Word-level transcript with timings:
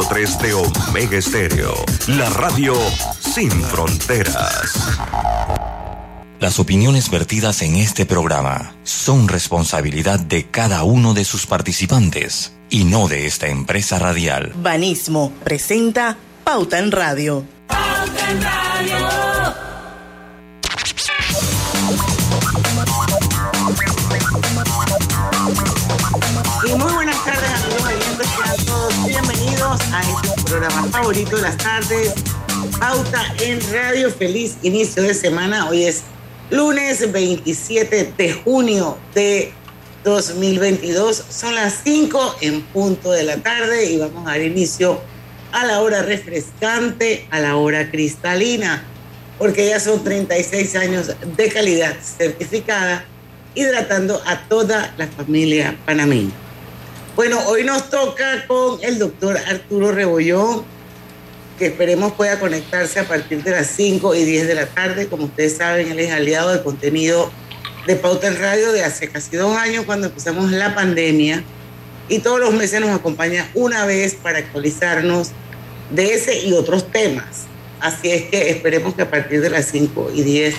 100.3 0.00 0.40
de 0.40 0.54
Omega 0.54 1.18
Estéreo, 1.18 1.74
la 2.08 2.30
radio 2.30 2.74
sin 3.20 3.50
fronteras. 3.50 4.98
Las 6.38 6.58
opiniones 6.58 7.10
vertidas 7.10 7.60
en 7.60 7.76
este 7.76 8.06
programa 8.06 8.74
son 8.82 9.28
responsabilidad 9.28 10.18
de 10.18 10.46
cada 10.46 10.84
uno 10.84 11.12
de 11.12 11.24
sus 11.24 11.46
participantes 11.46 12.54
y 12.70 12.84
no 12.84 13.08
de 13.08 13.26
esta 13.26 13.48
empresa 13.48 13.98
radial. 13.98 14.54
Banismo 14.56 15.32
presenta 15.44 16.16
Pauta 16.44 16.78
en 16.78 16.92
Radio. 16.92 17.44
Pauta 17.66 18.30
en 18.30 18.42
Radio. 18.42 19.19
A 29.92 30.00
este 30.02 30.42
programa 30.44 30.84
favorito 30.88 31.36
de 31.36 31.42
las 31.42 31.56
tardes, 31.56 32.14
Pauta 32.78 33.34
en 33.40 33.60
Radio. 33.72 34.10
Feliz 34.10 34.58
inicio 34.62 35.02
de 35.02 35.14
semana. 35.14 35.68
Hoy 35.68 35.84
es 35.84 36.02
lunes 36.50 37.10
27 37.10 38.14
de 38.16 38.32
junio 38.32 38.98
de 39.14 39.52
2022. 40.04 41.24
Son 41.28 41.54
las 41.54 41.80
5 41.82 42.36
en 42.40 42.62
punto 42.62 43.10
de 43.10 43.24
la 43.24 43.38
tarde 43.38 43.90
y 43.90 43.98
vamos 43.98 44.26
a 44.26 44.30
dar 44.30 44.42
inicio 44.42 45.00
a 45.52 45.64
la 45.64 45.80
hora 45.80 46.02
refrescante, 46.02 47.26
a 47.30 47.40
la 47.40 47.56
hora 47.56 47.90
cristalina, 47.90 48.84
porque 49.38 49.66
ya 49.66 49.80
son 49.80 50.04
36 50.04 50.76
años 50.76 51.12
de 51.36 51.48
calidad 51.48 51.96
certificada, 52.00 53.04
hidratando 53.54 54.22
a 54.24 54.40
toda 54.48 54.94
la 54.96 55.08
familia 55.08 55.76
panameña. 55.84 56.49
Bueno, 57.16 57.40
hoy 57.48 57.64
nos 57.64 57.90
toca 57.90 58.46
con 58.46 58.78
el 58.82 58.98
doctor 58.98 59.36
Arturo 59.36 59.90
Rebollón, 59.90 60.62
que 61.58 61.66
esperemos 61.66 62.12
pueda 62.12 62.38
conectarse 62.38 63.00
a 63.00 63.08
partir 63.08 63.42
de 63.42 63.50
las 63.50 63.66
5 63.66 64.14
y 64.14 64.24
10 64.24 64.46
de 64.46 64.54
la 64.54 64.66
tarde. 64.66 65.08
Como 65.08 65.24
ustedes 65.24 65.56
saben, 65.56 65.90
él 65.90 65.98
es 65.98 66.12
aliado 66.12 66.52
de 66.52 66.62
contenido 66.62 67.30
de 67.86 67.96
Pauta 67.96 68.28
en 68.28 68.38
Radio 68.38 68.72
de 68.72 68.84
hace 68.84 69.08
casi 69.08 69.36
dos 69.36 69.56
años 69.56 69.84
cuando 69.86 70.06
empezamos 70.06 70.52
la 70.52 70.74
pandemia 70.74 71.42
y 72.08 72.20
todos 72.20 72.38
los 72.38 72.54
meses 72.54 72.80
nos 72.80 72.90
acompaña 72.90 73.50
una 73.54 73.86
vez 73.86 74.14
para 74.14 74.38
actualizarnos 74.38 75.30
de 75.90 76.14
ese 76.14 76.38
y 76.46 76.52
otros 76.52 76.92
temas. 76.92 77.46
Así 77.80 78.10
es 78.12 78.24
que 78.30 78.50
esperemos 78.50 78.94
que 78.94 79.02
a 79.02 79.10
partir 79.10 79.40
de 79.40 79.50
las 79.50 79.66
5 79.66 80.12
y 80.14 80.22
10 80.22 80.54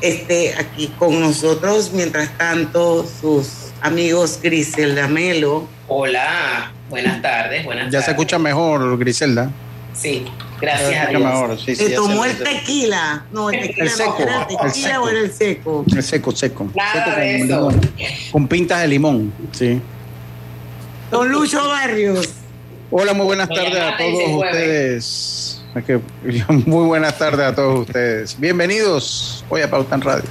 esté 0.00 0.54
aquí 0.54 0.94
con 0.98 1.20
nosotros. 1.20 1.90
Mientras 1.92 2.38
tanto, 2.38 3.04
sus 3.20 3.48
amigos 3.80 4.38
Griselda 4.40 5.08
Melo. 5.08 5.68
Hola, 5.88 6.70
buenas 6.90 7.22
tardes, 7.22 7.64
buenas 7.64 7.86
Ya 7.86 7.90
tardes. 7.92 8.04
se 8.04 8.10
escucha 8.10 8.38
mejor, 8.38 8.98
Griselda. 8.98 9.50
Sí, 9.94 10.24
gracias 10.60 10.90
se 10.90 10.98
a 10.98 11.06
Dios. 11.06 11.22
mejor. 11.22 11.58
Sí, 11.58 11.74
tomó 11.94 12.24
el 12.24 12.36
tequila. 12.38 13.24
No, 13.32 13.50
el 13.50 13.60
tequila 13.62 13.84
El 13.84 13.90
seco, 13.90 14.16
no, 14.18 14.22
¿era 14.24 14.40
el 14.42 14.46
tequila 14.48 14.70
seco. 14.88 15.02
o 15.02 15.08
era 15.08 15.18
el 15.20 15.32
seco? 15.32 15.84
El 15.96 16.02
seco, 16.02 16.32
seco. 16.36 16.70
Nada 16.74 16.92
Seco 16.92 17.10
con 17.10 17.20
de 17.20 17.36
eso. 17.36 17.46
limón. 17.46 17.80
Con 18.32 18.48
pintas 18.48 18.80
de 18.82 18.88
limón, 18.88 19.32
sí. 19.52 19.80
Don 21.10 21.32
Lucho 21.32 21.66
Barrios. 21.66 22.28
Hola, 22.90 23.14
muy 23.14 23.24
buenas 23.26 23.48
tardes 23.48 23.80
a 23.80 23.96
todos 23.96 24.44
ustedes. 24.44 25.54
Muy 26.66 26.86
buenas 26.86 27.16
tardes 27.18 27.46
a 27.46 27.54
todos 27.54 27.80
ustedes. 27.86 28.40
Bienvenidos 28.40 29.44
hoy 29.48 29.60
a 29.62 29.70
Pauta 29.70 29.94
en 29.94 30.00
Radio. 30.00 30.24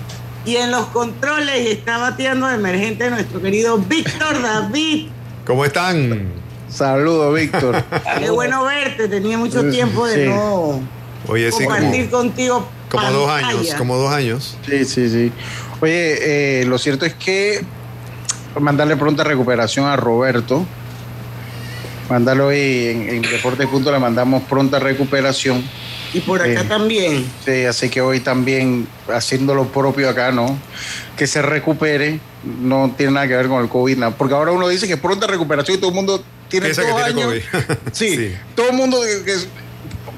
Y 0.45 0.58
en 0.58 0.72
los 0.72 0.88
controles 0.88 1.67
está 1.69 1.97
bateando 2.00 2.47
de 2.47 2.55
emergente 2.55 3.09
nuestro 3.09 3.41
querido 3.41 3.78
Víctor 3.78 4.41
David. 4.41 5.08
¿Cómo 5.48 5.64
están? 5.64 6.34
Saludos, 6.70 7.34
Víctor. 7.34 7.81
Qué 8.20 8.30
bueno 8.30 8.66
verte. 8.66 9.08
Tenía 9.08 9.38
mucho 9.38 9.70
tiempo 9.70 10.06
de 10.06 10.26
sí. 10.26 10.30
no 10.30 10.81
Oye, 11.30 11.50
sí, 11.53 11.64
como, 11.64 11.70
compartir 11.70 12.09
contigo. 12.09 12.67
como 12.90 13.12
dos 13.12 13.30
años, 13.30 13.73
como 13.75 13.95
dos 13.95 14.12
años. 14.12 14.58
Sí, 14.68 14.84
sí, 14.84 15.09
sí. 15.09 15.31
Oye, 15.80 16.62
eh, 16.62 16.66
lo 16.66 16.78
cierto 16.78 17.06
es 17.06 17.13
que 17.13 17.63
mandarle 18.59 18.97
pronta 18.97 19.24
recuperación 19.24 19.85
a 19.85 19.96
Roberto. 19.96 20.66
Mandarlo 22.09 22.47
hoy 22.47 22.88
en, 22.88 23.09
en 23.09 23.22
Deporte 23.22 23.68
Punto, 23.68 23.90
le 23.90 24.00
mandamos 24.00 24.44
pronta 24.44 24.79
recuperación. 24.79 25.64
Y 26.13 26.19
por 26.22 26.41
acá 26.41 26.62
Sí. 26.62 26.68
también. 26.68 27.25
Sí, 27.45 27.66
así 27.66 27.90
que 27.90 28.01
hoy 28.01 28.19
también 28.22 28.88
haciendo 29.13 29.53
lo 29.53 29.66
propio 29.68 30.09
acá, 30.09 30.31
¿no? 30.31 30.57
Que 31.18 31.28
se 31.28 31.41
recupere, 31.41 32.19
no 32.62 32.94
tiene 32.95 33.13
nada 33.13 33.28
que 33.28 33.35
ver 33.35 33.47
con 33.47 33.62
el 33.62 33.69
COVID, 33.69 33.97
nada. 33.97 34.12
porque 34.16 34.34
ahora 34.34 34.51
uno 34.51 34.67
dice 34.69 34.88
que 34.88 34.97
pronta 34.97 35.28
recuperación 35.28 35.78
y 35.78 35.79
todo 35.81 35.90
el 35.90 35.96
mundo 35.96 36.23
tiene 36.47 36.67
Piensa 36.67 36.84
que 36.84 36.88
tiene 36.94 37.03
años. 37.03 37.25
COVID. 37.51 37.78
Sí, 37.91 38.16
Sí. 38.16 38.35
todo 38.56 38.69
el 38.69 38.75
mundo 38.75 38.97
que, 39.01 39.23
que 39.25 39.34
es 39.34 39.47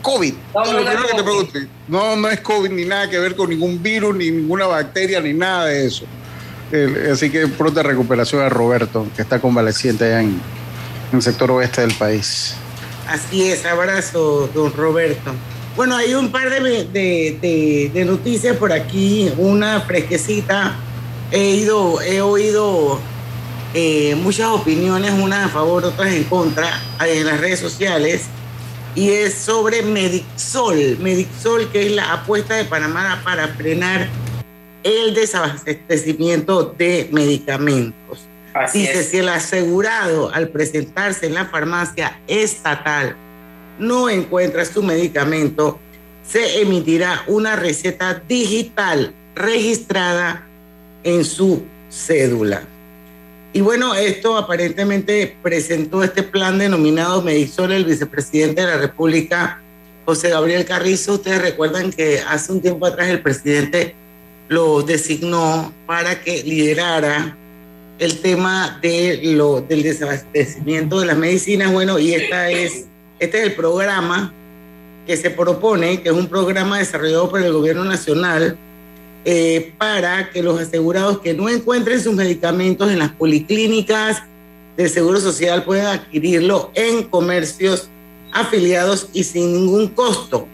COVID. 0.03 0.33
No, 0.53 0.63
Lo 0.65 0.65
no, 0.65 0.71
no 0.73 0.77
primero 0.85 0.99
es 0.99 1.05
que 1.11 1.17
te 1.17 1.23
COVID. 1.23 1.25
pregunte, 1.49 1.67
no, 1.87 2.15
no 2.15 2.29
es 2.29 2.39
COVID 2.41 2.69
ni 2.69 2.85
nada 2.85 3.09
que 3.09 3.17
ver 3.19 3.35
con 3.35 3.49
ningún 3.49 3.81
virus, 3.81 4.15
ni 4.15 4.29
ninguna 4.31 4.67
bacteria, 4.67 5.19
ni 5.21 5.33
nada 5.33 5.65
de 5.65 5.85
eso. 5.87 6.05
Así 7.11 7.31
que 7.31 7.47
pronta 7.47 7.81
recuperación 7.81 8.43
a 8.43 8.49
Roberto, 8.49 9.07
que 9.15 9.23
está 9.23 9.39
convaleciente 9.39 10.05
allá 10.05 10.21
en, 10.21 10.39
en 11.11 11.15
el 11.17 11.21
sector 11.23 11.49
oeste 11.49 11.81
del 11.81 11.93
país. 11.95 12.53
Así 13.07 13.49
es, 13.49 13.65
abrazo, 13.65 14.47
don 14.53 14.71
Roberto. 14.71 15.31
Bueno, 15.79 15.95
hay 15.95 16.13
un 16.13 16.29
par 16.29 16.49
de, 16.49 16.59
de- 16.59 17.37
de- 17.41 17.89
de 17.93 18.03
noticias 18.03 18.57
por 18.57 18.73
aquí, 18.73 19.31
una 19.37 19.79
fresquecita. 19.79 20.75
He, 21.31 21.51
ido, 21.51 22.01
he 22.01 22.19
oído 22.19 22.99
eh, 23.73 24.13
muchas 24.21 24.47
opiniones, 24.49 25.13
unas 25.13 25.45
a 25.45 25.47
favor, 25.47 25.85
otras 25.85 26.11
en 26.11 26.25
contra, 26.25 26.67
en 27.07 27.25
las 27.25 27.39
redes 27.39 27.61
sociales, 27.61 28.23
y 28.93 29.09
es 29.09 29.35
sobre 29.35 29.81
Medixol. 29.81 30.97
Medixol, 30.99 31.69
que 31.71 31.85
es 31.85 31.93
la 31.93 32.11
apuesta 32.11 32.55
de 32.55 32.65
Panamá 32.65 33.21
para 33.23 33.47
frenar 33.47 34.09
el 34.83 35.13
desabastecimiento 35.13 36.75
de 36.77 37.07
medicamentos. 37.13 38.19
Así 38.53 38.79
Dice, 38.79 38.99
es. 38.99 39.09
si 39.11 39.17
el 39.19 39.29
asegurado 39.29 40.29
al 40.33 40.49
presentarse 40.49 41.27
en 41.27 41.35
la 41.35 41.45
farmacia 41.45 42.19
estatal 42.27 43.15
no 43.79 44.09
encuentra 44.09 44.65
su 44.65 44.83
medicamento, 44.83 45.79
se 46.27 46.61
emitirá 46.61 47.23
una 47.27 47.55
receta 47.55 48.21
digital 48.27 49.13
registrada 49.35 50.47
en 51.03 51.25
su 51.25 51.63
cédula. 51.89 52.63
Y 53.51 53.61
bueno, 53.61 53.95
esto 53.95 54.37
aparentemente 54.37 55.35
presentó 55.41 56.03
este 56.03 56.21
plan 56.21 56.59
denominado 56.59 57.23
Medisol 57.23 57.71
el 57.71 57.85
vicepresidente 57.85 58.61
de 58.61 58.67
la 58.67 58.77
República, 58.77 59.59
José 60.05 60.29
Gabriel 60.29 60.65
Carrizo. 60.65 61.13
Ustedes 61.13 61.41
recuerdan 61.41 61.91
que 61.91 62.19
hace 62.19 62.51
un 62.51 62.61
tiempo 62.61 62.85
atrás 62.85 63.09
el 63.09 63.21
presidente 63.21 63.95
lo 64.49 64.83
designó 64.83 65.73
para 65.87 66.21
que 66.21 66.43
liderara 66.43 67.35
el 67.97 68.19
tema 68.19 68.79
de 68.81 69.19
lo, 69.23 69.61
del 69.61 69.83
desabastecimiento 69.83 70.99
de 70.99 71.07
las 71.07 71.17
medicinas. 71.17 71.71
Bueno, 71.71 71.97
y 71.97 72.13
esta 72.13 72.51
es, 72.51 72.85
este 73.19 73.39
es 73.39 73.43
el 73.45 73.53
programa 73.53 74.33
que 75.05 75.17
se 75.17 75.29
propone, 75.29 76.01
que 76.01 76.09
es 76.09 76.15
un 76.15 76.27
programa 76.27 76.79
desarrollado 76.79 77.29
por 77.29 77.41
el 77.41 77.51
gobierno 77.51 77.83
nacional 77.83 78.57
eh, 79.25 79.73
para 79.77 80.29
que 80.29 80.41
los 80.41 80.59
asegurados 80.59 81.19
que 81.19 81.33
no 81.33 81.49
encuentren 81.49 82.01
sus 82.01 82.13
medicamentos 82.13 82.89
en 82.89 82.99
las 82.99 83.11
policlínicas 83.11 84.23
del 84.77 84.89
Seguro 84.89 85.19
Social 85.19 85.63
puedan 85.63 85.99
adquirirlo 85.99 86.71
en 86.73 87.03
comercios 87.03 87.89
afiliados 88.31 89.09
y 89.11 89.23
sin 89.23 89.53
ningún 89.53 89.89
costo. 89.89 90.47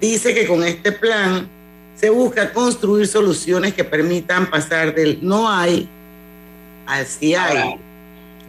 Dice 0.00 0.34
que 0.34 0.46
con 0.46 0.64
este 0.64 0.92
plan 0.92 1.48
se 1.94 2.10
busca 2.10 2.52
construir 2.52 3.06
soluciones 3.06 3.74
que 3.74 3.84
permitan 3.84 4.50
pasar 4.50 4.94
del 4.94 5.18
no 5.22 5.48
hay 5.48 5.88
al 6.86 7.06
sí 7.06 7.34
hay 7.34 7.78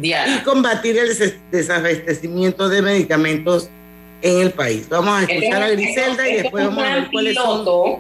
Ahora, 0.09 0.27
y 0.27 0.29
Diana, 0.29 0.43
combatir 0.43 0.97
el 0.97 1.17
des- 1.17 1.35
desabastecimiento 1.51 2.67
de 2.69 2.81
medicamentos 2.81 3.69
en 4.21 4.39
el 4.41 4.51
país. 4.51 4.87
Vamos 4.89 5.19
a 5.19 5.21
este 5.21 5.37
escuchar 5.37 5.63
a 5.63 5.69
Griselda 5.69 6.27
y 6.27 6.31
este 6.31 6.37
es 6.37 6.43
después 6.43 6.65
vamos 6.65 6.83
a 6.83 6.95
ver 6.95 7.07
cuáles 7.11 7.35
son. 7.35 7.45
piloto 7.63 7.99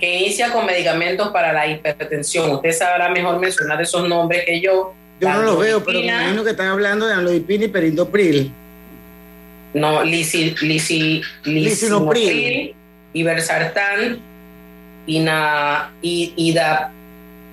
que 0.00 0.16
inicia 0.20 0.50
con 0.52 0.64
medicamentos 0.66 1.28
para 1.28 1.52
la 1.52 1.66
hipertensión. 1.66 2.50
Usted 2.52 2.72
sabrá 2.72 3.08
mejor 3.10 3.38
mencionar 3.38 3.80
esos 3.82 4.08
nombres 4.08 4.44
que 4.46 4.60
yo. 4.60 4.94
Yo 5.20 5.28
La 5.28 5.34
no 5.34 5.42
los 5.42 5.58
veo, 5.58 5.84
pero 5.84 6.00
me 6.00 6.06
imagino 6.06 6.42
que 6.42 6.50
están 6.50 6.68
hablando 6.68 7.06
de 7.06 7.12
amlodipina 7.12 7.64
y 7.66 7.68
perindopril. 7.68 8.50
No, 9.74 10.02
lisi, 10.02 10.54
lisi, 10.62 11.20
Lisinopril. 11.44 12.74
ibersartán, 13.12 14.18
ina, 15.06 15.92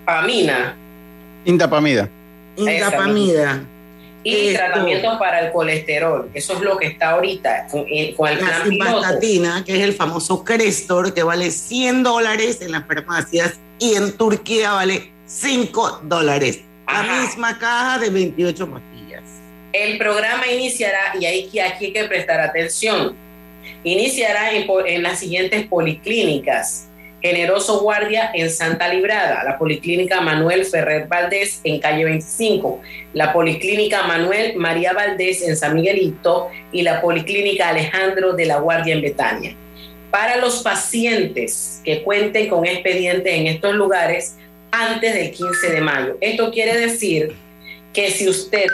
idapamina 0.05 0.75
Indapamida. 1.45 2.09
Indapamida. 2.57 3.63
y 4.23 4.47
Esto. 4.47 4.59
tratamientos 4.59 5.17
para 5.17 5.39
el 5.45 5.51
colesterol. 5.51 6.29
Eso 6.33 6.53
es 6.53 6.61
lo 6.61 6.77
que 6.77 6.87
está 6.87 7.11
ahorita 7.11 7.67
con, 7.71 7.85
eh, 7.89 8.13
con 8.15 8.27
el 8.27 8.41
La 8.41 8.45
plan 8.45 8.69
simvastatina, 8.69 9.63
que 9.65 9.75
es 9.75 9.81
el 9.81 9.93
famoso 9.93 10.43
Crestor, 10.43 11.13
que 11.13 11.23
vale 11.23 11.51
100 11.51 12.03
dólares 12.03 12.61
en 12.61 12.73
las 12.73 12.85
farmacias 12.85 13.59
y 13.79 13.95
en 13.95 14.17
Turquía 14.17 14.71
vale 14.71 15.11
5 15.27 16.01
dólares. 16.03 16.61
La 16.91 17.03
misma 17.03 17.57
caja 17.57 17.99
de 17.99 18.09
28 18.09 18.69
pastillas. 18.69 19.23
El 19.73 19.97
programa 19.97 20.47
iniciará, 20.47 21.13
y 21.19 21.25
aquí, 21.25 21.59
aquí 21.59 21.85
hay 21.85 21.93
que 21.93 22.03
prestar 22.05 22.39
atención, 22.39 23.15
iniciará 23.83 24.51
en, 24.51 24.67
en 24.85 25.03
las 25.03 25.19
siguientes 25.19 25.67
policlínicas. 25.67 26.86
Generoso 27.27 27.81
Guardia 27.81 28.31
en 28.33 28.49
Santa 28.49 28.87
Librada, 28.87 29.43
la 29.43 29.57
Policlínica 29.57 30.21
Manuel 30.21 30.63
Ferrer 30.63 31.09
Valdés 31.09 31.59
en 31.65 31.77
calle 31.77 32.05
25, 32.05 32.81
la 33.11 33.33
Policlínica 33.33 34.03
Manuel 34.03 34.55
María 34.55 34.93
Valdés 34.93 35.41
en 35.41 35.57
San 35.57 35.75
Miguelito 35.75 36.47
y 36.71 36.83
la 36.83 37.01
Policlínica 37.01 37.67
Alejandro 37.67 38.31
de 38.31 38.45
la 38.45 38.59
Guardia 38.59 38.93
en 38.93 39.01
Betania. 39.01 39.55
Para 40.09 40.37
los 40.37 40.63
pacientes 40.63 41.81
que 41.83 42.01
cuenten 42.01 42.47
con 42.47 42.65
expedientes 42.65 43.33
en 43.33 43.47
estos 43.47 43.75
lugares 43.75 44.37
antes 44.71 45.13
del 45.13 45.31
15 45.31 45.69
de 45.69 45.81
mayo. 45.81 46.17
Esto 46.21 46.49
quiere 46.49 46.79
decir 46.79 47.33
que 47.91 48.09
si 48.09 48.29
usted 48.29 48.67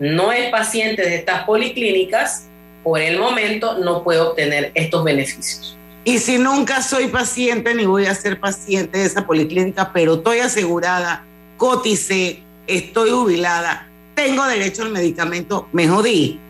no 0.00 0.32
es 0.32 0.50
paciente 0.50 1.02
de 1.02 1.14
estas 1.14 1.44
policlínicas, 1.44 2.48
por 2.82 3.00
el 3.00 3.16
momento 3.20 3.78
no 3.78 4.02
puede 4.02 4.18
obtener 4.18 4.72
estos 4.74 5.04
beneficios. 5.04 5.78
Y 6.04 6.18
si 6.18 6.38
nunca 6.38 6.82
soy 6.82 7.08
paciente 7.08 7.74
ni 7.74 7.84
voy 7.86 8.06
a 8.06 8.14
ser 8.14 8.40
paciente 8.40 8.98
de 8.98 9.04
esa 9.04 9.24
policlínica, 9.26 9.92
pero 9.92 10.14
estoy 10.14 10.40
asegurada, 10.40 11.24
coticé, 11.56 12.42
estoy 12.66 13.10
jubilada, 13.10 13.88
tengo 14.16 14.44
derecho 14.46 14.82
al 14.82 14.90
medicamento, 14.90 15.68
me 15.72 15.86
jodí. 15.86 16.40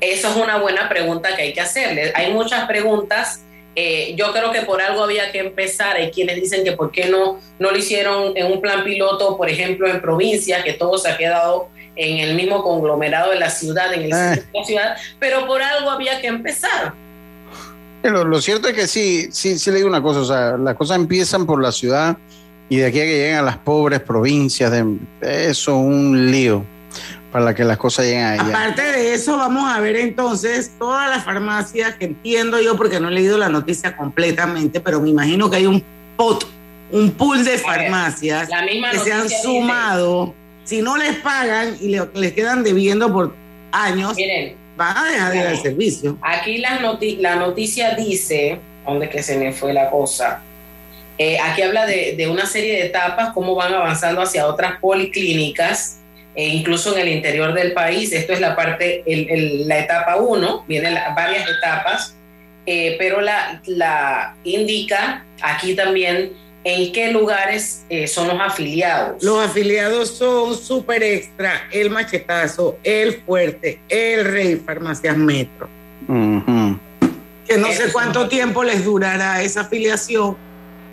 Eso 0.00 0.30
es 0.30 0.36
una 0.36 0.58
buena 0.58 0.88
pregunta 0.88 1.34
que 1.34 1.42
hay 1.42 1.52
que 1.52 1.60
hacerle. 1.60 2.12
Hay 2.14 2.32
muchas 2.32 2.66
preguntas. 2.66 3.42
Eh, 3.74 4.14
yo 4.16 4.32
creo 4.32 4.52
que 4.52 4.62
por 4.62 4.80
algo 4.80 5.02
había 5.02 5.30
que 5.32 5.40
empezar. 5.40 5.96
Hay 5.96 6.10
quienes 6.10 6.36
dicen 6.36 6.64
que 6.64 6.72
por 6.72 6.90
qué 6.92 7.06
no, 7.06 7.40
no 7.58 7.70
lo 7.72 7.76
hicieron 7.76 8.34
en 8.36 8.46
un 8.50 8.60
plan 8.62 8.84
piloto, 8.84 9.36
por 9.36 9.50
ejemplo, 9.50 9.88
en 9.88 10.00
provincia, 10.00 10.62
que 10.62 10.74
todo 10.74 10.96
se 10.96 11.10
ha 11.10 11.18
quedado 11.18 11.68
en 11.96 12.18
el 12.18 12.34
mismo 12.36 12.62
conglomerado 12.62 13.32
de 13.32 13.38
la 13.40 13.50
ciudad, 13.50 13.92
en 13.92 14.02
el 14.04 14.12
Ah. 14.12 14.34
centro 14.34 14.50
de 14.52 14.58
la 14.60 14.64
ciudad, 14.64 14.96
pero 15.18 15.46
por 15.46 15.60
algo 15.62 15.90
había 15.90 16.20
que 16.20 16.26
empezar. 16.28 16.94
Lo 18.02 18.40
cierto 18.40 18.68
es 18.68 18.74
que 18.74 18.86
sí, 18.86 19.28
sí, 19.32 19.58
sí 19.58 19.70
le 19.70 19.78
digo 19.78 19.88
una 19.88 20.00
cosa, 20.02 20.20
o 20.20 20.24
sea, 20.24 20.56
las 20.56 20.76
cosas 20.76 20.96
empiezan 20.96 21.44
por 21.44 21.60
la 21.60 21.72
ciudad 21.72 22.16
y 22.68 22.76
de 22.76 22.86
aquí 22.86 23.00
a 23.00 23.04
que 23.04 23.16
lleguen 23.18 23.36
a 23.36 23.42
las 23.42 23.56
pobres 23.58 24.00
provincias, 24.00 24.70
de, 24.70 24.96
eso 25.22 25.72
es 25.72 25.76
un 25.76 26.30
lío 26.30 26.64
para 27.32 27.52
que 27.54 27.64
las 27.64 27.76
cosas 27.76 28.06
lleguen 28.06 28.24
allá. 28.24 28.42
Aparte 28.48 28.82
de 28.82 29.12
eso, 29.14 29.36
vamos 29.36 29.68
a 29.70 29.80
ver 29.80 29.96
entonces 29.96 30.70
todas 30.78 31.10
las 31.10 31.24
farmacias 31.24 31.94
que 31.96 32.04
entiendo 32.06 32.60
yo, 32.60 32.76
porque 32.76 33.00
no 33.00 33.08
he 33.08 33.12
leído 33.12 33.38
la 33.38 33.48
noticia 33.48 33.96
completamente, 33.96 34.80
pero 34.80 35.00
me 35.00 35.10
imagino 35.10 35.50
que 35.50 35.56
hay 35.56 35.66
un 35.66 35.82
pot, 36.16 36.46
un 36.92 37.10
pool 37.10 37.44
de 37.44 37.58
farmacias 37.58 38.48
La 38.48 38.62
misma 38.62 38.90
que 38.92 38.98
se 39.00 39.12
han 39.12 39.28
sumado. 39.28 40.32
Si 40.64 40.80
no 40.82 40.96
les 40.96 41.16
pagan 41.16 41.76
y 41.80 41.88
le- 41.88 42.08
les 42.14 42.32
quedan 42.32 42.62
debiendo 42.64 43.12
por 43.12 43.34
años, 43.72 44.16
Miren, 44.16 44.54
van 44.76 44.96
a 44.96 45.04
dejar 45.10 45.32
de 45.32 45.38
ir 45.38 45.46
al 45.46 45.58
servicio. 45.58 46.18
Aquí 46.22 46.58
la, 46.58 46.78
noti- 46.80 47.16
la 47.18 47.36
noticia 47.36 47.94
dice, 47.94 48.58
¿dónde 48.84 49.08
que 49.08 49.22
se 49.22 49.36
me 49.38 49.52
fue 49.52 49.72
la 49.72 49.90
cosa? 49.90 50.40
Eh, 51.18 51.38
aquí 51.40 51.62
habla 51.62 51.86
de, 51.86 52.14
de 52.16 52.28
una 52.28 52.44
serie 52.46 52.72
de 52.74 52.86
etapas, 52.86 53.30
cómo 53.32 53.54
van 53.54 53.72
avanzando 53.72 54.20
hacia 54.20 54.46
otras 54.46 54.78
policlínicas, 54.80 55.98
e 56.34 56.48
incluso 56.48 56.94
en 56.94 57.00
el 57.00 57.08
interior 57.08 57.54
del 57.54 57.72
país. 57.72 58.12
Esto 58.12 58.34
es 58.34 58.40
la 58.40 58.54
parte, 58.54 59.02
el- 59.06 59.30
el- 59.30 59.66
la 59.68 59.78
etapa 59.78 60.16
1, 60.16 60.64
vienen 60.68 60.92
la- 60.94 61.14
varias 61.14 61.48
etapas, 61.48 62.14
eh, 62.66 62.96
pero 62.98 63.20
la, 63.22 63.62
la 63.66 64.34
indica 64.44 65.24
aquí 65.40 65.74
también 65.74 66.32
en 66.66 66.90
qué 66.90 67.12
lugares 67.12 67.84
eh, 67.88 68.08
son 68.08 68.26
los 68.26 68.40
afiliados. 68.40 69.22
Los 69.22 69.38
afiliados 69.38 70.10
son 70.10 70.58
Super 70.58 71.00
Extra, 71.00 71.68
El 71.70 71.90
Machetazo, 71.90 72.76
El 72.82 73.22
Fuerte, 73.22 73.80
El 73.88 74.24
Rey, 74.24 74.56
Farmacias 74.56 75.16
Metro. 75.16 75.68
Que 76.08 77.56
no 77.56 77.72
sé 77.72 77.92
cuánto 77.92 78.26
tiempo 78.28 78.64
les 78.64 78.84
durará 78.84 79.42
esa 79.42 79.60
afiliación 79.60 80.36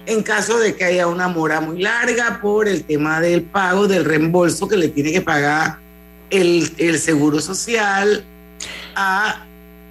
en 0.05 0.21
caso 0.21 0.59
de 0.59 0.75
que 0.75 0.83
haya 0.83 1.07
una 1.07 1.27
mora 1.27 1.59
muy 1.59 1.81
larga 1.81 2.39
por 2.39 2.67
el 2.67 2.83
tema 2.83 3.19
del 3.19 3.41
pago, 3.41 3.87
del 3.87 4.05
reembolso 4.05 4.67
que 4.67 4.77
le 4.77 4.89
tiene 4.89 5.11
que 5.11 5.21
pagar 5.21 5.79
el, 6.29 6.71
el 6.77 6.99
Seguro 6.99 7.41
Social 7.41 8.23
a 8.95 9.43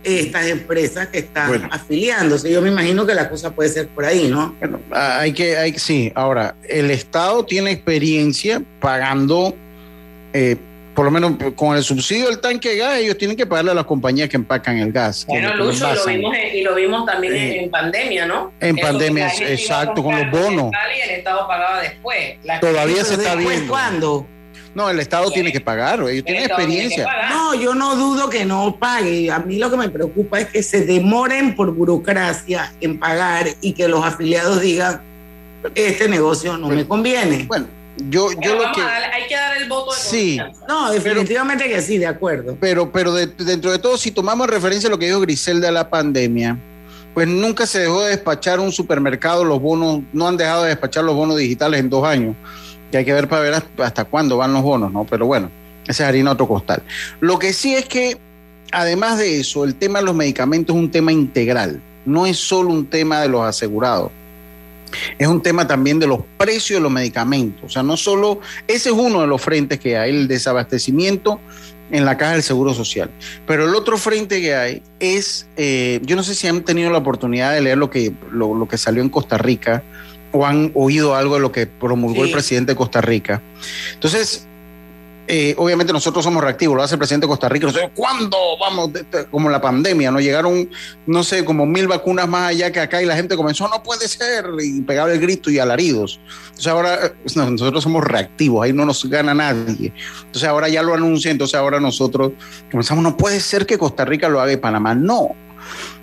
estas 0.04 0.46
empresas 0.46 1.08
que 1.08 1.18
están 1.18 1.48
Bueno. 1.48 1.68
afiliándose. 1.70 2.50
Yo 2.50 2.60
me 2.62 2.68
imagino 2.70 3.06
que 3.06 3.14
la 3.14 3.28
cosa 3.28 3.50
puede 3.52 3.68
ser 3.70 3.88
por 3.88 4.04
ahí, 4.04 4.28
¿no? 4.28 4.54
Bueno, 4.58 4.80
hay 4.92 5.32
que, 5.32 5.56
hay, 5.56 5.78
sí, 5.78 6.10
ahora, 6.14 6.54
el 6.68 6.90
Estado 6.90 7.44
tiene 7.44 7.70
experiencia 7.72 8.62
pagando, 8.80 9.54
eh, 10.32 10.56
por 10.94 11.06
lo 11.06 11.10
menos 11.10 11.32
con 11.56 11.74
el 11.76 11.82
subsidio 11.82 12.26
del 12.28 12.38
tanque 12.40 12.70
de 12.70 12.76
gas, 12.78 12.98
ellos 12.98 13.16
tienen 13.16 13.34
que 13.36 13.46
pagarle 13.46 13.70
a 13.70 13.74
las 13.74 13.84
compañías 13.86 14.28
que 14.28 14.36
empacan 14.36 14.76
el 14.78 14.92
gas. 14.92 15.24
Bueno, 15.26 15.54
Lucho, 15.56 15.90
y 15.90 15.94
lo 15.96 16.04
vimos, 16.06 16.36
en- 16.36 16.56
y 16.56 16.62
lo 16.62 16.74
vimos 16.74 17.06
también 17.06 17.34
en, 17.34 17.70
pandemia, 17.70 18.26
¿no? 18.26 18.52
En 18.60 18.76
Eso, 18.76 18.86
pandemia, 18.88 19.28
exacto, 19.48 20.02
con 20.02 20.14
los 20.14 20.30
bonos. 20.30 20.70
Y 20.96 21.00
el 21.10 21.16
Estado 21.18 21.46
pagaba 21.48 21.80
después. 21.80 22.36
La- 22.44 22.60
Todavía 22.60 23.04
se 23.04 23.14
está 23.14 23.36
después, 23.36 23.56
viendo. 23.56 23.72
¿Cuándo? 23.72 24.26
No, 24.74 24.88
el 24.88 24.98
Estado 25.00 25.30
tiene 25.30 25.52
que 25.52 25.60
pagar, 25.60 26.00
ellos 26.00 26.10
el 26.10 26.24
tienen 26.24 26.44
experiencia. 26.44 27.06
No, 27.30 27.54
yo 27.54 27.74
no 27.74 27.94
dudo 27.96 28.30
que 28.30 28.44
no 28.44 28.76
pague. 28.78 29.30
A 29.30 29.38
mí 29.38 29.58
lo 29.58 29.70
que 29.70 29.76
me 29.76 29.88
preocupa 29.90 30.40
es 30.40 30.48
que 30.48 30.62
se 30.62 30.84
demoren 30.86 31.54
por 31.54 31.72
burocracia 31.72 32.72
en 32.80 32.98
pagar 32.98 33.46
y 33.60 33.72
que 33.74 33.86
los 33.88 34.02
afiliados 34.04 34.60
digan, 34.62 35.00
este 35.74 36.08
negocio 36.08 36.56
no 36.56 36.68
me 36.68 36.86
conviene. 36.86 37.44
Bueno, 37.46 37.66
yo, 38.08 38.28
Pero 38.28 38.40
yo 38.40 38.54
lo 38.54 38.72
que... 38.72 38.80
hay 38.80 39.26
que 39.28 39.34
dar 39.34 39.56
el 39.58 39.68
voto 39.68 39.92
de 39.92 39.98
Sí. 40.00 40.38
confianza. 40.38 40.64
No, 40.66 40.90
definitivamente 40.90 41.68
que 41.68 41.82
sí, 41.82 41.98
de 41.98 42.06
acuerdo. 42.06 42.56
Pero, 42.58 42.90
pero 42.90 43.12
de- 43.12 43.26
dentro 43.26 43.70
de 43.70 43.78
todo, 43.78 43.98
si 43.98 44.10
tomamos 44.10 44.46
referencia 44.48 44.88
a 44.88 44.90
lo 44.90 44.98
que 44.98 45.06
dijo 45.06 45.20
Griselda 45.20 45.66
de 45.66 45.72
la 45.72 45.90
pandemia, 45.90 46.56
pues 47.12 47.28
nunca 47.28 47.66
se 47.66 47.80
dejó 47.80 48.02
de 48.02 48.08
despachar 48.12 48.58
un 48.58 48.72
supermercado, 48.72 49.44
los 49.44 49.60
bonos, 49.60 50.00
no 50.14 50.26
han 50.28 50.38
dejado 50.38 50.62
de 50.62 50.70
despachar 50.70 51.04
los 51.04 51.14
bonos 51.14 51.36
digitales 51.36 51.78
en 51.80 51.90
dos 51.90 52.04
años, 52.06 52.34
que 52.92 52.98
hay 52.98 53.04
que 53.04 53.12
ver 53.12 53.26
para 53.26 53.42
ver 53.42 53.54
hasta, 53.78 54.04
cuándo 54.04 54.36
van 54.36 54.52
los 54.52 54.62
bonos, 54.62 54.92
¿no? 54.92 55.04
Pero 55.04 55.26
bueno, 55.26 55.50
esa 55.88 56.04
es 56.04 56.08
harina 56.08 56.30
otro 56.30 56.46
costal. 56.46 56.82
Lo 57.20 57.38
que 57.38 57.52
sí 57.52 57.74
es 57.74 57.86
que, 57.86 58.18
además 58.70 59.18
de 59.18 59.40
eso, 59.40 59.64
el 59.64 59.74
tema 59.74 59.98
de 59.98 60.04
los 60.04 60.14
medicamentos 60.14 60.76
es 60.76 60.80
un 60.80 60.90
tema 60.90 61.10
integral, 61.10 61.80
no 62.04 62.26
es 62.26 62.36
solo 62.36 62.68
un 62.68 62.86
tema 62.86 63.20
de 63.22 63.28
los 63.28 63.42
asegurados. 63.42 64.12
Es 65.18 65.26
un 65.26 65.42
tema 65.42 65.66
también 65.66 65.98
de 65.98 66.06
los 66.06 66.20
precios 66.36 66.76
de 66.76 66.82
los 66.82 66.92
medicamentos. 66.92 67.64
O 67.64 67.68
sea, 67.70 67.82
no 67.82 67.96
solo, 67.96 68.40
ese 68.68 68.90
es 68.90 68.94
uno 68.94 69.22
de 69.22 69.26
los 69.26 69.40
frentes 69.40 69.80
que 69.80 69.96
hay, 69.96 70.10
el 70.10 70.28
desabastecimiento 70.28 71.40
en 71.90 72.04
la 72.04 72.18
caja 72.18 72.32
del 72.32 72.42
Seguro 72.42 72.74
Social. 72.74 73.10
Pero 73.46 73.64
el 73.64 73.74
otro 73.74 73.96
frente 73.96 74.42
que 74.42 74.54
hay 74.54 74.82
es, 75.00 75.46
eh, 75.56 75.98
yo 76.02 76.14
no 76.14 76.22
sé 76.22 76.34
si 76.34 76.46
han 76.46 76.62
tenido 76.62 76.90
la 76.90 76.98
oportunidad 76.98 77.54
de 77.54 77.62
leer 77.62 77.78
lo 77.78 77.88
que, 77.88 78.12
lo 78.30 78.68
que 78.68 78.76
salió 78.76 79.02
en 79.02 79.08
Costa 79.08 79.38
Rica 79.38 79.82
o 80.32 80.44
han 80.46 80.70
oído 80.74 81.14
algo 81.14 81.34
de 81.36 81.40
lo 81.40 81.52
que 81.52 81.66
promulgó 81.66 82.22
Sí. 82.22 82.28
el 82.28 82.32
presidente 82.32 82.72
de 82.72 82.76
Costa 82.76 83.00
Rica. 83.00 83.40
Entonces, 83.94 84.46
eh, 85.28 85.54
obviamente 85.56 85.92
nosotros 85.92 86.24
somos 86.24 86.42
reactivos, 86.42 86.76
lo 86.76 86.82
hace 86.82 86.96
el 86.96 86.98
presidente 86.98 87.26
de 87.26 87.28
Costa 87.28 87.48
Rica. 87.48 87.66
Nosotros, 87.66 87.92
¿cuándo 87.94 88.36
vamos? 88.58 88.92
De- 88.92 89.04
de- 89.04 89.26
Como 89.26 89.48
la 89.48 89.60
pandemia, 89.60 90.10
¿no? 90.10 90.18
Llegaron, 90.20 90.68
no 91.06 91.22
sé, 91.22 91.44
como 91.44 91.64
mil 91.64 91.86
vacunas 91.86 92.26
más 92.28 92.50
allá 92.50 92.72
que 92.72 92.80
acá 92.80 93.00
y 93.00 93.06
la 93.06 93.14
gente 93.14 93.36
comenzó, 93.36 93.68
no 93.68 93.82
puede 93.84 94.08
ser, 94.08 94.46
y 94.62 94.80
pegaba 94.82 95.12
el 95.12 95.20
grito 95.20 95.48
y 95.50 95.58
alaridos. 95.60 96.18
Entonces 96.46 96.66
ahora 96.66 97.06
eh, 97.06 97.12
no, 97.36 97.50
nosotros 97.50 97.84
somos 97.84 98.02
reactivos, 98.04 98.64
ahí 98.64 98.72
no 98.72 98.84
nos 98.84 99.04
gana 99.08 99.32
nadie. 99.32 99.92
Entonces 100.26 100.48
ahora 100.48 100.68
ya 100.68 100.82
lo 100.82 100.92
anuncia, 100.92 101.30
entonces 101.30 101.54
ahora 101.54 101.78
nosotros 101.78 102.32
comenzamos, 102.70 103.04
no 103.04 103.16
puede 103.16 103.38
ser 103.38 103.64
que 103.64 103.78
Costa 103.78 104.04
Rica 104.04 104.28
lo 104.28 104.40
haga 104.40 104.52
y 104.52 104.56
Panamá 104.56 104.94
no. 104.94 105.28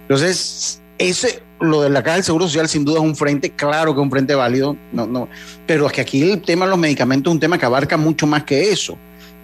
Entonces, 0.04 0.82
ese, 1.00 1.42
lo 1.62 1.82
de 1.82 1.90
la 1.90 2.04
Caja 2.04 2.16
del 2.16 2.24
Seguro 2.26 2.46
Social 2.46 2.68
sin 2.68 2.86
duda 2.86 3.00
es 3.00 3.06
un 3.06 3.16
frente, 3.16 3.50
claro 3.52 3.94
que 3.94 4.02
es 4.02 4.04
un 4.04 4.12
frente 4.12 4.36
válido, 4.36 4.76
no, 4.92 5.08
no, 5.08 5.30
pero 5.66 5.88
es 5.88 5.94
que 5.94 6.02
aquí 6.02 6.22
el 6.22 6.42
tema 6.42 6.66
de 6.66 6.72
los 6.72 6.80
medicamentos 6.80 7.32
es 7.32 7.34
un 7.34 7.40
tema 7.40 7.58
que 7.58 7.66
abarca 7.66 7.98
mucho 7.98 8.28
más 8.28 8.44
que 8.44 8.72
eso, 8.72 8.98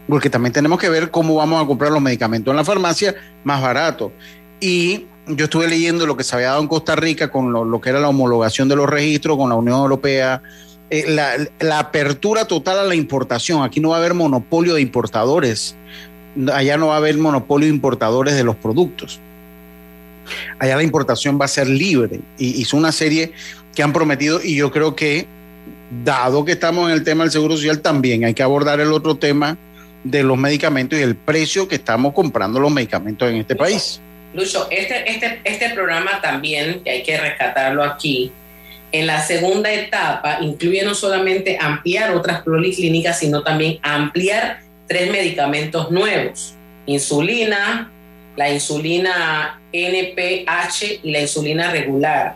porque 0.08 0.30
también 0.30 0.54
tenemos 0.54 0.78
que 0.78 0.90
ver 0.90 1.10
cómo 1.10 1.36
vamos 1.36 1.64
a 1.64 1.66
comprar 1.66 1.92
los 1.92 2.02
medicamentos 2.02 2.52
en 2.52 2.58
la 2.58 2.66
farmacia 2.66 3.16
más 3.44 3.62
barato. 3.62 4.12
Y 4.60 5.06
yo 5.28 5.46
estuve 5.46 5.68
leyendo 5.68 6.06
lo 6.06 6.16
que 6.16 6.24
se 6.24 6.36
había 6.36 6.50
dado 6.50 6.62
en 6.62 6.68
Costa 6.68 6.96
Rica 6.96 7.32
con 7.32 7.52
lo, 7.52 7.82
que 7.82 7.90
era 7.90 8.00
la 8.00 8.10
homologación 8.10 8.68
de 8.68 8.76
los 8.76 8.88
registros 8.88 9.38
con 9.38 9.50
la 9.50 9.56
Unión 9.56 9.80
Europea, 9.80 10.44
eh, 10.90 11.06
la, 11.08 11.32
la 11.60 11.80
apertura 11.80 12.46
total 12.46 12.80
a 12.80 12.84
la 12.84 12.96
importación. 12.96 13.64
Aquí 13.64 13.80
no 13.80 13.90
va 13.90 13.96
a 13.96 14.00
haber 14.00 14.14
monopolio 14.14 14.76
de 14.76 14.82
importadores, 14.82 15.76
allá 16.54 16.78
no 16.78 16.88
va 16.88 16.96
a 16.96 16.98
haber 16.98 17.18
monopolio 17.18 17.68
de 17.68 17.74
importadores 17.74 18.36
de 18.36 18.44
los 18.44 18.56
productos. 18.56 19.20
Allá 20.60 20.76
la 20.76 20.84
importación 20.84 21.40
va 21.40 21.46
a 21.46 21.50
ser 21.50 21.68
libre 21.68 22.20
y 22.38 22.62
hizo 22.62 22.78
una 22.78 22.92
serie 22.92 23.34
que 23.74 23.84
han 23.84 23.94
prometido 23.94 24.42
y 24.44 24.56
yo 24.56 24.72
creo 24.72 24.96
que 24.96 25.28
dado 26.04 26.46
que 26.46 26.54
estamos 26.54 26.90
en 26.90 26.96
el 26.96 27.04
tema 27.04 27.24
del 27.24 27.32
seguro 27.32 27.56
social 27.56 27.82
también 27.82 28.26
hay 28.26 28.34
que 28.34 28.44
abordar 28.44 28.80
el 28.80 28.92
otro 28.92 29.16
tema 29.16 29.58
de 30.04 30.24
los 30.24 30.38
medicamentos 30.38 30.98
y 31.00 31.02
el 31.02 31.16
precio 31.16 31.68
que 31.68 31.76
estamos 31.76 32.14
comprando 32.14 32.60
los 32.60 32.72
medicamentos 32.72 33.30
en 33.30 33.38
este 33.38 33.56
país. 33.56 34.00
Lucho, 34.34 34.68
este, 34.70 35.10
este, 35.10 35.42
este 35.44 35.70
programa 35.72 36.22
también, 36.22 36.84
que 36.84 36.92
hay 36.92 37.04
que 37.04 37.18
rescatarlo 37.18 37.84
aquí, 37.84 38.32
en 38.92 39.08
la 39.08 39.22
segunda 39.22 39.74
etapa 39.74 40.38
incluye 40.42 40.84
no 40.84 40.94
solamente 40.94 41.58
ampliar 41.60 42.12
otras 42.12 42.44
policlínicas, 42.44 43.20
sino 43.20 43.44
también 43.44 43.80
ampliar 43.82 44.60
tres 44.88 45.12
medicamentos 45.12 45.92
nuevos. 45.92 46.54
insulina, 46.86 47.92
la 48.36 48.52
insulina 48.52 49.62
NPH 49.72 51.02
y 51.04 51.12
la 51.12 51.22
insulina 51.22 51.72
regular, 51.72 52.36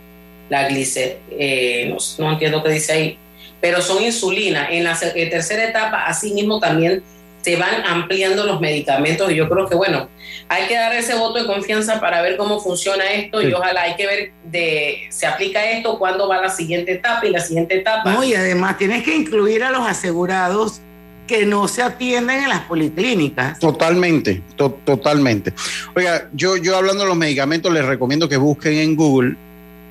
la 0.49 0.67
glicer, 0.67 1.19
eh, 1.31 1.89
no, 1.89 1.97
no, 2.23 2.33
entiendo 2.33 2.63
qué 2.63 2.69
dice 2.71 2.93
ahí, 2.93 3.17
pero 3.61 3.81
son 3.81 4.03
insulina. 4.03 4.69
En 4.71 4.83
la 4.83 4.97
tercera 4.97 5.65
etapa, 5.65 6.05
asimismo, 6.05 6.59
también 6.59 7.03
se 7.41 7.55
van 7.55 7.85
ampliando 7.85 8.45
los 8.45 8.59
medicamentos 8.59 9.31
y 9.31 9.35
yo 9.35 9.49
creo 9.49 9.67
que, 9.67 9.75
bueno, 9.75 10.09
hay 10.49 10.67
que 10.67 10.75
dar 10.75 10.93
ese 10.93 11.15
voto 11.15 11.39
de 11.39 11.45
confianza 11.45 11.99
para 11.99 12.21
ver 12.21 12.35
cómo 12.37 12.59
funciona 12.59 13.09
esto 13.11 13.41
y 13.41 13.53
ojalá 13.53 13.83
hay 13.83 13.95
que 13.95 14.07
ver 14.07 14.31
de 14.43 15.07
se 15.09 15.25
aplica 15.25 15.63
esto, 15.69 15.97
cuándo 15.97 16.27
va 16.27 16.41
la 16.41 16.49
siguiente 16.49 16.93
etapa 16.93 17.25
y 17.25 17.29
la 17.29 17.39
siguiente 17.39 17.77
etapa. 17.77 18.11
No, 18.11 18.23
y 18.23 18.33
además 18.33 18.77
tienes 18.77 19.03
que 19.03 19.15
incluir 19.15 19.63
a 19.63 19.71
los 19.71 19.87
asegurados 19.87 20.81
que 21.29 21.45
no 21.45 21.67
se 21.67 21.83
atienden 21.83 22.41
en 22.41 22.49
las 22.49 22.61
policlínicas. 22.61 23.59
Totalmente, 23.59 24.41
totalmente. 24.57 25.53
Oiga, 25.95 26.27
yo, 26.33 26.57
yo 26.57 26.75
hablando 26.75 27.03
de 27.03 27.09
los 27.09 27.17
medicamentos, 27.17 27.71
les 27.71 27.85
recomiendo 27.85 28.27
que 28.27 28.35
busquen 28.35 28.73
en 28.79 28.95
Google, 28.95 29.35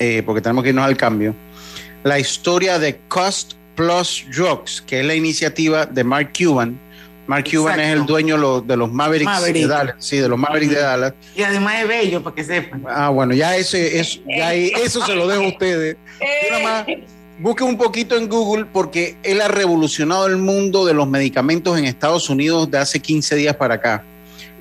eh, 0.01 0.25
porque 0.27 0.41
tenemos 0.41 0.65
que 0.65 0.71
irnos 0.71 0.85
al 0.85 0.97
cambio, 0.97 1.37
la 2.03 2.19
historia 2.19 2.81
de 2.81 2.99
Cost 3.07 3.53
Plus 3.77 4.27
Drugs, 4.35 4.83
que 4.83 4.99
es 4.99 5.07
la 5.07 5.15
iniciativa 5.15 5.87
de 5.87 6.03
Mark 6.03 6.33
Cuban. 6.37 6.77
Mark 7.29 7.45
Cuban 7.49 7.79
es 7.79 7.93
el 7.95 8.05
dueño 8.05 8.61
de 8.61 8.77
los 8.77 8.93
Mavericks 8.93 9.45
de 9.45 9.67
Dallas. 9.69 9.95
Sí, 10.01 10.17
de 10.17 10.29
los 10.29 10.39
Mavericks 10.41 10.75
de 10.75 10.81
Dallas. 10.81 11.15
Y 11.37 11.43
además 11.43 11.83
es 11.83 11.87
bello, 11.87 12.21
para 12.21 12.35
que 12.35 12.43
sepan. 12.43 12.83
Ah, 12.89 13.11
bueno, 13.11 13.33
ya, 13.33 13.57
ese, 13.57 14.01
eso, 14.01 14.19
ya 14.27 14.53
eso 14.55 15.07
se 15.07 15.15
lo 15.15 15.29
dejo 15.29 15.45
a 15.45 15.49
ustedes. 15.51 15.97
nada 16.51 16.65
más 16.65 16.87
Busquen 17.41 17.69
un 17.69 17.79
poquito 17.79 18.17
en 18.17 18.29
Google 18.29 18.67
porque 18.73 19.17
él 19.23 19.41
ha 19.41 19.49
revolucionado 19.49 20.27
el 20.27 20.37
mundo 20.37 20.85
de 20.85 20.95
los 20.95 21.09
medicamentos 21.09 21.79
en 21.79 21.85
Estados 21.85 22.29
Unidos 22.29 22.71
de 22.71 22.79
hace 22.79 23.01
15 23.01 23.37
días 23.37 23.57
para 23.57 23.75
acá. 23.75 24.05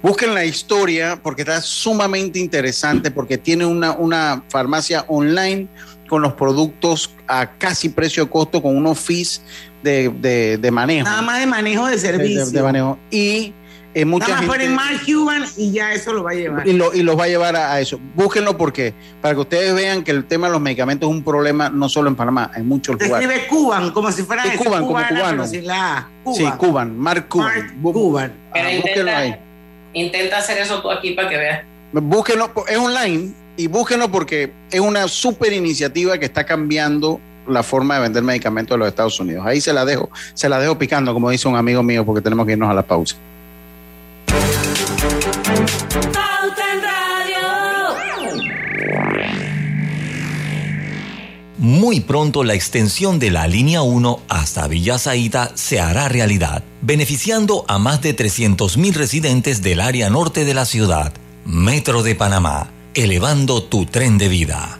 Busquen 0.03 0.35
la 0.35 0.45
historia 0.45 1.19
porque 1.21 1.41
está 1.41 1.59
sumamente 1.61 2.37
interesante 2.37 3.09
porque 3.09 3.37
tiene 3.37 3.65
una, 3.65 3.93
una 3.93 4.43
farmacia 4.49 5.05
online 5.07 5.67
con 6.07 6.21
los 6.21 6.33
productos 6.33 7.15
a 7.27 7.51
casi 7.57 7.89
precio 7.89 8.25
de 8.25 8.29
costo 8.29 8.61
con 8.61 8.77
unos 8.77 8.99
fees 8.99 9.41
de, 9.81 10.57
de, 10.59 10.71
manejo. 10.71 11.05
Nada 11.05 11.21
más 11.21 11.39
de 11.39 11.47
manejo 11.47 11.87
de 11.87 11.97
servicio. 11.97 12.45
De, 12.45 12.61
manejo. 12.61 12.99
Y 13.09 13.53
eh, 13.97 14.05
mucha 14.05 14.27
Nada 14.27 14.43
más 14.43 14.69
Mark 14.69 15.01
Cuban 15.07 15.43
y 15.57 15.71
ya 15.71 15.91
eso 15.91 16.13
lo 16.13 16.23
va 16.23 16.29
a 16.29 16.33
llevar. 16.35 16.67
Y, 16.67 16.73
lo, 16.73 16.93
y 16.93 17.01
los 17.01 17.17
va 17.17 17.23
a 17.23 17.27
llevar 17.27 17.55
a, 17.55 17.79
eso. 17.79 17.99
Búsquenlo 18.13 18.55
porque, 18.55 18.93
para 19.23 19.33
que 19.33 19.41
ustedes 19.41 19.73
vean 19.73 20.03
que 20.03 20.11
el 20.11 20.25
tema 20.25 20.45
de 20.45 20.53
los 20.53 20.61
medicamentos 20.61 21.09
es 21.09 21.15
un 21.15 21.23
problema 21.23 21.71
no 21.71 21.89
solo 21.89 22.07
en 22.07 22.15
Panamá, 22.15 22.51
en 22.55 22.67
muchos 22.67 22.95
Se 22.99 23.05
lugares. 23.05 23.27
escribe 23.27 23.47
Cuban, 23.47 23.89
como 23.89 24.11
si 24.11 24.21
fuera 24.21 24.43
sí, 24.43 24.55
Cuban, 24.55 24.85
como 24.85 25.03
cubano. 25.03 25.47
Sí, 25.47 25.61
la 25.61 26.07
Cuban. 26.23 26.37
Sí, 26.37 26.57
Cuban, 26.57 26.95
Mark 26.95 27.27
Cuban. 27.27 27.81
Mark 27.81 27.93
Cuban. 27.93 28.33
Pero 28.53 28.69
intenta, 28.69 29.39
intenta 29.93 30.37
hacer 30.37 30.59
eso 30.59 30.79
tú 30.79 30.91
aquí 30.91 31.13
para 31.13 31.29
que 31.29 31.37
veas. 31.37 31.63
Búsquenlo, 31.91 32.51
es 32.67 32.77
online 32.77 33.33
y 33.55 33.65
búsquenlo 33.65 34.11
porque 34.11 34.53
es 34.69 34.79
una 34.79 35.07
súper 35.07 35.53
iniciativa 35.53 36.19
que 36.19 36.25
está 36.25 36.45
cambiando 36.45 37.19
la 37.47 37.63
forma 37.63 37.95
de 37.95 38.01
vender 38.01 38.21
medicamentos 38.21 38.75
de 38.75 38.77
los 38.77 38.89
Estados 38.89 39.19
Unidos. 39.19 39.43
Ahí 39.43 39.59
se 39.59 39.73
la 39.73 39.85
dejo, 39.85 40.11
se 40.35 40.49
la 40.49 40.59
dejo 40.59 40.77
picando, 40.77 41.15
como 41.15 41.31
dice 41.31 41.47
un 41.47 41.55
amigo 41.55 41.81
mío, 41.81 42.05
porque 42.05 42.21
tenemos 42.21 42.45
que 42.45 42.51
irnos 42.51 42.69
a 42.69 42.75
la 42.75 42.83
pausa. 42.83 43.15
Muy 51.57 52.01
pronto 52.01 52.43
la 52.43 52.53
extensión 52.53 53.17
de 53.17 53.31
la 53.31 53.47
línea 53.47 53.81
1 53.81 54.19
hasta 54.27 54.67
Villa 54.67 54.99
Zaita 54.99 55.53
se 55.55 55.79
hará 55.79 56.07
realidad, 56.07 56.63
beneficiando 56.81 57.65
a 57.67 57.79
más 57.79 58.01
de 58.03 58.15
300.000 58.15 58.93
residentes 58.93 59.63
del 59.63 59.81
área 59.81 60.11
norte 60.11 60.45
de 60.45 60.53
la 60.53 60.65
ciudad. 60.65 61.13
Metro 61.45 62.03
de 62.03 62.13
Panamá, 62.13 62.69
elevando 62.93 63.63
tu 63.63 63.87
tren 63.87 64.19
de 64.19 64.27
vida. 64.27 64.79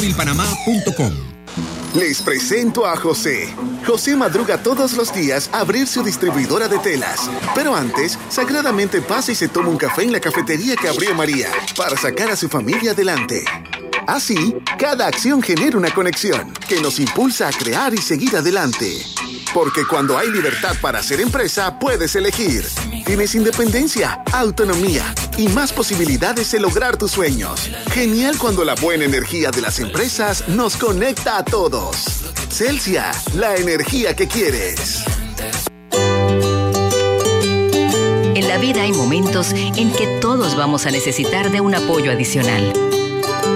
Les 1.93 2.23
presento 2.23 2.87
a 2.87 2.97
José. 2.97 3.53
José 3.85 4.15
madruga 4.15 4.63
todos 4.63 4.93
los 4.93 5.13
días 5.13 5.47
a 5.53 5.59
abrir 5.59 5.85
su 5.87 6.01
distribuidora 6.01 6.67
de 6.67 6.79
telas. 6.79 7.29
Pero 7.53 7.75
antes, 7.75 8.17
sagradamente 8.27 8.99
pasa 9.01 9.31
y 9.31 9.35
se 9.35 9.47
toma 9.47 9.69
un 9.69 9.77
café 9.77 10.01
en 10.01 10.11
la 10.11 10.19
cafetería 10.19 10.75
que 10.75 10.87
abrió 10.87 11.13
María 11.13 11.49
para 11.77 11.95
sacar 11.97 12.31
a 12.31 12.35
su 12.35 12.49
familia 12.49 12.93
adelante. 12.93 13.45
Así, 14.07 14.55
cada 14.77 15.07
acción 15.07 15.41
genera 15.41 15.77
una 15.77 15.93
conexión 15.93 16.51
que 16.67 16.81
nos 16.81 16.99
impulsa 16.99 17.47
a 17.47 17.51
crear 17.51 17.93
y 17.93 17.97
seguir 17.97 18.35
adelante. 18.35 19.05
Porque 19.53 19.85
cuando 19.85 20.17
hay 20.17 20.29
libertad 20.29 20.75
para 20.81 20.99
hacer 20.99 21.19
empresa, 21.19 21.77
puedes 21.79 22.15
elegir. 22.15 22.65
Tienes 23.05 23.35
independencia, 23.35 24.23
autonomía 24.31 25.13
y 25.37 25.49
más 25.49 25.73
posibilidades 25.73 26.51
de 26.51 26.59
lograr 26.59 26.97
tus 26.97 27.11
sueños. 27.11 27.69
Genial 27.91 28.37
cuando 28.37 28.63
la 28.63 28.75
buena 28.75 29.05
energía 29.05 29.51
de 29.51 29.61
las 29.61 29.79
empresas 29.79 30.47
nos 30.47 30.77
conecta 30.77 31.37
a 31.37 31.45
todos. 31.45 32.23
Celsia, 32.49 33.11
la 33.35 33.55
energía 33.55 34.15
que 34.15 34.27
quieres. 34.27 35.03
En 38.33 38.47
la 38.47 38.57
vida 38.57 38.83
hay 38.83 38.93
momentos 38.93 39.51
en 39.53 39.91
que 39.91 40.07
todos 40.21 40.55
vamos 40.55 40.85
a 40.85 40.91
necesitar 40.91 41.51
de 41.51 41.61
un 41.61 41.75
apoyo 41.75 42.11
adicional. 42.11 42.73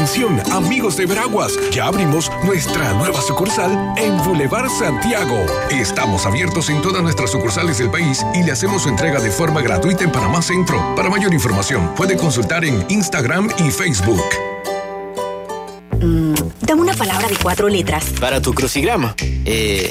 Atención, 0.00 0.40
amigos 0.50 0.96
de 0.96 1.04
Veraguas, 1.04 1.58
ya 1.72 1.84
abrimos 1.84 2.32
nuestra 2.42 2.94
nueva 2.94 3.20
sucursal 3.20 3.92
en 3.98 4.16
Boulevard 4.24 4.70
Santiago. 4.70 5.44
Estamos 5.70 6.24
abiertos 6.24 6.70
en 6.70 6.80
todas 6.80 7.02
nuestras 7.02 7.30
sucursales 7.30 7.76
del 7.76 7.90
país 7.90 8.24
y 8.32 8.42
le 8.42 8.50
hacemos 8.50 8.84
su 8.84 8.88
entrega 8.88 9.20
de 9.20 9.30
forma 9.30 9.60
gratuita 9.60 10.02
en 10.02 10.10
Panamá 10.10 10.40
Centro. 10.40 10.94
Para 10.96 11.10
mayor 11.10 11.34
información, 11.34 11.94
puede 11.96 12.16
consultar 12.16 12.64
en 12.64 12.82
Instagram 12.88 13.50
y 13.58 13.70
Facebook. 13.70 14.24
Mm, 16.00 16.34
dame 16.62 16.80
una 16.80 16.94
palabra 16.94 17.28
de 17.28 17.36
cuatro 17.36 17.68
letras. 17.68 18.06
Para 18.18 18.40
tu 18.40 18.54
crucigrama. 18.54 19.14
Eh. 19.44 19.90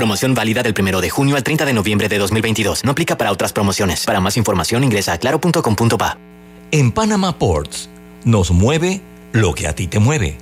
Promoción 0.00 0.32
válida 0.32 0.62
del 0.62 0.74
1 0.74 1.02
de 1.02 1.10
junio 1.10 1.36
al 1.36 1.44
30 1.44 1.66
de 1.66 1.74
noviembre 1.74 2.08
de 2.08 2.16
2022. 2.16 2.84
No 2.84 2.92
aplica 2.92 3.18
para 3.18 3.30
otras 3.30 3.52
promociones. 3.52 4.06
Para 4.06 4.18
más 4.18 4.38
información 4.38 4.82
ingresa 4.82 5.12
a 5.12 5.18
claro.com.pa. 5.18 6.16
En 6.70 6.90
Panama 6.90 7.38
Ports 7.38 7.90
nos 8.24 8.50
mueve 8.50 9.02
lo 9.32 9.52
que 9.52 9.68
a 9.68 9.74
ti 9.74 9.88
te 9.88 9.98
mueve. 9.98 10.38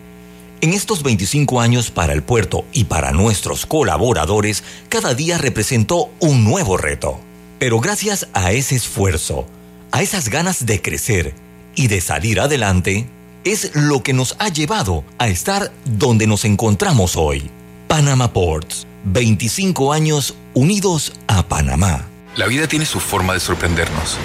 En 0.60 0.72
estos 0.72 1.02
25 1.02 1.60
años 1.60 1.90
para 1.90 2.12
el 2.12 2.22
puerto 2.22 2.66
y 2.72 2.84
para 2.84 3.10
nuestros 3.10 3.66
colaboradores, 3.66 4.62
cada 4.88 5.14
día 5.14 5.38
representó 5.38 6.08
un 6.20 6.44
nuevo 6.44 6.76
reto. 6.76 7.18
Pero 7.58 7.80
gracias 7.80 8.28
a 8.34 8.52
ese 8.52 8.76
esfuerzo, 8.76 9.44
a 9.90 10.02
esas 10.02 10.28
ganas 10.28 10.66
de 10.66 10.80
crecer 10.80 11.34
y 11.74 11.88
de 11.88 12.00
salir 12.00 12.38
adelante, 12.38 13.08
es 13.42 13.72
lo 13.74 14.04
que 14.04 14.12
nos 14.12 14.36
ha 14.38 14.50
llevado 14.50 15.02
a 15.18 15.26
estar 15.26 15.72
donde 15.84 16.28
nos 16.28 16.44
encontramos 16.44 17.16
hoy. 17.16 17.50
Panama 17.88 18.32
Ports 18.32 18.87
25 19.12 19.92
años 19.92 20.34
unidos 20.54 21.12
a 21.26 21.42
Panamá. 21.42 22.06
La 22.36 22.46
vida 22.46 22.68
tiene 22.68 22.84
su 22.84 23.00
forma 23.00 23.32
de 23.32 23.40
sorprendernos. 23.40 24.18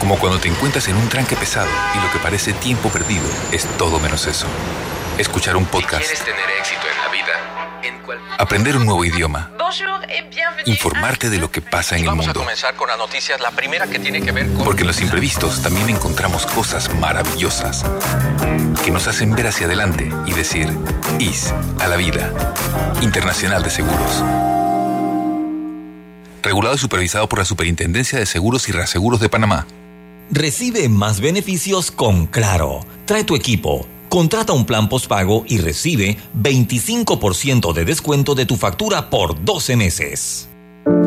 Como 0.00 0.18
cuando 0.18 0.40
te 0.40 0.48
encuentras 0.48 0.88
en 0.88 0.96
un 0.96 1.08
tranque 1.08 1.36
pesado 1.36 1.68
y 1.94 2.04
lo 2.04 2.10
que 2.10 2.18
parece 2.18 2.52
tiempo 2.54 2.88
perdido 2.88 3.24
es 3.52 3.66
todo 3.76 4.00
menos 4.00 4.26
eso. 4.26 4.46
Escuchar 5.18 5.56
un 5.56 5.66
podcast. 5.66 6.02
¿Quieres 6.02 6.24
tener 6.24 6.50
éxito 6.58 6.80
en 6.90 6.98
la 7.04 7.08
vida? 7.12 7.61
Aprender 8.38 8.76
un 8.76 8.86
nuevo 8.86 9.04
idioma. 9.04 9.50
Informarte 10.66 11.30
de 11.30 11.38
lo 11.38 11.50
que 11.50 11.60
pasa 11.60 11.96
en 11.96 12.02
el 12.02 12.08
Vamos 12.08 12.26
a 12.26 12.28
mundo. 12.28 12.40
comenzar 12.40 12.74
con 12.76 12.88
la 12.88 12.96
noticia, 12.96 13.36
la 13.38 13.50
primera 13.50 13.86
que 13.88 13.98
tiene 13.98 14.20
que 14.22 14.32
ver 14.32 14.46
con... 14.52 14.64
Porque 14.64 14.82
en 14.82 14.88
los 14.88 15.00
imprevistos 15.00 15.62
también 15.62 15.88
encontramos 15.90 16.46
cosas 16.46 16.92
maravillosas 16.96 17.84
que 18.84 18.90
nos 18.90 19.06
hacen 19.08 19.34
ver 19.34 19.46
hacia 19.48 19.66
adelante 19.66 20.10
y 20.26 20.32
decir 20.32 20.68
IS 21.18 21.52
a 21.80 21.88
la 21.88 21.96
vida. 21.96 22.32
Internacional 23.00 23.62
de 23.62 23.70
Seguros. 23.70 24.22
Regulado 26.42 26.74
y 26.74 26.78
supervisado 26.78 27.28
por 27.28 27.38
la 27.38 27.44
Superintendencia 27.44 28.18
de 28.18 28.26
Seguros 28.26 28.68
y 28.68 28.72
Reaseguros 28.72 29.20
de 29.20 29.28
Panamá. 29.28 29.66
Recibe 30.30 30.88
más 30.88 31.20
beneficios 31.20 31.90
con 31.90 32.26
Claro. 32.26 32.80
Trae 33.04 33.24
tu 33.24 33.36
equipo. 33.36 33.86
Contrata 34.12 34.52
un 34.52 34.66
plan 34.66 34.90
postpago 34.90 35.42
y 35.48 35.56
recibe 35.56 36.18
25% 36.36 37.72
de 37.72 37.86
descuento 37.86 38.34
de 38.34 38.44
tu 38.44 38.58
factura 38.58 39.08
por 39.08 39.42
12 39.42 39.74
meses. 39.76 40.50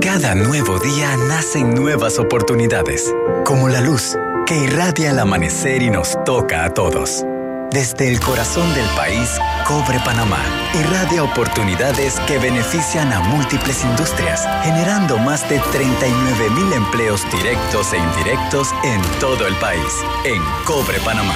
Cada 0.01 0.33
nuevo 0.33 0.79
día 0.79 1.15
nacen 1.15 1.75
nuevas 1.75 2.17
oportunidades, 2.17 3.13
como 3.45 3.69
la 3.69 3.81
luz 3.81 4.17
que 4.47 4.57
irradia 4.57 5.11
el 5.11 5.19
amanecer 5.19 5.83
y 5.83 5.91
nos 5.91 6.17
toca 6.25 6.65
a 6.65 6.73
todos. 6.73 7.23
Desde 7.69 8.11
el 8.11 8.19
corazón 8.19 8.73
del 8.73 8.87
país, 8.95 9.29
Cobre 9.67 9.99
Panamá 9.99 10.39
irradia 10.73 11.23
oportunidades 11.23 12.19
que 12.21 12.39
benefician 12.39 13.13
a 13.13 13.19
múltiples 13.19 13.83
industrias, 13.83 14.47
generando 14.63 15.19
más 15.19 15.47
de 15.47 15.59
39 15.71 16.49
mil 16.49 16.73
empleos 16.73 17.21
directos 17.31 17.93
e 17.93 17.97
indirectos 17.97 18.69
en 18.83 18.99
todo 19.19 19.45
el 19.45 19.55
país. 19.57 19.93
En 20.23 20.41
Cobre 20.65 20.99
Panamá, 21.01 21.35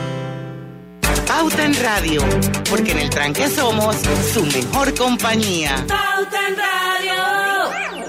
Pauta 1.27 1.65
en 1.65 1.73
Radio, 1.81 2.21
porque 2.69 2.91
en 2.91 2.99
el 2.99 3.09
tranque 3.09 3.47
somos 3.49 3.95
su 4.33 4.45
mejor 4.45 4.93
compañía. 4.95 5.75
Pauta 5.87 6.47
en 6.47 6.55
Radio. 6.57 8.01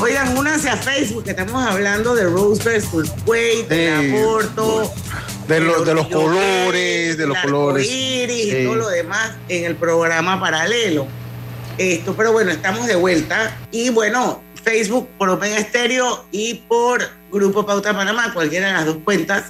Oigan, 0.00 0.36
únanse 0.38 0.70
a 0.70 0.76
Facebook, 0.76 1.24
que 1.24 1.30
estamos 1.30 1.62
hablando 1.62 2.14
de 2.14 2.24
Rose 2.24 2.62
versus 2.62 3.10
Wade, 3.26 3.66
del 3.68 4.14
aborto, 4.14 4.92
De, 5.48 5.60
los 5.60 5.84
de 5.84 5.94
los 5.94 6.06
colores, 6.08 7.18
de 7.18 7.26
los 7.26 7.36
colores. 7.38 7.86
arcoíris 7.88 8.46
y 8.46 8.64
todo 8.64 8.76
lo 8.76 8.88
demás 8.88 9.32
en 9.48 9.64
el 9.64 9.76
programa 9.76 10.38
paralelo. 10.40 11.06
Esto, 11.76 12.14
pero 12.16 12.32
bueno, 12.32 12.50
estamos 12.50 12.86
de 12.86 12.96
vuelta. 12.96 13.56
Y 13.70 13.90
bueno, 13.90 14.42
Facebook 14.62 15.08
por 15.18 15.28
Open 15.30 15.52
Estéreo 15.54 16.24
y 16.32 16.54
por 16.68 17.17
Grupo 17.30 17.66
Pauta 17.66 17.92
Panamá, 17.92 18.32
cualquiera 18.32 18.68
de 18.68 18.72
las 18.74 18.86
dos 18.86 18.98
cuentas. 19.04 19.44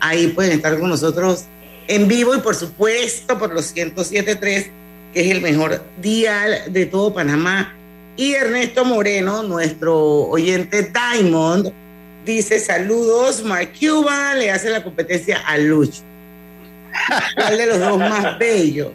Ahí 0.00 0.28
pueden 0.28 0.52
estar 0.52 0.78
con 0.78 0.88
nosotros 0.88 1.44
en 1.88 2.08
vivo 2.08 2.34
y 2.34 2.38
por 2.38 2.54
supuesto 2.54 3.38
por 3.38 3.52
los 3.52 3.74
107.3, 3.74 4.70
que 5.12 5.20
es 5.20 5.30
el 5.30 5.40
mejor 5.40 5.82
dial 6.00 6.64
de 6.68 6.86
todo 6.86 7.12
Panamá. 7.12 7.74
Y 8.16 8.32
Ernesto 8.34 8.84
Moreno, 8.84 9.42
nuestro 9.42 9.96
oyente 10.28 10.92
Diamond, 10.92 11.72
dice 12.24 12.58
saludos, 12.58 13.42
Mark 13.42 13.72
Cuban 13.78 14.38
le 14.38 14.50
hace 14.50 14.70
la 14.70 14.82
competencia 14.82 15.38
a 15.46 15.58
Lucho. 15.58 16.02
¿Cuál 17.34 17.56
de 17.56 17.66
los 17.66 17.78
dos 17.78 17.98
más 17.98 18.38
bellos? 18.38 18.92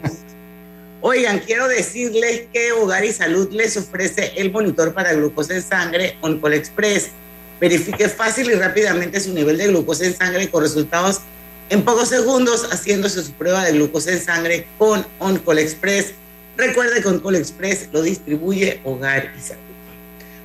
Oigan, 1.02 1.40
quiero 1.40 1.68
decirles 1.68 2.48
que 2.52 2.72
Hogar 2.72 3.06
y 3.06 3.14
Salud 3.14 3.52
les 3.52 3.78
ofrece 3.78 4.34
el 4.38 4.52
monitor 4.52 4.94
para 4.94 5.14
glucosa 5.14 5.54
en 5.54 5.62
sangre 5.62 6.18
Oncol 6.22 6.54
Express. 6.54 7.12
Verifique 7.60 8.10
fácil 8.10 8.52
y 8.52 8.56
rápidamente 8.56 9.20
su 9.20 9.34
nivel 9.34 9.58
de 9.58 9.68
glucosa 9.68 10.06
en 10.06 10.16
sangre 10.16 10.50
con 10.50 10.62
resultados 10.62 11.22
en 11.70 11.84
pocos 11.84 12.10
segundos 12.10 12.68
haciéndose 12.72 13.24
su 13.24 13.32
prueba 13.32 13.64
de 13.64 13.72
glucosa 13.72 14.12
en 14.12 14.22
sangre 14.22 14.68
con 14.78 15.06
Oncol 15.20 15.60
Express. 15.60 16.14
Recuerde 16.58 17.02
que 17.02 17.08
Oncol 17.08 17.36
Express 17.36 17.90
lo 17.92 18.02
distribuye 18.02 18.82
Hogar 18.84 19.34
y 19.38 19.42
Salud. 19.42 19.62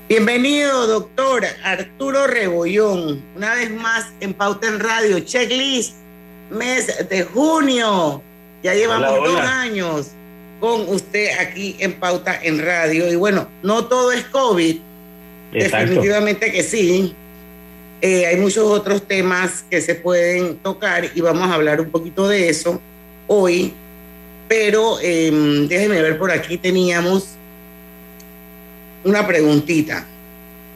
Bienvenido, 0.09 0.87
doctor 0.87 1.45
Arturo 1.63 2.27
Rebollón, 2.27 3.23
una 3.37 3.55
vez 3.55 3.71
más 3.71 4.07
en 4.21 4.35
Pauta 4.35 4.67
en 4.67 4.81
Radio, 4.81 5.21
checklist, 5.21 5.95
mes 6.51 7.09
de 7.09 7.23
junio. 7.23 8.23
Ya 8.63 8.75
llevamos 8.75 9.09
Hola, 9.11 9.21
hola. 9.21 9.31
dos 9.31 9.41
años 9.41 10.07
con 10.59 10.89
usted 10.89 11.39
aquí 11.39 11.77
en 11.79 11.93
Pauta 12.01 12.41
en 12.43 12.65
Radio. 12.65 13.11
Y 13.11 13.15
bueno, 13.15 13.49
no 13.63 13.87
todo 13.87 14.11
es 14.11 14.25
COVID, 14.25 14.81
Definitivamente 15.53 16.53
que 16.53 16.63
sí. 16.63 17.15
Eh, 18.03 18.27
hay 18.27 18.37
muchos 18.37 18.65
otros 18.65 19.07
temas 19.07 19.65
que 19.69 19.81
se 19.83 19.95
pueden 19.95 20.57
tocar 20.57 21.11
y 21.15 21.21
vamos 21.21 21.51
a 21.51 21.55
hablar 21.55 21.81
un 21.81 21.91
poquito 21.91 22.29
de 22.29 22.49
eso 22.49 22.81
hoy. 23.27 23.75
Pero 24.49 24.99
eh, 25.03 25.31
déjenme 25.69 26.01
ver 26.03 26.19
por 26.19 26.31
aquí, 26.31 26.57
teníamos 26.59 27.29
una 29.05 29.27
preguntita. 29.27 30.07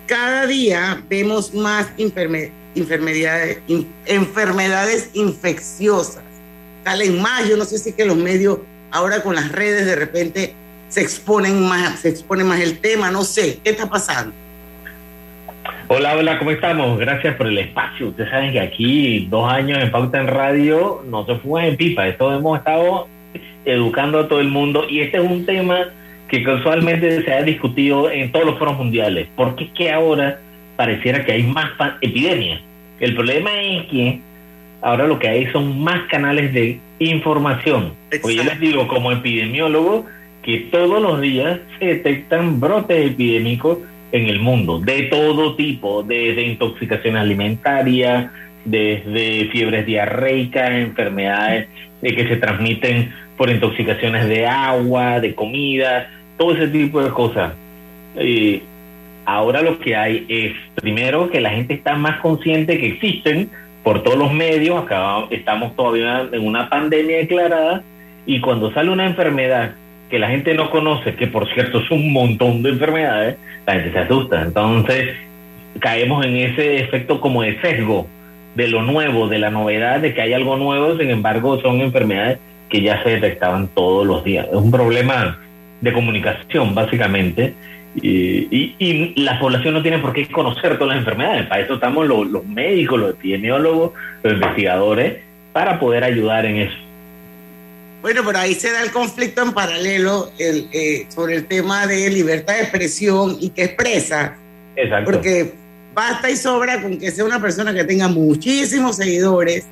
Cada 0.06 0.46
día 0.46 1.02
vemos 1.08 1.54
más 1.54 1.88
enferme- 1.96 2.50
enfermedades, 2.74 3.58
enfermedades 4.06 5.10
infecciosas. 5.14 6.22
Salen 6.84 7.20
más, 7.20 7.48
yo 7.48 7.56
no 7.56 7.64
sé 7.64 7.78
si 7.78 7.92
que 7.92 8.04
los 8.04 8.16
medios 8.16 8.58
ahora 8.90 9.22
con 9.22 9.34
las 9.34 9.50
redes 9.50 9.87
de 9.87 9.96
repente 9.96 10.54
se 10.88 11.00
exponen 11.00 11.60
más, 11.66 12.00
se 12.00 12.10
expone 12.10 12.44
más 12.44 12.60
el 12.60 12.78
tema, 12.78 13.10
no 13.10 13.24
sé, 13.24 13.58
¿qué 13.64 13.70
está 13.70 13.88
pasando? 13.88 14.34
Hola, 15.88 16.16
hola, 16.16 16.38
¿cómo 16.38 16.50
estamos? 16.50 16.98
Gracias 16.98 17.37
por 17.37 17.46
el 17.46 17.59
espacio. 17.59 18.09
Ustedes 18.09 18.31
saben 18.31 18.53
que 18.53 18.61
aquí 18.61 19.27
dos 19.31 19.50
años 19.50 19.83
en 19.83 19.90
Pauta 19.90 20.20
en 20.20 20.27
Radio 20.27 21.03
no 21.09 21.24
se 21.24 21.37
fue 21.37 21.68
en 21.68 21.77
pipa. 21.77 22.07
Esto 22.07 22.35
hemos 22.35 22.59
estado 22.59 23.09
educando 23.64 24.20
a 24.20 24.29
todo 24.29 24.40
el 24.40 24.48
mundo 24.48 24.87
y 24.88 25.00
este 25.00 25.18
es 25.18 25.24
un 25.24 25.46
tema 25.46 25.88
que 26.29 26.42
casualmente 26.42 27.22
se 27.22 27.33
ha 27.33 27.42
discutido 27.42 28.11
en 28.11 28.31
todos 28.33 28.46
los 28.46 28.59
foros 28.59 28.77
mundiales. 28.77 29.29
¿Por 29.37 29.57
qué 29.57 29.64
es 29.64 29.70
que 29.70 29.92
ahora 29.92 30.38
pareciera 30.77 31.24
que 31.24 31.33
hay 31.33 31.42
más 31.42 31.70
epidemias? 32.00 32.61
El 33.00 33.14
problema 33.14 33.50
es 33.62 33.87
que 33.87 34.20
ahora 34.83 35.07
lo 35.07 35.18
que 35.18 35.29
hay 35.29 35.46
son 35.53 35.81
más 35.83 36.09
canales 36.09 36.53
de 36.53 36.79
información. 36.98 37.92
Pues 38.22 38.37
yo 38.37 38.44
les 38.44 38.61
digo 38.61 38.87
como 38.87 39.12
epidemiólogo 39.12 40.07
que 40.42 40.59
todos 40.70 41.00
los 41.00 41.20
días 41.20 41.59
se 41.79 41.87
detectan 41.87 42.61
brotes 42.61 43.12
epidémicos 43.12 43.79
en 44.14 44.29
el 44.29 44.38
mundo, 44.38 44.79
de 44.79 45.03
todo 45.05 45.57
tipo, 45.57 46.05
desde 46.05 46.42
intoxicación 46.42 47.16
alimentaria, 47.16 48.31
desde 48.64 49.48
fiebres 49.50 49.85
diarreicas, 49.87 50.70
enfermedades 50.70 51.66
de 52.00 52.14
que 52.14 52.29
se 52.29 52.37
transmiten 52.37 53.12
por 53.37 53.50
intoxicaciones 53.50 54.29
de 54.29 54.46
agua, 54.46 55.18
de 55.18 55.35
comida, 55.35 56.09
todo 56.38 56.55
ese 56.55 56.68
tipo 56.68 57.03
de 57.03 57.11
cosas. 57.11 57.55
Ahora 59.27 59.62
lo 59.62 59.81
que 59.81 59.96
hay 59.96 60.24
es, 60.29 60.53
primero, 60.77 61.29
que 61.29 61.40
la 61.40 61.50
gente 61.50 61.74
está 61.74 61.96
más 61.96 62.20
consciente 62.20 62.79
que 62.79 62.87
existen 62.87 63.50
por 63.83 64.05
todos 64.05 64.16
los 64.16 64.33
medios, 64.33 64.85
acá 64.85 65.24
estamos 65.31 65.74
todavía 65.74 66.29
en 66.31 66.46
una 66.46 66.68
pandemia 66.68 67.16
declarada, 67.16 67.83
y 68.27 68.40
cuando 68.40 68.72
sale 68.72 68.90
una 68.90 69.07
enfermedad 69.07 69.74
que 70.10 70.18
la 70.18 70.28
gente 70.28 70.54
no 70.54 70.70
conoce, 70.70 71.14
que 71.14 71.26
por 71.26 71.52
cierto 71.52 71.80
es 71.80 71.90
un 71.90 72.12
montón 72.12 72.62
de 72.62 72.70
enfermedades, 72.70 73.36
la 73.66 73.72
gente 73.74 73.92
se 73.92 73.98
asusta. 73.98 74.42
Entonces 74.42 75.16
caemos 75.80 76.24
en 76.24 76.36
ese 76.36 76.78
efecto 76.80 77.20
como 77.20 77.42
de 77.42 77.60
sesgo 77.60 78.06
de 78.54 78.68
lo 78.68 78.82
nuevo, 78.82 79.26
de 79.28 79.38
la 79.38 79.50
novedad, 79.50 80.00
de 80.00 80.14
que 80.14 80.22
hay 80.22 80.32
algo 80.32 80.56
nuevo, 80.56 80.96
sin 80.96 81.10
embargo 81.10 81.60
son 81.60 81.80
enfermedades 81.80 82.38
que 82.68 82.80
ya 82.80 83.02
se 83.02 83.10
detectaban 83.10 83.68
todos 83.68 84.06
los 84.06 84.22
días. 84.24 84.46
Es 84.48 84.54
un 84.54 84.70
problema 84.70 85.38
de 85.80 85.92
comunicación, 85.92 86.74
básicamente, 86.74 87.54
y, 88.00 88.74
y- 88.78 89.14
la 89.22 89.38
población 89.38 89.74
no 89.74 89.82
tiene 89.82 89.98
por 89.98 90.12
qué 90.12 90.26
conocer 90.26 90.78
todas 90.78 90.88
las 90.94 90.98
enfermedades. 90.98 91.46
Para 91.46 91.62
eso 91.62 91.74
estamos 91.74 92.06
los 92.06 92.44
médicos, 92.46 92.98
los 93.00 93.10
epidemiólogos, 93.10 93.92
los 94.22 94.32
investigadores, 94.32 95.18
para 95.52 95.78
poder 95.78 96.04
ayudar 96.04 96.46
en 96.46 96.56
eso. 96.56 96.76
Bueno, 98.04 98.20
pero 98.22 98.38
ahí 98.38 98.54
se 98.54 98.70
da 98.70 98.82
el 98.82 98.90
conflicto 98.90 99.40
en 99.40 99.54
paralelo 99.54 100.30
el, 100.36 100.68
eh, 100.72 101.06
sobre 101.08 101.36
el 101.36 101.46
tema 101.46 101.86
de 101.86 102.10
libertad 102.10 102.52
de 102.52 102.60
expresión 102.60 103.38
y 103.40 103.48
que 103.48 103.64
expresa. 103.64 104.36
Exacto. 104.76 105.10
Porque 105.10 105.54
basta 105.94 106.28
y 106.28 106.36
sobra 106.36 106.82
con 106.82 106.98
que 106.98 107.10
sea 107.10 107.24
una 107.24 107.40
persona 107.40 107.72
que 107.72 107.82
tenga 107.84 108.06
muchísimos 108.08 108.96
seguidores 108.96 109.64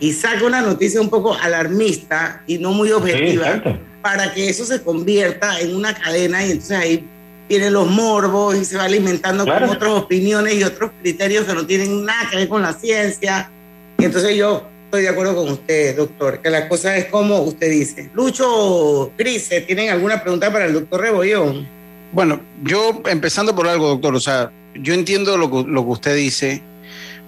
y 0.00 0.12
saque 0.14 0.42
una 0.42 0.62
noticia 0.62 1.00
un 1.00 1.08
poco 1.08 1.32
alarmista 1.32 2.42
y 2.48 2.58
no 2.58 2.72
muy 2.72 2.90
objetiva 2.90 3.46
exacto. 3.46 3.78
para 4.02 4.34
que 4.34 4.48
eso 4.48 4.64
se 4.64 4.82
convierta 4.82 5.60
en 5.60 5.76
una 5.76 5.94
cadena 5.94 6.44
y 6.44 6.50
entonces 6.50 6.76
ahí 6.76 7.04
vienen 7.48 7.72
los 7.72 7.86
morbos 7.88 8.56
y 8.56 8.64
se 8.64 8.76
va 8.76 8.82
alimentando 8.82 9.44
Claro. 9.44 9.68
con 9.68 9.76
otras 9.76 9.92
opiniones 9.92 10.54
y 10.54 10.64
otros 10.64 10.90
criterios 11.00 11.44
que 11.44 11.54
no 11.54 11.64
tienen 11.64 12.04
nada 12.04 12.28
que 12.28 12.36
ver 12.36 12.48
con 12.48 12.62
la 12.62 12.72
ciencia. 12.72 13.48
Y 13.96 14.06
entonces 14.06 14.34
yo 14.34 14.73
estoy 14.96 15.02
de 15.02 15.08
acuerdo 15.08 15.34
con 15.34 15.50
usted, 15.52 15.96
doctor, 15.96 16.40
que 16.40 16.50
la 16.50 16.68
cosa 16.68 16.96
es 16.96 17.06
como 17.06 17.40
usted 17.40 17.68
dice. 17.70 18.10
Lucho, 18.14 19.10
Cris, 19.16 19.50
¿tienen 19.66 19.90
alguna 19.90 20.22
pregunta 20.22 20.52
para 20.52 20.66
el 20.66 20.72
doctor 20.74 21.00
Rebollón? 21.00 21.66
Bueno, 22.12 22.40
yo 22.62 23.02
empezando 23.06 23.54
por 23.56 23.66
algo, 23.66 23.88
doctor, 23.88 24.14
o 24.14 24.20
sea, 24.20 24.52
yo 24.74 24.94
entiendo 24.94 25.36
lo 25.36 25.50
que, 25.50 25.68
lo 25.68 25.84
que 25.84 25.90
usted 25.90 26.14
dice, 26.16 26.62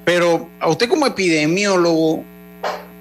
pero 0.04 0.48
a 0.60 0.68
usted 0.68 0.88
como 0.88 1.06
epidemiólogo, 1.06 2.22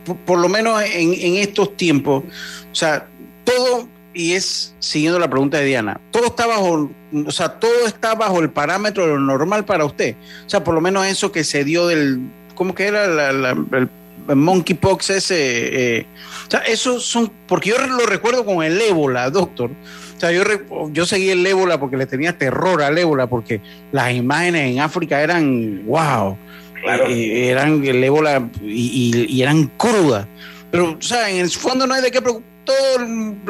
por, 0.05 0.17
por 0.17 0.39
lo 0.39 0.49
menos 0.49 0.81
en, 0.81 1.13
en 1.13 1.35
estos 1.35 1.77
tiempos, 1.77 2.23
o 2.71 2.75
sea, 2.75 3.07
todo, 3.43 3.87
y 4.15 4.33
es 4.33 4.73
siguiendo 4.79 5.19
la 5.19 5.29
pregunta 5.29 5.59
de 5.59 5.65
Diana, 5.65 5.99
todo 6.09 6.25
está 6.27 6.47
bajo, 6.47 6.89
o 7.27 7.31
sea, 7.31 7.49
todo 7.59 7.85
está 7.85 8.15
bajo 8.15 8.39
el 8.39 8.49
parámetro 8.49 9.03
de 9.05 9.13
lo 9.13 9.19
normal 9.19 9.63
para 9.65 9.85
usted. 9.85 10.15
O 10.45 10.49
sea, 10.49 10.63
por 10.63 10.73
lo 10.73 10.81
menos 10.81 11.05
eso 11.05 11.31
que 11.31 11.43
se 11.43 11.63
dio 11.63 11.85
del, 11.85 12.19
¿cómo 12.55 12.73
que 12.73 12.85
era? 12.87 13.05
La- 13.07 13.31
la- 13.31 13.51
el, 13.51 13.89
monkeypox 14.33 15.09
ese. 15.11 15.97
eh, 15.99 16.05
o 16.47 16.51
sea, 16.51 16.59
esos 16.61 17.03
son, 17.05 17.31
porque 17.47 17.69
yo 17.71 17.77
lo 17.87 18.05
recuerdo 18.05 18.45
con 18.45 18.63
el 18.63 18.79
ébola, 18.81 19.29
doctor. 19.29 19.71
O 20.15 20.19
sea, 20.19 20.31
yo, 20.31 20.43
yo 20.91 21.05
seguí 21.05 21.29
el 21.29 21.45
ébola 21.45 21.79
porque 21.79 21.97
le 21.97 22.05
tenía 22.05 22.37
terror 22.37 22.81
al 22.81 22.97
ébola, 22.97 23.27
porque 23.27 23.59
las 23.91 24.13
imágenes 24.13 24.71
en 24.71 24.79
África 24.79 25.21
eran, 25.21 25.85
wow, 25.85 26.37
eh, 27.09 27.49
eran 27.49 27.83
el 27.85 28.03
ébola 28.03 28.47
y, 28.61 29.13
y- 29.27 29.35
y 29.37 29.41
eran 29.41 29.69
crudas. 29.77 30.25
Pero, 30.71 30.91
o 30.97 31.01
sea, 31.01 31.29
en 31.29 31.37
el 31.37 31.49
fondo 31.49 31.85
no 31.87 31.93
hay 31.93 32.01
de 32.01 32.11
qué 32.11 32.21
preocupar. 32.21 32.49
Todo 32.65 32.95
el 32.99 33.07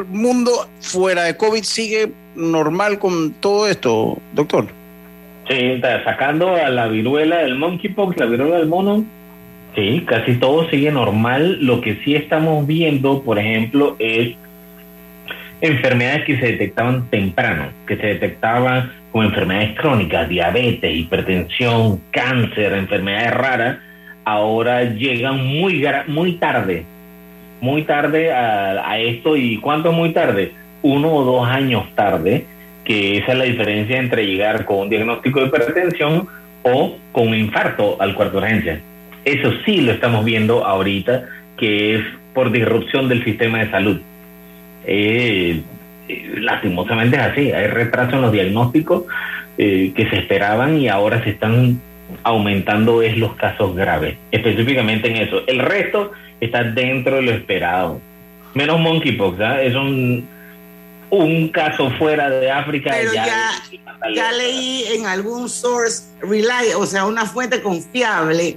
mundo 0.08 0.68
fuera 0.80 1.22
de 1.24 1.38
COVID 1.38 1.62
sigue 1.62 2.12
normal 2.34 2.98
con 2.98 3.32
todo 3.40 3.66
esto, 3.66 4.18
doctor. 4.34 4.66
Sí, 5.48 5.54
está 5.56 6.04
sacando 6.04 6.54
a 6.54 6.68
la 6.68 6.86
viruela 6.88 7.38
del 7.38 7.54
monkeypox, 7.56 8.18
la 8.18 8.26
viruela 8.26 8.58
del 8.58 8.66
mono, 8.66 9.06
sí, 9.76 10.04
casi 10.06 10.34
todo 10.34 10.68
sigue 10.68 10.90
normal. 10.90 11.58
Lo 11.60 11.80
que 11.80 11.96
sí 12.04 12.16
estamos 12.16 12.66
viendo, 12.66 13.22
por 13.22 13.38
ejemplo, 13.38 13.94
es 14.00 14.34
enfermedades 15.60 16.24
que 16.24 16.38
se 16.38 16.46
detectaban 16.46 17.08
temprano, 17.08 17.68
que 17.86 17.96
se 17.96 18.06
detectaban 18.06 18.90
como 19.12 19.24
enfermedades 19.24 19.78
crónicas, 19.78 20.28
diabetes, 20.28 20.94
hipertensión, 20.94 22.00
cáncer, 22.10 22.72
enfermedades 22.72 23.32
raras, 23.32 23.78
ahora 24.24 24.82
llegan 24.84 25.46
muy, 25.46 25.82
tarde, 26.38 26.84
muy 27.60 27.82
tarde 27.82 28.32
a, 28.32 28.98
esto. 28.98 29.36
¿Y 29.36 29.58
cuánto 29.58 29.92
muy 29.92 30.10
tarde? 30.10 30.52
Uno 30.82 31.12
o 31.14 31.24
dos 31.24 31.48
años 31.48 31.84
tarde, 31.94 32.44
que 32.84 33.18
esa 33.18 33.32
es 33.32 33.38
la 33.38 33.44
diferencia 33.44 33.98
entre 33.98 34.26
llegar 34.26 34.64
con 34.64 34.80
un 34.80 34.90
diagnóstico 34.90 35.40
de 35.40 35.46
hipertensión 35.46 36.28
o 36.62 36.96
con 37.12 37.28
un 37.28 37.34
infarto 37.34 37.96
al 38.00 38.14
cuarto 38.14 38.38
urgencia. 38.38 38.80
Eso 39.26 39.52
sí 39.64 39.80
lo 39.80 39.90
estamos 39.90 40.24
viendo 40.24 40.64
ahorita, 40.64 41.24
que 41.58 41.96
es 41.96 42.02
por 42.32 42.52
disrupción 42.52 43.08
del 43.08 43.24
sistema 43.24 43.58
de 43.58 43.70
salud. 43.72 44.00
Eh, 44.84 45.62
eh, 46.08 46.34
lastimosamente 46.38 47.16
es 47.16 47.22
así, 47.22 47.50
hay 47.50 47.66
retraso 47.66 48.14
en 48.14 48.22
los 48.22 48.30
diagnósticos 48.30 49.02
eh, 49.58 49.90
que 49.96 50.08
se 50.08 50.18
esperaban 50.18 50.78
y 50.78 50.86
ahora 50.86 51.24
se 51.24 51.30
están 51.30 51.80
aumentando 52.22 53.02
es 53.02 53.16
los 53.16 53.34
casos 53.34 53.74
graves, 53.74 54.16
específicamente 54.30 55.10
en 55.10 55.16
eso. 55.16 55.42
El 55.48 55.58
resto 55.58 56.12
está 56.40 56.62
dentro 56.62 57.16
de 57.16 57.22
lo 57.22 57.32
esperado. 57.32 58.00
Menos 58.54 58.78
monkeypox, 58.78 59.40
¿ah? 59.40 59.60
es 59.60 59.74
un, 59.74 60.24
un 61.10 61.48
caso 61.48 61.90
fuera 61.98 62.30
de 62.30 62.48
África. 62.48 62.92
Pero 62.96 63.12
ya, 63.12 63.26
ya, 63.26 64.14
ya 64.14 64.30
leí 64.30 64.84
en 64.94 65.06
algún 65.06 65.48
source 65.48 66.04
relay, 66.20 66.68
o 66.76 66.86
sea, 66.86 67.06
una 67.06 67.26
fuente 67.26 67.60
confiable, 67.60 68.56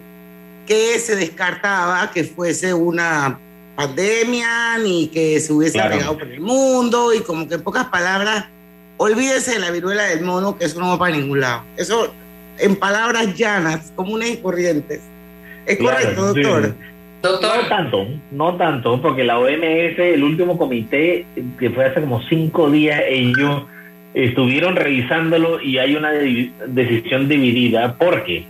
que 0.69 0.99
se 0.99 1.15
descartaba 1.15 2.11
que 2.13 2.23
fuese 2.23 2.75
una 2.75 3.39
pandemia 3.75 4.77
ni 4.77 5.07
que 5.07 5.39
se 5.39 5.51
hubiese 5.51 5.73
Claro. 5.79 5.95
regado 5.95 6.17
por 6.19 6.27
el 6.27 6.39
mundo 6.39 7.11
y 7.13 7.21
como 7.21 7.47
que 7.47 7.55
en 7.55 7.63
pocas 7.63 7.85
palabras, 7.85 8.45
olvídese 8.97 9.53
de 9.53 9.59
la 9.59 9.71
viruela 9.71 10.03
del 10.03 10.21
mono, 10.21 10.57
que 10.57 10.65
eso 10.65 10.79
no 10.79 10.89
va 10.89 10.99
para 10.99 11.15
ningún 11.17 11.39
lado. 11.41 11.63
Eso 11.75 12.13
en 12.59 12.75
palabras 12.75 13.35
llanas, 13.35 13.91
comunes 13.95 14.31
y 14.31 14.37
corrientes. 14.37 15.01
Es 15.65 15.77
Claro, 15.77 15.97
correcto, 15.97 16.33
sí. 16.35 16.41
doctor. 16.41 16.75
No 17.23 17.39
tanto, 17.67 18.07
no 18.31 18.55
tanto, 18.55 19.01
porque 19.01 19.23
la 19.23 19.39
OMS, 19.39 19.97
el 19.99 20.23
último 20.23 20.57
comité, 20.57 21.25
que 21.57 21.69
fue 21.71 21.85
hace 21.85 21.99
como 21.99 22.21
cinco 22.29 22.69
días, 22.69 23.01
ellos 23.09 23.63
estuvieron 24.13 24.75
revisándolo 24.75 25.61
y 25.61 25.79
hay 25.79 25.95
una 25.95 26.11
decisión 26.11 27.27
dividida, 27.27 27.95
porque 27.97 28.45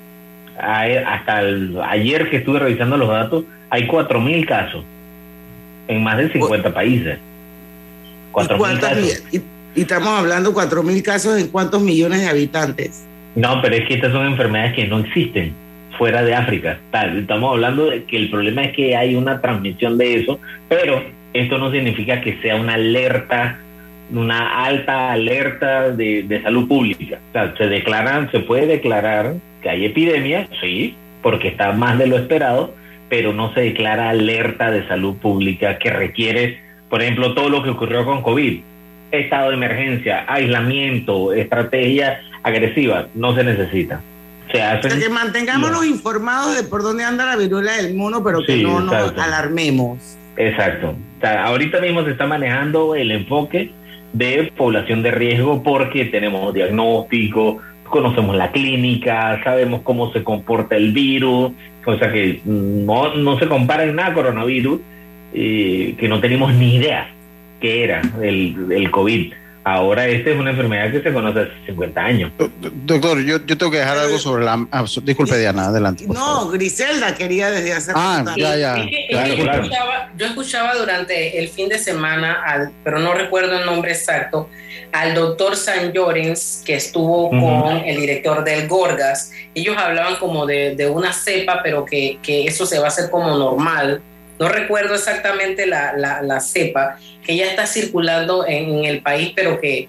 hasta 0.60 1.42
el- 1.42 1.78
ayer 1.88 2.30
que 2.30 2.38
estuve 2.38 2.60
revisando 2.60 2.98
los 2.98 3.10
datos, 3.10 3.46
hay 3.70 3.88
4.000 3.88 4.46
casos 4.46 4.84
en 5.88 6.04
más 6.04 6.18
de 6.18 6.32
50 6.32 6.74
países. 6.74 7.18
¿Y, 7.18 8.32
4.000 8.32 8.58
cuántas 8.58 8.90
casos. 8.90 9.24
y- 9.34 9.42
y 9.76 9.82
estamos 9.82 10.08
hablando 10.10 10.54
4 10.54 10.84
mil 10.84 11.02
casos 11.04 11.40
en 11.40 11.48
cuántos 11.48 11.82
millones 11.82 12.22
de 12.22 12.28
habitantes. 12.28 13.06
No, 13.36 13.62
pero 13.62 13.76
es 13.76 13.88
que 13.88 13.94
estas 13.96 14.12
son 14.12 14.26
enfermedades 14.26 14.74
que 14.74 14.88
no 14.88 15.00
existen 15.00 15.54
fuera 15.98 16.24
de 16.24 16.34
África. 16.34 16.80
Tal, 16.92 17.20
Estamos 17.20 17.52
hablando 17.54 17.86
de 17.90 18.04
que 18.04 18.18
el 18.18 18.30
problema 18.30 18.64
es 18.64 18.76
que 18.76 18.96
hay 18.96 19.16
una 19.16 19.42
transmisión 19.42 19.98
de 19.98 20.22
eso, 20.22 20.40
pero 20.68 21.04
esto 21.34 21.58
no 21.58 21.72
significa 21.72 22.22
que 22.22 22.38
sea 22.42 22.56
una 22.56 22.74
alerta, 22.76 23.60
una 24.12 24.66
alta 24.66 25.12
alerta 25.12 25.92
de, 25.92 26.24
de 26.24 26.42
salud 26.42 26.68
pública. 26.68 27.20
O 27.30 27.32
sea, 27.34 27.54
se 27.58 27.68
declaran, 27.68 28.32
se 28.32 28.40
puede 28.40 28.66
declarar 28.66 29.36
que 29.62 29.70
hay 29.70 29.86
epidemia, 29.86 30.48
sí, 30.62 30.96
porque 31.22 31.50
está 31.50 31.72
más 31.74 31.98
de 31.98 32.08
lo 32.08 32.18
esperado, 32.18 32.74
pero 33.10 33.34
no 33.34 33.54
se 33.54 33.62
declara 33.62 34.10
alerta 34.10 34.72
de 34.72 34.88
salud 34.88 35.16
pública 35.18 35.78
que 35.78 35.90
requiere, 35.90 36.60
por 36.90 37.02
ejemplo, 37.02 37.34
todo 37.34 37.50
lo 37.50 37.64
que 37.64 37.72
ocurrió 37.72 38.06
con 38.06 38.22
COVID. 38.22 38.62
Estado 39.12 39.50
de 39.50 39.56
emergencia, 39.56 40.26
aislamiento, 40.28 41.34
estrategia 41.34 42.22
agresiva, 42.44 43.08
no 43.16 43.36
se 43.36 43.44
necesita. 43.44 44.02
Se 44.52 44.58
O 44.58 44.82
sea, 44.82 45.00
que 45.00 45.10
mantengámonos 45.10 45.86
informados 45.86 46.56
de 46.56 46.64
por 46.64 46.82
dónde 46.82 47.04
anda 47.04 47.26
la 47.26 47.36
viruela 47.36 47.74
del 47.74 47.96
mono, 47.96 48.24
pero 48.24 48.40
que 48.46 48.54
Sí, 48.54 48.64
no 48.64 48.80
nos 48.80 48.94
exacto. 48.94 49.22
alarmemos. 49.22 50.18
Exacto. 50.38 50.90
O 51.18 51.22
sea, 51.22 51.46
ahorita 51.46 51.82
mismo 51.82 52.04
se 52.04 52.12
está 52.12 52.26
manejando 52.26 52.96
el 52.96 53.12
enfoque 53.12 53.72
de 54.14 54.52
población 54.56 55.04
de 55.04 55.12
riesgo 55.12 55.62
porque 55.62 56.06
tenemos 56.06 56.54
diagnóstico, 56.54 57.60
conocemos 57.90 58.36
la 58.36 58.52
clínica, 58.52 59.42
sabemos 59.44 59.82
cómo 59.84 60.12
se 60.12 60.24
comporta 60.24 60.76
el 60.76 60.92
virus, 60.92 61.52
o 61.86 61.98
sea 61.98 62.12
que 62.12 62.42
no, 62.46 63.16
no 63.16 63.40
se 63.40 63.48
compara 63.48 63.84
en 63.84 63.96
nada 63.96 64.14
coronavirus, 64.14 64.80
eh, 65.34 65.96
que 65.98 66.08
no 66.08 66.20
tenemos 66.20 66.54
ni 66.54 66.76
idea 66.76 67.10
qué 67.60 67.84
era 67.84 68.02
el, 68.22 68.72
el 68.72 68.92
COVID. 68.92 69.34
Ahora 69.72 70.08
esta 70.08 70.32
es 70.32 70.38
una 70.40 70.50
enfermedad 70.50 70.92
que 70.92 71.02
se 71.04 71.14
conoce 71.14 71.42
hace 71.42 71.52
50 71.68 72.02
años. 72.02 72.32
Doctor, 72.86 73.20
yo, 73.24 73.38
yo 73.46 73.58
tengo 73.58 73.72
que 73.72 73.78
dejar 73.78 74.00
algo 74.00 74.18
sobre 74.18 74.44
la... 74.46 74.68
ah, 74.72 74.88
so- 74.88 75.00
disculpe, 75.02 75.38
Diana, 75.38 75.68
adelante. 75.68 76.06
favor. 76.08 76.18
No, 76.20 76.50
Griselda 76.50 77.14
quería 77.16 77.52
desde 77.52 77.74
hace 77.74 77.92
Ah, 77.94 78.24
ya, 78.36 78.56
ya. 78.56 78.78
Es 78.78 78.88
que- 78.90 79.00
es 79.02 79.08
que 79.08 79.14
Claro, 79.14 79.34
yo, 79.36 79.44
escuchaba, 79.52 80.12
yo 80.18 80.26
escuchaba 80.26 80.76
durante 80.76 81.38
el 81.40 81.50
fin 81.50 81.70
de 81.70 81.78
semana, 81.78 82.42
al, 82.46 82.72
pero 82.84 82.98
no 83.00 83.14
recuerdo 83.14 83.60
el 83.60 83.66
nombre 83.66 83.92
exacto, 83.92 84.50
al 84.92 85.14
doctor 85.14 85.56
San 85.56 85.92
Llorens, 85.94 86.64
que 86.66 86.74
estuvo 86.76 87.30
con 87.30 87.78
el 87.86 88.00
director 88.02 88.44
del 88.44 88.68
Gorgas. 88.68 89.32
Ellos 89.54 89.76
hablaban 89.78 90.16
como 90.16 90.48
de, 90.48 90.76
de 90.76 90.90
una 90.90 91.14
cepa, 91.14 91.62
pero 91.64 91.86
que, 91.86 92.18
que 92.24 92.46
eso 92.46 92.66
se 92.66 92.80
va 92.80 92.86
a 92.86 92.88
hacer 92.88 93.12
como 93.12 93.38
normal 93.38 94.02
no 94.40 94.48
recuerdo 94.50 94.96
exactamente 94.96 95.66
la, 95.66 95.94
la, 95.98 96.22
la 96.22 96.40
cepa, 96.40 96.98
que 97.26 97.36
ya 97.36 97.46
está 97.48 97.68
circulando 97.68 98.46
en, 98.48 98.70
en 98.80 98.86
el 98.86 99.02
país, 99.02 99.34
pero 99.36 99.60
que, 99.60 99.88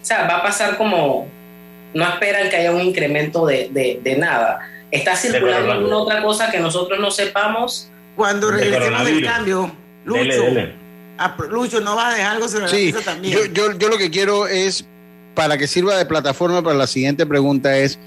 o 0.00 0.04
sea, 0.04 0.26
va 0.26 0.38
a 0.38 0.42
pasar 0.42 0.76
como, 0.76 1.28
no 1.94 2.08
esperan 2.08 2.50
que 2.50 2.56
haya 2.56 2.72
un 2.72 2.80
incremento 2.80 3.46
de, 3.46 3.68
de, 3.70 4.00
de 4.02 4.16
nada. 4.16 4.60
Está 4.90 5.16
circulando 5.16 5.72
alguna 5.72 5.96
otra 5.98 6.22
cosa 6.22 6.50
que 6.50 6.58
nosotros 6.60 6.98
no 7.00 7.10
sepamos. 7.10 7.88
Cuando 8.16 8.50
De 8.50 8.58
regresemos 8.58 9.04
del 9.06 9.24
cambio, 9.24 9.72
Lucho, 10.04 10.20
Dele, 10.22 10.36
dele. 10.40 10.72
ah, 11.18 11.34
Lucho, 11.48 11.80
no 11.80 11.94
vas 11.96 12.12
a 12.12 12.16
dejar 12.16 12.32
algo 12.36 12.48
sobre 12.48 12.68
Sí, 12.68 12.90
la 12.92 12.98
mesa 12.98 13.10
también. 13.12 13.38
yo, 13.38 13.44
yo, 13.46 13.78
yo 13.78 13.88
lo 13.88 13.96
que 13.96 14.10
quiero 14.10 14.46
es, 14.48 14.84
para 15.34 15.56
que 15.56 15.66
sirva 15.66 15.96
de 15.96 16.04
plataforma 16.04 16.62
para 16.62 16.76
la 16.76 16.86
siguiente 16.86 17.24
pregunta 17.24 17.78
es, 17.78 17.98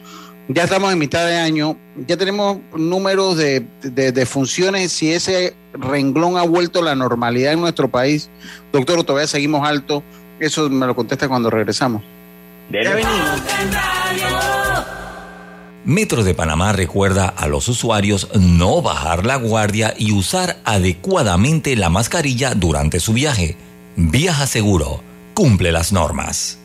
ya 0.48 0.66
estamos 0.66 0.94
en 0.94 1.00
mitad 1.00 1.26
de 1.26 1.38
año, 1.38 1.76
ya 2.06 2.18
tenemos 2.18 2.60
números 2.76 3.36
de, 3.38 3.66
de, 3.82 4.12
de 4.12 4.26
funciones, 4.28 4.92
si 4.92 5.12
ese 5.12 5.56
renglón 5.78 6.38
ha 6.38 6.44
vuelto 6.44 6.80
a 6.80 6.84
la 6.84 6.96
normalidad 6.96 7.54
en 7.54 7.62
nuestro 7.62 7.88
país. 7.90 8.30
Doctor, 8.72 9.04
todavía 9.04 9.28
seguimos 9.28 9.68
alto. 9.68 10.04
Eso 10.40 10.70
me 10.70 10.86
lo 10.86 10.96
contesta 10.96 11.28
cuando 11.28 11.50
regresamos. 11.50 12.04
Metro 15.86 16.24
de 16.24 16.34
Panamá 16.34 16.74
recuerda 16.74 17.28
a 17.28 17.48
los 17.48 17.68
usuarios 17.68 18.30
no 18.34 18.82
bajar 18.82 19.26
la 19.26 19.36
guardia 19.36 19.94
y 19.96 20.14
usar 20.14 20.58
adecuadamente 20.66 21.76
la 21.76 21.90
mascarilla 21.90 22.56
durante 22.56 23.00
su 23.00 23.14
viaje. 23.14 23.56
Viaja 23.96 24.48
seguro. 24.48 25.02
Cumple 25.36 25.72
las 25.72 25.94
normas. 25.94 26.65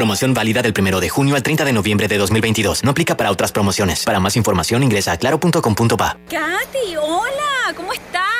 Promoción 0.00 0.32
válida 0.32 0.62
del 0.62 0.72
1 0.74 0.98
de 0.98 1.10
junio 1.10 1.36
al 1.36 1.42
30 1.42 1.62
de 1.66 1.74
noviembre 1.74 2.08
de 2.08 2.16
2022. 2.16 2.84
No 2.84 2.92
aplica 2.92 3.18
para 3.18 3.30
otras 3.30 3.52
promociones. 3.52 4.02
Para 4.04 4.18
más 4.18 4.34
información 4.34 4.82
ingresa 4.82 5.12
a 5.12 5.18
claro.com.pa. 5.18 6.16
Katy, 6.26 6.96
hola, 6.96 7.74
¿cómo 7.76 7.92
estás? 7.92 8.39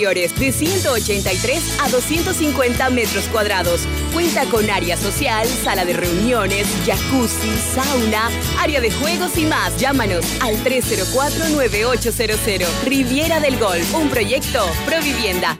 de 0.01 0.51
183 0.51 1.77
a 1.79 1.87
250 1.89 2.89
metros 2.89 3.25
cuadrados. 3.25 3.81
Cuenta 4.13 4.45
con 4.45 4.67
área 4.67 4.97
social, 4.97 5.47
sala 5.47 5.85
de 5.85 5.93
reuniones, 5.93 6.65
jacuzzi, 6.85 7.55
sauna, 7.75 8.31
área 8.59 8.81
de 8.81 8.89
juegos 8.89 9.37
y 9.37 9.45
más. 9.45 9.77
Llámanos 9.77 10.25
al 10.41 10.55
304-9800. 10.63 12.65
Riviera 12.83 13.39
del 13.39 13.59
Golf, 13.59 13.93
un 13.93 14.09
proyecto 14.09 14.65
Provivienda. 14.87 15.59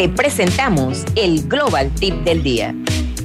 Te 0.00 0.08
presentamos 0.08 1.04
el 1.14 1.46
Global 1.46 1.90
Tip 1.94 2.14
del 2.24 2.42
Día. 2.42 2.74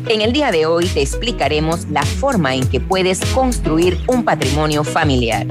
En 0.09 0.19
el 0.19 0.33
día 0.33 0.51
de 0.51 0.65
hoy 0.65 0.87
te 0.87 1.01
explicaremos 1.01 1.87
la 1.89 2.03
forma 2.03 2.53
en 2.53 2.67
que 2.67 2.81
puedes 2.81 3.21
construir 3.27 3.97
un 4.09 4.25
patrimonio 4.25 4.83
familiar. 4.83 5.47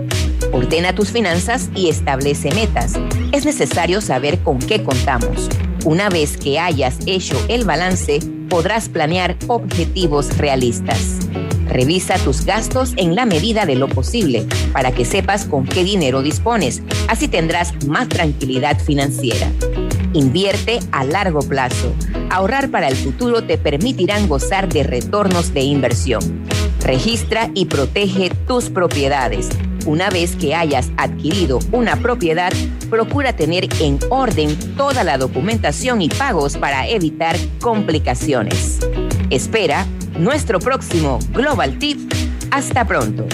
Ordena 0.52 0.94
tus 0.94 1.12
finanzas 1.12 1.70
y 1.74 1.88
establece 1.88 2.50
metas. 2.50 2.92
Es 3.32 3.46
necesario 3.46 4.02
saber 4.02 4.40
con 4.40 4.58
qué 4.58 4.84
contamos. 4.84 5.48
Una 5.86 6.10
vez 6.10 6.36
que 6.36 6.58
hayas 6.58 6.98
hecho 7.06 7.42
el 7.48 7.64
balance, 7.64 8.18
podrás 8.50 8.90
planear 8.90 9.34
objetivos 9.46 10.36
realistas. 10.36 11.20
Revisa 11.68 12.18
tus 12.18 12.44
gastos 12.44 12.92
en 12.98 13.14
la 13.14 13.24
medida 13.24 13.64
de 13.64 13.76
lo 13.76 13.88
posible 13.88 14.46
para 14.74 14.92
que 14.92 15.06
sepas 15.06 15.46
con 15.46 15.64
qué 15.64 15.84
dinero 15.84 16.20
dispones. 16.20 16.82
Así 17.08 17.28
tendrás 17.28 17.86
más 17.86 18.10
tranquilidad 18.10 18.78
financiera. 18.78 19.50
Invierte 20.14 20.78
a 20.92 21.04
largo 21.04 21.40
plazo. 21.40 21.92
Ahorrar 22.30 22.70
para 22.70 22.86
el 22.86 22.94
futuro 22.94 23.42
te 23.42 23.58
permitirán 23.58 24.28
gozar 24.28 24.68
de 24.68 24.84
retornos 24.84 25.52
de 25.52 25.62
inversión. 25.62 26.22
Registra 26.80 27.50
y 27.52 27.66
protege 27.66 28.30
tus 28.46 28.70
propiedades. 28.70 29.48
Una 29.86 30.10
vez 30.10 30.36
que 30.36 30.54
hayas 30.54 30.92
adquirido 30.96 31.58
una 31.72 31.96
propiedad, 31.96 32.52
procura 32.88 33.34
tener 33.34 33.68
en 33.80 33.98
orden 34.08 34.56
toda 34.76 35.02
la 35.02 35.18
documentación 35.18 36.00
y 36.00 36.08
pagos 36.08 36.56
para 36.56 36.86
evitar 36.88 37.36
complicaciones. 37.60 38.78
Espera 39.30 39.84
nuestro 40.16 40.60
próximo 40.60 41.18
Global 41.32 41.76
Tip. 41.78 41.98
Hasta 42.52 42.86
pronto. 42.86 43.26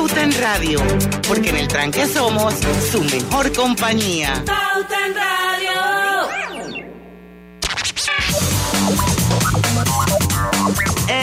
Pauta 0.00 0.22
en 0.22 0.32
Radio, 0.40 0.80
porque 1.28 1.50
en 1.50 1.56
el 1.56 1.68
tranque 1.68 2.06
somos 2.06 2.54
su 2.90 3.04
mejor 3.04 3.52
compañía. 3.52 4.42
Pauta 4.46 4.96
en 5.06 5.14
Radio. 5.14 5.70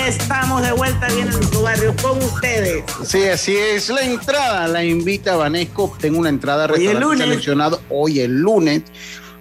Estamos 0.08 0.62
de 0.62 0.72
vuelta 0.74 1.08
bien 1.08 1.28
en 1.28 1.50
tu 1.50 1.64
barrio 1.64 1.96
con 2.04 2.20
ustedes. 2.20 2.84
Sí, 3.04 3.24
así 3.24 3.58
es. 3.58 3.90
La 3.90 4.04
entrada 4.04 4.68
la 4.68 4.84
invita 4.84 5.36
Vanesco. 5.36 5.98
Tengo 6.00 6.20
una 6.20 6.30
entrada 6.30 6.66
a 6.66 6.68
Hoy 6.68 6.86
el 6.86 6.94
restaurante 6.94 7.04
lunes. 7.04 7.28
seleccionado 7.28 7.82
hoy 7.90 8.20
el 8.20 8.40
lunes 8.40 8.84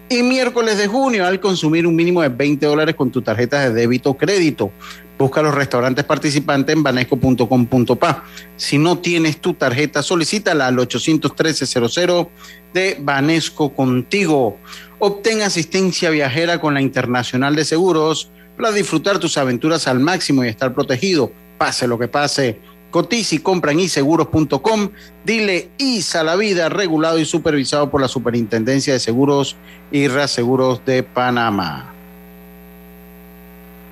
y 0.09 0.23
miércoles 0.23 0.79
de 0.79 0.87
junio 0.87 1.27
al 1.27 1.41
consumir 1.41 1.87
un 1.87 1.95
mínimo 1.95 2.23
de 2.23 2.31
20 2.31 2.65
dólares 2.65 2.95
con 2.95 3.11
tu 3.11 3.21
tarjeta 3.21 3.61
de 3.61 3.75
débito 3.75 4.11
o 4.11 4.17
crédito. 4.17 4.73
Busca 5.19 5.41
los 5.41 5.55
restaurantes 5.55 6.05
participantes 6.05 6.77
en 6.77 6.83
banesco.com.pa. 6.83 8.25
Si 8.57 8.77
no 8.77 8.99
tienes 8.99 9.41
tu 9.41 9.55
tarjeta, 9.55 10.03
solicítala 10.03 10.67
al 10.67 10.77
813-00 10.77 12.29
de 12.75 12.99
Banesco 13.01 13.73
contigo. 13.75 14.59
Obtén 14.99 15.43
asistencia 15.43 16.11
viajera 16.11 16.61
con 16.61 16.75
la 16.75 16.83
Internacional 16.83 17.57
de 17.57 17.65
Seguros 17.65 18.31
para 18.57 18.73
disfrutar 18.73 19.19
tus 19.19 19.39
aventuras 19.39 19.89
al 19.89 20.01
máximo 20.01 20.45
y 20.45 20.49
estar 20.49 20.75
protegido. 20.75 21.33
Pase 21.57 21.87
lo 21.87 21.99
que 21.99 22.09
pase. 22.09 22.61
Cotiza 22.91 23.37
y 23.37 23.39
compra 23.39 23.73
en 23.73 23.81
iseguros.com. 23.81 24.91
Dile 25.25 25.71
ISA 25.79 26.25
la 26.25 26.37
vida, 26.37 26.69
regulado 26.69 27.19
y 27.19 27.25
supervisado 27.25 27.91
por 27.91 28.03
la 28.03 28.09
Superintendencia 28.09 28.93
de 28.93 29.01
Seguros 29.01 29.57
y 29.91 30.09
Reaseguros 30.09 30.85
de 30.85 31.03
Panamá. 31.03 31.96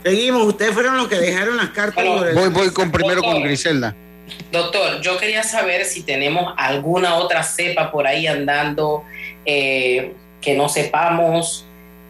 Seguimos, 0.05 0.47
ustedes 0.47 0.73
fueron 0.75 0.97
los 0.99 1.09
que 1.09 1.17
dejaron 1.17 1.57
las 1.57 1.71
cartas. 1.71 2.05
la 2.05 2.33
Voy, 2.33 2.49
voy 2.51 2.71
con 2.73 2.91
primero 2.93 3.23
con 3.23 3.43
Griselda. 3.43 3.95
Doctor, 4.53 5.01
yo 5.01 5.19
quería 5.19 5.43
saber 5.43 5.85
si 5.85 6.03
tenemos 6.03 6.55
alguna 6.57 7.15
otra 7.17 7.43
cepa 7.43 7.91
por 7.91 8.07
ahí 8.07 8.27
andando 8.27 9.05
eh, 9.45 10.13
que 10.41 10.55
no 10.55 10.69
sepamos. 10.69 11.65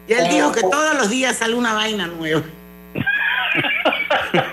Y 0.08 0.12
él 0.12 0.20
¿Cómo- 0.20 0.32
dijo 0.32 0.52
que 0.52 0.60
todos 0.62 0.94
los 0.94 1.08
días 1.10 1.38
sale 1.38 1.54
una 1.54 1.72
vaina 1.74 2.06
nueva. 2.06 2.42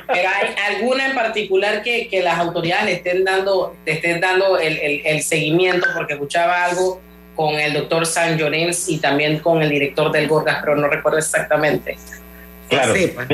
Pero 0.08 0.30
hay 0.30 0.76
alguna 0.76 1.08
en 1.08 1.16
particular 1.16 1.82
que, 1.84 2.08
que 2.08 2.22
las 2.22 2.38
autoridades 2.38 2.86
le 2.86 2.94
estén 2.94 3.24
dando, 3.24 3.76
le 3.86 3.94
estén 3.94 4.20
dando 4.22 4.60
el, 4.60 4.78
el- 4.78 5.02
el 5.06 5.24
seguimiento, 5.24 5.88
porque 5.96 6.14
escuchaba 6.14 6.66
algo 6.66 7.02
con 7.36 7.56
el 7.60 7.74
doctor 7.74 8.06
San 8.06 8.38
Llorens 8.38 8.90
y 8.90 9.00
también 9.00 9.40
con 9.40 9.62
el 9.64 9.70
director 9.70 10.12
del 10.12 10.28
Gorgas, 10.28 10.58
pero 10.62 10.76
no 10.76 10.88
recuerdo 10.88 11.18
exactamente. 11.18 11.98
Claro. 12.72 12.94
sepa. 12.94 13.28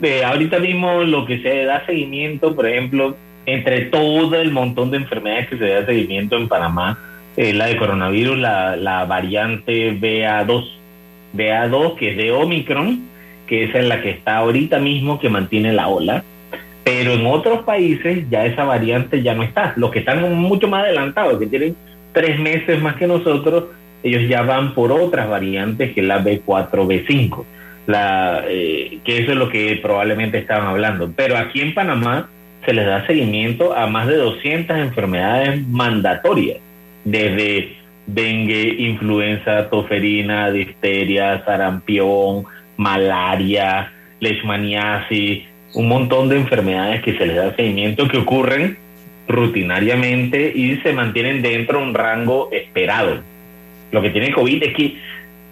De 0.00 0.24
ahorita 0.24 0.58
mismo 0.58 1.02
lo 1.02 1.24
que 1.24 1.40
se 1.40 1.64
da 1.64 1.84
seguimiento, 1.86 2.54
por 2.54 2.66
ejemplo, 2.66 3.16
entre 3.46 3.86
todo 3.86 4.36
el 4.36 4.50
montón 4.50 4.90
de 4.90 4.98
enfermedades 4.98 5.48
que 5.48 5.58
se 5.58 5.66
da 5.66 5.86
seguimiento 5.86 6.36
en 6.36 6.48
Panamá, 6.48 6.98
eh, 7.36 7.52
la 7.54 7.66
de 7.66 7.76
coronavirus, 7.76 8.38
la, 8.38 8.76
la 8.76 9.04
variante 9.06 9.98
BA2, 9.98 10.68
BA2 11.34 11.94
que 11.96 12.10
es 12.10 12.16
de 12.16 12.32
Omicron, 12.32 13.00
que 13.46 13.64
esa 13.64 13.78
es 13.78 13.86
la 13.86 14.02
que 14.02 14.10
está 14.10 14.36
ahorita 14.36 14.78
mismo 14.78 15.18
que 15.18 15.30
mantiene 15.30 15.72
la 15.72 15.88
ola, 15.88 16.22
pero 16.82 17.12
en 17.12 17.26
otros 17.26 17.62
países 17.62 18.28
ya 18.28 18.44
esa 18.44 18.64
variante 18.64 19.22
ya 19.22 19.34
no 19.34 19.42
está. 19.42 19.72
Los 19.76 19.90
que 19.90 20.00
están 20.00 20.34
mucho 20.34 20.68
más 20.68 20.84
adelantados, 20.84 21.38
que 21.38 21.46
tienen 21.46 21.76
tres 22.12 22.38
meses 22.38 22.80
más 22.82 22.96
que 22.96 23.06
nosotros, 23.06 23.64
ellos 24.02 24.28
ya 24.28 24.42
van 24.42 24.74
por 24.74 24.92
otras 24.92 25.28
variantes 25.30 25.94
que 25.94 26.02
es 26.02 26.06
la 26.06 26.22
B4, 26.22 26.70
B5 26.70 27.44
la, 27.86 28.44
eh, 28.48 28.98
que 29.04 29.18
eso 29.18 29.32
es 29.32 29.36
lo 29.36 29.48
que 29.48 29.78
probablemente 29.82 30.38
estaban 30.38 30.66
hablando. 30.66 31.12
Pero 31.14 31.36
aquí 31.36 31.60
en 31.60 31.74
Panamá 31.74 32.28
se 32.64 32.72
les 32.72 32.86
da 32.86 33.06
seguimiento 33.06 33.76
a 33.76 33.86
más 33.86 34.06
de 34.06 34.16
200 34.16 34.76
enfermedades 34.78 35.66
mandatorias, 35.68 36.58
desde 37.04 37.76
dengue, 38.06 38.76
influenza, 38.78 39.68
toferina, 39.68 40.50
difteria, 40.50 41.44
sarampión, 41.44 42.44
malaria, 42.76 43.92
leishmaniasis, 44.20 45.44
un 45.74 45.88
montón 45.88 46.28
de 46.28 46.36
enfermedades 46.36 47.02
que 47.02 47.16
se 47.16 47.26
les 47.26 47.36
da 47.36 47.54
seguimiento 47.54 48.08
que 48.08 48.18
ocurren 48.18 48.78
rutinariamente 49.26 50.52
y 50.54 50.76
se 50.76 50.92
mantienen 50.92 51.42
dentro 51.42 51.78
de 51.78 51.84
un 51.84 51.94
rango 51.94 52.48
esperado. 52.52 53.22
Lo 53.90 54.02
que 54.02 54.10
tiene 54.10 54.32
COVID 54.32 54.62
es 54.62 54.74
que 54.74 54.96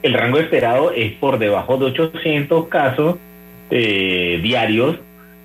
el 0.02 0.14
rango 0.14 0.38
esperado 0.38 0.92
es 0.92 1.12
por 1.12 1.38
debajo 1.38 1.76
de 1.78 1.86
800 1.86 2.68
casos 2.68 3.16
eh, 3.70 4.40
diarios, 4.42 4.96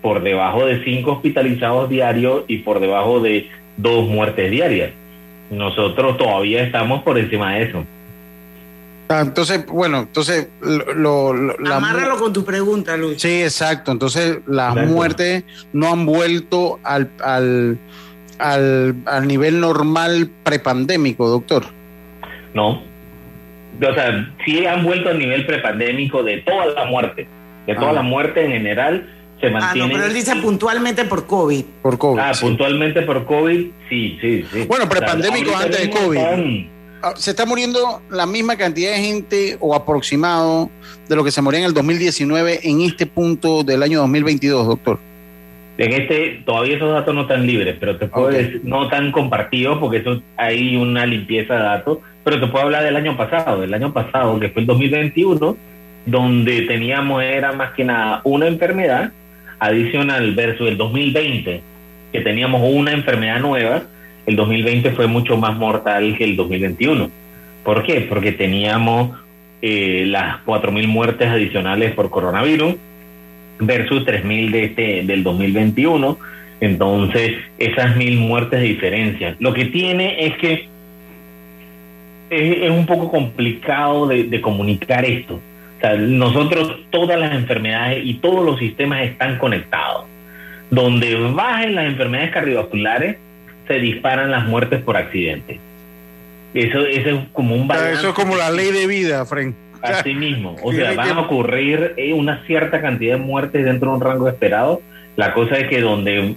por 0.01 0.21
debajo 0.23 0.65
de 0.65 0.83
5 0.83 1.11
hospitalizados 1.11 1.89
diarios 1.89 2.43
y 2.47 2.57
por 2.59 2.79
debajo 2.79 3.19
de 3.19 3.47
2 3.77 4.07
muertes 4.09 4.49
diarias. 4.51 4.91
Nosotros 5.51 6.17
todavía 6.17 6.63
estamos 6.63 7.03
por 7.03 7.17
encima 7.17 7.55
de 7.55 7.63
eso. 7.63 7.83
Ah, 9.09 9.21
Entonces, 9.21 9.65
bueno, 9.67 9.99
entonces 9.99 10.49
lo, 10.61 11.31
lo- 11.33 11.57
la 11.59 11.77
Amárralo 11.77 12.17
con 12.17 12.33
tu 12.33 12.43
pregunta, 12.43 12.97
Luis. 12.97 13.21
Sí, 13.21 13.41
exacto. 13.41 13.91
Entonces, 13.93 14.39
las 14.47 14.73
Exacto. 14.73 14.93
muertes 14.93 15.43
no 15.71 15.87
han 15.93 16.05
vuelto 16.05 16.79
al, 16.83 17.09
al, 17.23 17.77
al, 18.39 18.95
al 19.05 19.27
nivel 19.27 19.61
normal 19.61 20.29
prepandémico, 20.43 21.29
doctor. 21.29 21.63
No. 22.53 22.81
O 23.81 23.93
sea, 23.93 24.33
sí 24.45 24.65
han 24.65 24.83
vuelto 24.83 25.09
al 25.09 25.19
nivel 25.19 25.45
prepandémico 25.45 26.23
de 26.23 26.37
toda 26.37 26.65
la 26.67 26.85
muerte. 26.85 27.27
De 27.65 27.75
toda 27.75 27.89
Ah. 27.89 27.93
la 27.93 28.01
muerte 28.01 28.43
en 28.45 28.51
general 28.51 29.07
se 29.39 29.47
Ah, 29.47 29.49
no, 29.51 29.59
mantiene. 29.59 29.93
pero 29.93 30.05
él 30.05 30.13
dice 30.13 30.35
puntualmente 30.37 31.05
por 31.05 31.27
COVID. 31.27 31.63
Por 31.83 31.97
COVID. 31.97 32.19
Ah, 32.19 32.33
sí. 32.33 32.45
puntualmente 32.45 33.01
por 33.03 33.25
COVID, 33.25 33.65
sí, 33.89 34.17
sí, 34.21 34.45
sí. 34.51 34.65
Bueno, 34.67 34.87
prepandémico 34.89 35.49
O 35.51 35.53
sea, 35.53 35.65
antes 35.65 35.81
de 35.81 35.89
COVID. 35.89 36.17
están- 36.17 36.77
Ah, 37.03 37.13
Se 37.15 37.29
está 37.29 37.45
muriendo 37.45 38.01
la 38.09 38.25
misma 38.25 38.55
cantidad 38.57 38.91
de 38.91 38.97
gente 38.97 39.57
o 39.59 39.75
aproximado 39.75 40.71
de 41.07 41.15
lo 41.15 41.23
que 41.23 41.29
se 41.29 41.43
moría 41.43 41.59
en 41.59 41.65
el 41.67 41.73
2019 41.75 42.61
en 42.63 42.81
este 42.81 43.05
punto 43.05 43.63
del 43.63 43.83
año 43.83 43.99
2022, 43.99 44.65
doctor. 44.65 44.97
En 45.77 45.93
este, 45.93 46.41
todavía 46.43 46.75
esos 46.77 46.91
datos 46.91 47.13
no 47.13 47.21
están 47.21 47.45
libres, 47.45 47.75
pero 47.79 47.97
te 47.97 48.07
puedo 48.07 48.29
decir, 48.29 48.61
no 48.63 48.87
tan 48.89 49.11
compartidos, 49.11 49.77
porque 49.77 49.97
eso 49.97 50.23
hay 50.37 50.75
una 50.75 51.05
limpieza 51.05 51.53
de 51.53 51.59
datos, 51.61 51.99
pero 52.27 52.41
te 52.41 52.47
puedo 52.47 52.65
hablar 52.65 52.83
del 52.83 52.97
año 52.97 53.15
pasado, 53.15 53.61
del 53.61 53.73
año 53.73 53.93
pasado, 53.93 54.37
que 54.37 54.49
fue 54.49 54.63
el 54.63 54.65
2021, 54.65 55.55
donde 56.05 56.63
teníamos, 56.63 57.23
era 57.23 57.53
más 57.53 57.71
que 57.71 57.85
nada 57.85 58.19
una 58.25 58.47
enfermedad 58.47 59.13
adicional 59.59 60.35
versus 60.35 60.67
el 60.67 60.75
2020, 60.75 61.61
que 62.11 62.19
teníamos 62.19 62.63
una 62.65 62.91
enfermedad 62.91 63.39
nueva, 63.39 63.83
el 64.25 64.35
2020 64.35 64.91
fue 64.91 65.07
mucho 65.07 65.37
más 65.37 65.55
mortal 65.55 66.17
que 66.17 66.25
el 66.25 66.35
2021. 66.35 67.09
¿Por 67.63 67.83
qué? 67.83 68.01
Porque 68.01 68.33
teníamos 68.33 69.17
eh, 69.61 70.03
las 70.05 70.43
4.000 70.45 70.85
muertes 70.85 71.29
adicionales 71.29 71.93
por 71.93 72.09
coronavirus, 72.09 72.75
versus 73.61 74.03
3.000 74.05 74.51
de 74.51 74.63
este, 74.65 75.03
del 75.05 75.23
2021. 75.23 76.17
Entonces, 76.59 77.35
esas 77.57 77.95
mil 77.95 78.17
muertes 78.17 78.59
de 78.59 78.65
diferencia. 78.65 79.37
Lo 79.39 79.53
que 79.53 79.65
tiene 79.65 80.25
es 80.25 80.37
que 80.39 80.67
es, 82.29 82.63
es 82.63 82.71
un 82.71 82.85
poco 82.85 83.09
complicado 83.09 84.07
de, 84.07 84.23
de 84.23 84.41
comunicar 84.41 85.05
esto. 85.05 85.35
O 85.35 85.79
sea, 85.79 85.95
nosotros, 85.95 86.79
todas 86.89 87.19
las 87.19 87.33
enfermedades 87.33 88.03
y 88.03 88.15
todos 88.15 88.43
los 88.43 88.59
sistemas 88.59 89.01
están 89.03 89.37
conectados. 89.37 90.05
Donde 90.69 91.15
bajen 91.15 91.75
las 91.75 91.85
enfermedades 91.85 92.31
cardiovasculares, 92.31 93.17
se 93.67 93.73
disparan 93.75 94.31
las 94.31 94.47
muertes 94.47 94.81
por 94.81 94.97
accidente. 94.97 95.59
Eso, 96.53 96.79
eso 96.85 97.09
es 97.09 97.15
como 97.33 97.55
un 97.55 97.67
balance 97.67 97.99
eso 97.99 98.09
es 98.09 98.15
como 98.15 98.35
la 98.35 98.49
ley 98.49 98.71
de 98.71 98.87
vida, 98.87 99.25
Fren. 99.25 99.55
Así 99.81 100.13
mismo. 100.13 100.55
O 100.63 100.73
sea, 100.73 100.93
van 100.93 101.11
a 101.11 101.21
ocurrir 101.21 101.93
eh, 101.97 102.13
una 102.13 102.43
cierta 102.45 102.81
cantidad 102.81 103.17
de 103.17 103.23
muertes 103.23 103.63
dentro 103.63 103.91
de 103.91 103.95
un 103.97 104.01
rango 104.01 104.27
esperado. 104.27 104.81
La 105.15 105.33
cosa 105.33 105.57
es 105.57 105.67
que 105.67 105.81
donde, 105.81 106.35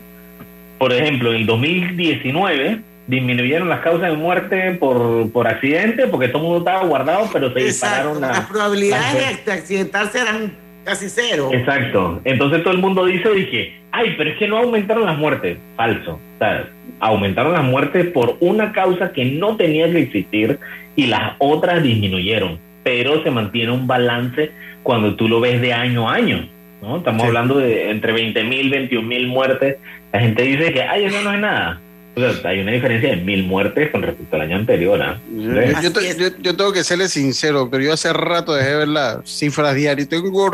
por 0.79 0.93
ejemplo, 0.93 1.31
en 1.31 1.41
el 1.41 1.47
2019 1.47 2.81
disminuyeron 3.11 3.69
las 3.69 3.81
causas 3.81 4.11
de 4.11 4.17
muerte 4.17 4.73
por, 4.79 5.31
por 5.33 5.49
accidente 5.49 6.07
porque 6.07 6.29
todo 6.29 6.39
el 6.39 6.45
mundo 6.49 6.59
estaba 6.71 6.85
guardado, 6.87 7.29
pero 7.33 7.53
se 7.53 7.61
Exacto. 7.61 7.67
dispararon 8.11 8.21
Las 8.21 8.39
las... 8.39 8.47
probabilidades 8.49 9.15
las- 9.23 9.45
de- 9.45 9.51
de 9.51 9.59
accidentarse 9.59 10.21
eran 10.21 10.53
casi 10.85 11.09
cero. 11.11 11.51
Exacto. 11.53 12.21
Entonces 12.25 12.63
todo 12.63 12.73
el 12.73 12.79
mundo 12.81 13.05
dice, 13.05 13.29
dije, 13.31 13.75
ay, 13.93 14.15
pero 14.17 14.31
es 14.31 14.39
que 14.39 14.49
no 14.49 14.57
aumentaron 14.59 15.05
las 15.05 15.19
muertes. 15.19 15.59
Falso. 15.77 16.13
O 16.13 16.39
sea, 16.39 16.69
aumentaron 17.01 17.53
las 17.53 17.65
muertes 17.65 18.07
por 18.07 18.37
una 18.41 18.73
causa 18.73 19.13
que 19.13 19.25
no 19.25 19.57
tenía 19.57 19.91
que 19.91 20.01
existir 20.03 20.59
y 20.97 21.07
las 21.07 21.33
otras 21.39 21.83
disminuyeron. 21.83 22.59
Pero 22.83 23.23
se 23.23 23.31
mantiene 23.31 23.73
un 23.73 23.87
balance 23.87 24.51
cuando 24.83 25.15
tú 25.17 25.29
lo 25.29 25.41
ves 25.41 25.61
de 25.61 25.73
año 25.73 26.09
a 26.09 26.15
año. 26.15 26.49
¿no? 26.81 26.97
Estamos 26.97 27.27
hablando 27.27 27.59
de 27.59 27.91
entre 27.91 28.13
20 28.13 28.43
mil, 28.45 28.71
21 28.71 29.07
mil 29.07 29.27
muertes. 29.27 29.77
La 30.13 30.21
gente 30.21 30.43
dice 30.45 30.73
que, 30.73 30.83
ay, 30.83 31.05
eso 31.05 31.21
no 31.23 31.33
es 31.35 31.41
nada. 31.41 31.79
O 32.17 32.21
sea, 32.21 32.51
hay 32.51 32.61
una 32.61 32.73
diferencia 32.73 33.11
de 33.11 33.17
mil 33.17 33.45
muertes 33.45 33.91
con 33.91 34.03
respecto 34.03 34.35
al 34.37 34.43
año 34.43 34.57
anterior. 34.57 35.01
¿ah? 35.01 35.19
Yo, 35.33 35.81
yo 35.83 35.93
te- 35.93 36.17
yo- 36.19 36.37
yo 36.41 36.57
tengo 36.57 36.73
que 36.73 36.83
serle 36.85 37.09
sincero, 37.09 37.69
pero 37.71 37.85
yo 37.85 37.93
hace 37.93 38.13
rato 38.13 38.53
dejé 38.55 38.71
de 38.71 38.77
ver 38.79 38.89
las 38.89 39.19
cifras 39.31 39.75
diarias. 39.75 40.09
Tengo 40.09 40.51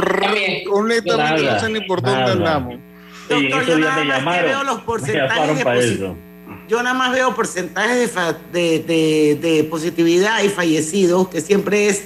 honestamente 0.73 1.43
no 1.43 1.61
sé 1.61 1.69
ni 1.71 1.81
por 1.81 2.03
dónde 2.03 2.33
andamos. 2.33 2.75
Sí, 3.29 3.49
Doctor, 3.49 3.67
yo 3.67 3.79
nada 3.79 4.05
más 4.05 4.19
llamaron. 4.19 4.45
veo 4.45 4.63
los 4.65 4.81
porcentajes 4.85 5.59
de 5.59 5.65
para 5.65 5.81
posi- 5.81 5.95
eso. 5.95 6.17
Yo 6.69 6.83
nada 6.83 6.95
más 6.95 7.13
veo 7.13 7.35
porcentajes 7.35 7.99
de, 8.01 8.09
fa- 8.09 8.37
de, 8.53 8.81
de- 8.81 9.39
de 9.41 9.65
positividad 9.65 10.43
y 10.43 10.49
fallecidos, 10.49 11.29
que 11.29 11.41
siempre 11.41 11.89
es 11.89 12.05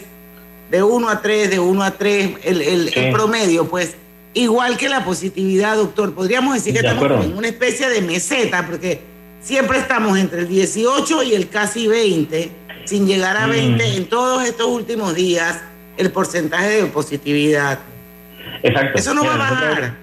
de 0.71 0.83
1 0.83 1.09
a 1.09 1.21
3, 1.21 1.51
de 1.51 1.59
1 1.59 1.83
a 1.83 1.91
3, 1.93 2.31
el, 2.45 2.63
el- 2.63 2.89
el 2.89 2.93
Sí. 2.95 3.11
promedio, 3.13 3.67
pues. 3.69 3.97
Igual 4.33 4.77
que 4.77 4.89
la 4.89 5.05
positividad, 5.05 5.75
doctor. 5.77 6.15
Podríamos 6.15 6.55
decir 6.55 6.73
que 6.73 6.83
De 6.83 6.87
estamos 6.87 7.05
acuerdo. 7.05 7.25
en 7.25 7.37
una 7.37 7.49
especie 7.49 7.89
de 7.89 8.01
meseta, 8.01 8.65
porque 8.65 9.01
siempre 9.41 9.79
estamos 9.79 10.19
entre 10.19 10.41
el 10.41 10.49
18 10.49 11.23
y 11.25 11.35
el 11.35 11.49
casi 11.49 11.87
20, 11.89 12.51
sin 12.85 13.07
llegar 13.07 13.37
a 13.37 13.47
Mm. 13.47 13.51
20 13.51 13.97
en 13.97 14.05
todos 14.07 14.45
estos 14.45 14.67
últimos 14.67 15.15
días, 15.15 15.63
el 15.97 16.11
porcentaje 16.11 16.83
de 16.83 16.87
positividad. 16.87 17.79
Exacto. 18.63 18.99
Eso 18.99 19.15
no 19.15 19.25
va 19.25 19.35
a 19.35 19.39
bajar. 19.39 19.95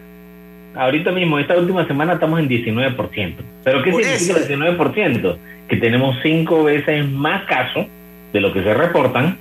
Ahorita 0.76 1.12
mismo, 1.12 1.40
esta 1.40 1.58
última 1.58 1.88
semana 1.88 2.14
estamos 2.14 2.40
en 2.40 2.48
19%. 2.48 3.44
¿Pero 3.64 3.82
qué 3.84 3.92
Por 3.92 4.04
significa 4.04 4.40
eso. 4.40 4.54
el 4.54 4.60
19%? 4.60 5.38
Que 5.68 5.78
tenemos 5.78 6.16
cinco 6.22 6.64
veces 6.64 7.08
más 7.10 7.44
casos 7.46 7.88
de 8.32 8.42
lo 8.42 8.54
que 8.54 8.62
se 8.64 8.74
reportan 8.74 9.38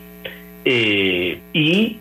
eh, 0.65 1.39
y 1.53 1.99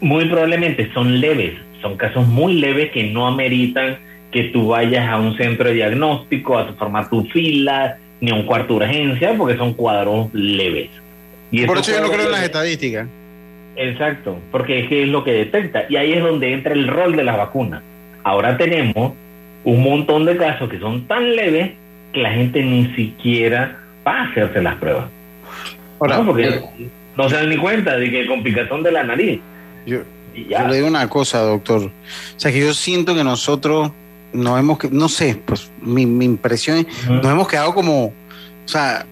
muy 0.00 0.24
probablemente 0.26 0.90
son 0.92 1.20
leves, 1.20 1.54
son 1.80 1.96
casos 1.96 2.26
muy 2.26 2.54
leves 2.54 2.90
que 2.90 3.04
no 3.04 3.26
ameritan 3.26 3.98
que 4.32 4.44
tú 4.44 4.68
vayas 4.68 5.08
a 5.08 5.18
un 5.18 5.36
centro 5.36 5.68
de 5.68 5.74
diagnóstico 5.74 6.58
a 6.58 6.72
formar 6.72 7.08
tu 7.08 7.24
fila 7.26 7.98
ni 8.20 8.30
a 8.30 8.34
un 8.34 8.44
cuarto 8.44 8.78
de 8.78 8.86
urgencia 8.86 9.34
porque 9.36 9.56
son 9.56 9.74
cuadros 9.74 10.32
leves. 10.32 10.90
Y 11.50 11.66
Por 11.66 11.78
eso 11.78 11.92
yo 11.92 12.00
no 12.00 12.10
creo 12.10 12.26
en 12.26 12.32
las 12.32 12.42
estadísticas. 12.42 13.06
Exacto, 13.76 14.38
porque 14.50 14.80
es 14.80 14.88
que 14.88 15.02
es 15.02 15.08
lo 15.08 15.22
que 15.22 15.32
detecta. 15.32 15.84
Y 15.88 15.96
ahí 15.96 16.12
es 16.12 16.22
donde 16.22 16.52
entra 16.52 16.72
el 16.72 16.88
rol 16.88 17.14
de 17.14 17.24
las 17.24 17.36
vacunas. 17.36 17.82
Ahora 18.24 18.56
tenemos 18.56 19.12
un 19.64 19.82
montón 19.82 20.24
de 20.24 20.36
casos 20.36 20.68
que 20.70 20.78
son 20.78 21.06
tan 21.06 21.36
leves 21.36 21.72
que 22.12 22.20
la 22.20 22.30
gente 22.30 22.62
ni 22.62 22.86
siquiera 22.94 23.78
va 24.06 24.20
a 24.20 24.22
hacerse 24.24 24.62
las 24.62 24.76
pruebas. 24.76 25.06
Ahora, 26.00 26.18
¿No? 26.18 26.26
Porque 26.26 26.60
no 27.16 27.28
se 27.28 27.36
dan 27.36 27.48
ni 27.50 27.56
cuenta 27.56 27.96
de 27.96 28.10
que 28.10 28.26
con 28.26 28.42
picazón 28.42 28.82
de 28.82 28.92
la 28.92 29.02
nariz. 29.02 29.40
Yo, 29.86 30.00
yo 30.34 30.68
le 30.68 30.76
digo 30.76 30.86
una 30.86 31.08
cosa, 31.08 31.40
doctor. 31.40 31.82
O 31.82 31.90
sea, 32.36 32.52
que 32.52 32.60
yo 32.60 32.72
siento 32.72 33.14
que 33.14 33.24
nosotros 33.24 33.92
nos 34.32 34.58
hemos, 34.58 34.78
no 34.90 35.08
sé, 35.08 35.40
pues 35.44 35.70
mi, 35.80 36.06
mi 36.06 36.24
impresión 36.24 36.78
es, 36.78 36.86
nos 37.08 37.26
hemos 37.26 37.48
quedado 37.48 37.74
como, 37.74 38.06
o 38.06 38.12
sea, 38.66 39.06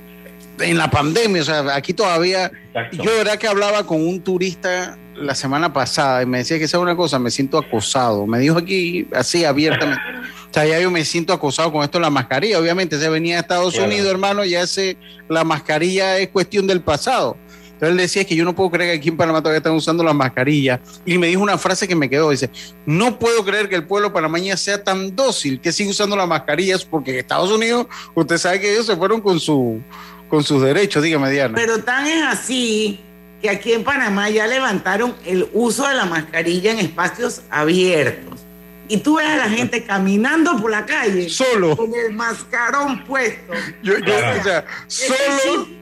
en 0.60 0.76
la 0.76 0.90
pandemia, 0.90 1.42
o 1.42 1.44
sea, 1.44 1.74
aquí 1.74 1.92
todavía, 1.94 2.50
yo 2.92 3.10
de 3.10 3.18
verdad 3.18 3.38
que 3.38 3.48
hablaba 3.48 3.86
con 3.86 4.06
un 4.06 4.20
turista 4.20 4.96
la 5.16 5.34
semana 5.34 5.72
pasada 5.72 6.22
y 6.22 6.26
me 6.26 6.38
decía 6.38 6.58
que 6.58 6.64
esa 6.64 6.76
es 6.78 6.82
una 6.82 6.96
cosa, 6.96 7.18
me 7.18 7.30
siento 7.30 7.58
acosado. 7.58 8.26
Me 8.26 8.38
dijo 8.38 8.58
aquí 8.58 9.06
así 9.12 9.44
abiertamente. 9.44 10.02
O 10.50 10.52
sea, 10.52 10.66
ya 10.66 10.80
yo 10.80 10.90
me 10.90 11.04
siento 11.04 11.32
acosado 11.32 11.70
con 11.70 11.84
esto 11.84 11.98
de 11.98 12.02
la 12.02 12.10
mascarilla. 12.10 12.58
Obviamente, 12.58 12.98
se 12.98 13.08
venía 13.08 13.36
a 13.36 13.40
Estados 13.42 13.74
Claro. 13.74 13.86
Unidos, 13.88 14.10
hermano, 14.10 14.44
ya 14.44 14.62
ese, 14.62 14.96
la 15.28 15.44
mascarilla 15.44 16.18
es 16.18 16.28
cuestión 16.30 16.66
del 16.66 16.80
pasado. 16.80 17.36
Entonces 17.80 17.92
él 17.92 17.96
decía 17.96 18.22
"Es 18.22 18.28
que 18.28 18.36
yo 18.36 18.44
no 18.44 18.54
puedo 18.54 18.70
creer 18.70 18.90
que 18.90 18.98
aquí 18.98 19.08
en 19.08 19.16
Panamá 19.16 19.40
todavía 19.40 19.56
están 19.56 19.72
usando 19.72 20.04
la 20.04 20.12
mascarilla. 20.12 20.80
Y 21.06 21.16
me 21.16 21.28
dijo 21.28 21.40
una 21.42 21.56
frase 21.56 21.88
que 21.88 21.94
me 21.96 22.10
quedó. 22.10 22.28
Dice, 22.28 22.50
no 22.84 23.18
puedo 23.18 23.42
creer 23.42 23.70
que 23.70 23.74
el 23.74 23.86
pueblo 23.86 24.12
panameño 24.12 24.54
sea 24.58 24.84
tan 24.84 25.16
dócil 25.16 25.62
que 25.62 25.72
sigue 25.72 25.88
usando 25.88 26.14
la 26.14 26.26
mascarilla. 26.26 26.76
Es 26.76 26.84
porque 26.84 27.12
en 27.12 27.18
Estados 27.20 27.50
Unidos, 27.50 27.86
usted 28.14 28.36
sabe 28.36 28.60
que 28.60 28.70
ellos 28.70 28.84
se 28.84 28.96
fueron 28.96 29.22
con, 29.22 29.40
su, 29.40 29.80
con 30.28 30.44
sus 30.44 30.62
derechos. 30.62 31.02
Dígame, 31.02 31.30
Diana. 31.30 31.54
Pero 31.54 31.78
tan 31.82 32.06
es 32.06 32.22
así 32.22 33.00
que 33.40 33.48
aquí 33.48 33.72
en 33.72 33.82
Panamá 33.82 34.28
ya 34.28 34.46
levantaron 34.46 35.14
el 35.24 35.48
uso 35.54 35.88
de 35.88 35.94
la 35.94 36.04
mascarilla 36.04 36.72
en 36.72 36.80
espacios 36.80 37.40
abiertos. 37.48 38.40
Y 38.88 38.98
tú 38.98 39.16
ves 39.16 39.26
a 39.26 39.36
la 39.36 39.48
gente 39.48 39.84
caminando 39.84 40.60
por 40.60 40.70
la 40.70 40.84
calle. 40.84 41.30
Solo. 41.30 41.78
Con 41.78 41.94
el 41.94 42.12
mascarón 42.12 43.04
puesto. 43.04 43.54
Yo, 43.82 43.94
yo, 44.00 44.12
o 44.12 44.42
sea, 44.44 44.66
solo 44.86 45.79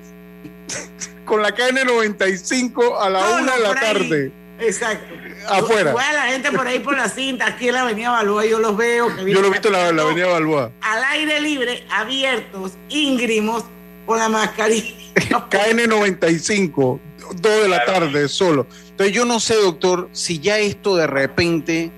con 1.25 1.43
la 1.43 1.55
KN95 1.55 2.97
a 3.01 3.11
la 3.11 3.21
Solo 3.21 3.43
una 3.43 3.57
de 3.57 3.63
la 3.63 3.75
tarde. 3.75 4.33
Exacto. 4.61 5.15
Afuera. 5.49 5.93
A 5.93 6.13
la 6.13 6.23
gente 6.33 6.51
por 6.51 6.67
ahí 6.67 6.81
por 6.81 6.97
la 6.97 7.09
cinta, 7.09 7.47
aquí 7.47 7.69
en 7.69 7.75
la 7.75 7.83
Avenida 7.83 8.11
Balboa, 8.11 8.45
yo 8.45 8.59
los 8.59 8.77
veo. 8.77 9.15
que 9.15 9.31
Yo 9.31 9.41
lo 9.41 9.49
he 9.49 9.51
visto 9.51 9.69
en 9.69 9.75
la, 9.75 9.93
la 9.93 10.03
Avenida 10.03 10.27
Balboa. 10.27 10.73
Al 10.81 11.05
aire 11.05 11.41
libre, 11.41 11.87
abiertos, 11.91 12.73
íngrimos, 12.89 13.65
con 14.07 14.19
la 14.19 14.29
mascarilla. 14.29 14.95
KN95, 15.15 17.01
2 17.37 17.63
de 17.63 17.69
la 17.69 17.85
tarde, 17.85 18.29
solo. 18.29 18.67
Entonces 18.91 19.15
yo 19.15 19.25
no 19.25 19.39
sé, 19.39 19.55
doctor, 19.55 20.09
si 20.13 20.41
ya 20.41 20.59
esto 20.59 20.97
de 20.97 21.07
repente 21.07 21.93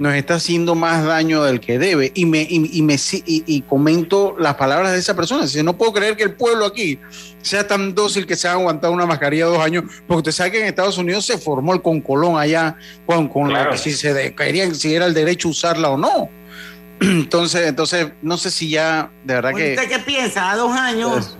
nos 0.00 0.14
está 0.14 0.34
haciendo 0.36 0.74
más 0.74 1.04
daño 1.04 1.44
del 1.44 1.60
que 1.60 1.78
debe. 1.78 2.10
Y 2.14 2.24
me, 2.24 2.40
y, 2.42 2.70
y 2.72 2.82
me 2.82 2.96
si- 2.98 3.22
y, 3.26 3.44
y 3.46 3.60
comento 3.60 4.34
las 4.38 4.54
palabras 4.54 4.92
de 4.92 4.98
esa 4.98 5.14
persona. 5.14 5.42
Dice, 5.42 5.62
no 5.62 5.76
puedo 5.76 5.92
creer 5.92 6.16
que 6.16 6.22
el 6.24 6.32
pueblo 6.32 6.64
aquí 6.64 6.98
sea 7.42 7.68
tan 7.68 7.94
dócil 7.94 8.26
que 8.26 8.34
se 8.34 8.48
ha 8.48 8.52
aguantado 8.52 8.92
una 8.94 9.04
mascarilla 9.04 9.44
dos 9.44 9.58
años, 9.60 9.84
porque 10.06 10.18
usted 10.18 10.32
sabe 10.32 10.52
que 10.52 10.60
en 10.60 10.66
Estados 10.66 10.96
Unidos 10.96 11.26
se 11.26 11.36
formó 11.36 11.74
el 11.74 11.82
concolón 11.82 12.38
allá 12.38 12.76
con, 13.06 13.28
Claro. 13.28 13.76
si 13.76 13.92
se 13.92 14.14
de- 14.14 14.34
querían, 14.34 14.74
si 14.74 14.94
era 14.94 15.04
el 15.04 15.12
derecho 15.14 15.48
a 15.48 15.50
usarla 15.50 15.90
o 15.90 15.98
no. 15.98 16.30
Entonces, 17.00 17.66
entonces, 17.68 18.08
no 18.22 18.36
sé 18.38 18.50
si 18.50 18.70
ya, 18.70 19.10
de 19.24 19.34
verdad 19.34 19.54
que. 19.54 19.74
¿Usted 19.74 19.88
qué 19.88 19.98
piensa? 20.00 20.50
¿A 20.50 20.56
dos 20.56 20.72
años? 20.76 21.36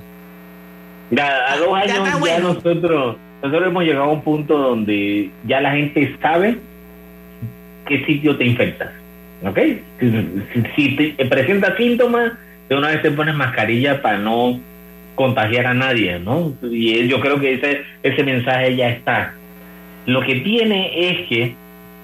Ya, 1.11 1.53
a 1.53 1.57
dos 1.59 1.69
Ya 1.71 1.77
años 1.95 1.97
está 1.97 2.11
ya, 2.11 2.17
bueno. 2.17 2.55
nosotros, 2.55 3.17
nosotros 3.43 3.69
hemos 3.69 3.83
llegado 3.85 4.05
a 4.05 4.13
un 4.13 4.23
punto 4.23 4.57
donde 4.57 5.31
ya 5.47 5.61
la 5.61 5.73
gente 5.73 6.17
sabe 6.23 6.59
qué 7.91 8.05
sitio 8.07 8.36
te 8.36 8.47
infectas. 8.47 8.88
¿Ok? 9.45 9.59
Si, 10.76 10.97
si- 10.97 11.12
te 11.16 11.24
presentas 11.26 11.76
síntomas, 11.76 12.32
de 12.68 12.76
una 12.76 12.88
vez 12.88 13.03
te 13.03 13.11
pones 13.11 13.34
mascarilla 13.34 14.01
para 14.01 14.18
no 14.18 14.61
contagiar 15.14 15.66
a 15.66 15.74
nadie, 15.74 16.18
¿no? 16.18 16.55
Y 16.62 17.07
yo 17.09 17.20
creo 17.20 17.38
que 17.41 17.55
ese, 17.55 17.82
ese 18.03 18.22
mensaje 18.22 18.76
ya 18.76 18.88
está. 18.91 19.34
Lo 20.07 20.22
que 20.22 20.36
tiene 20.36 21.11
es 21.11 21.28
que 21.28 21.55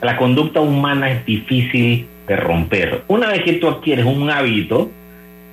la 0.02 0.16
conducta 0.16 0.60
humana 0.60 1.10
es 1.12 1.24
difícil 1.24 2.06
de 2.26 2.36
romper. 2.36 3.02
Una 3.08 3.28
vez 3.28 3.42
que 3.44 3.54
tú 3.54 3.68
adquieres 3.68 4.04
un 4.04 4.28
hábito, 4.30 4.90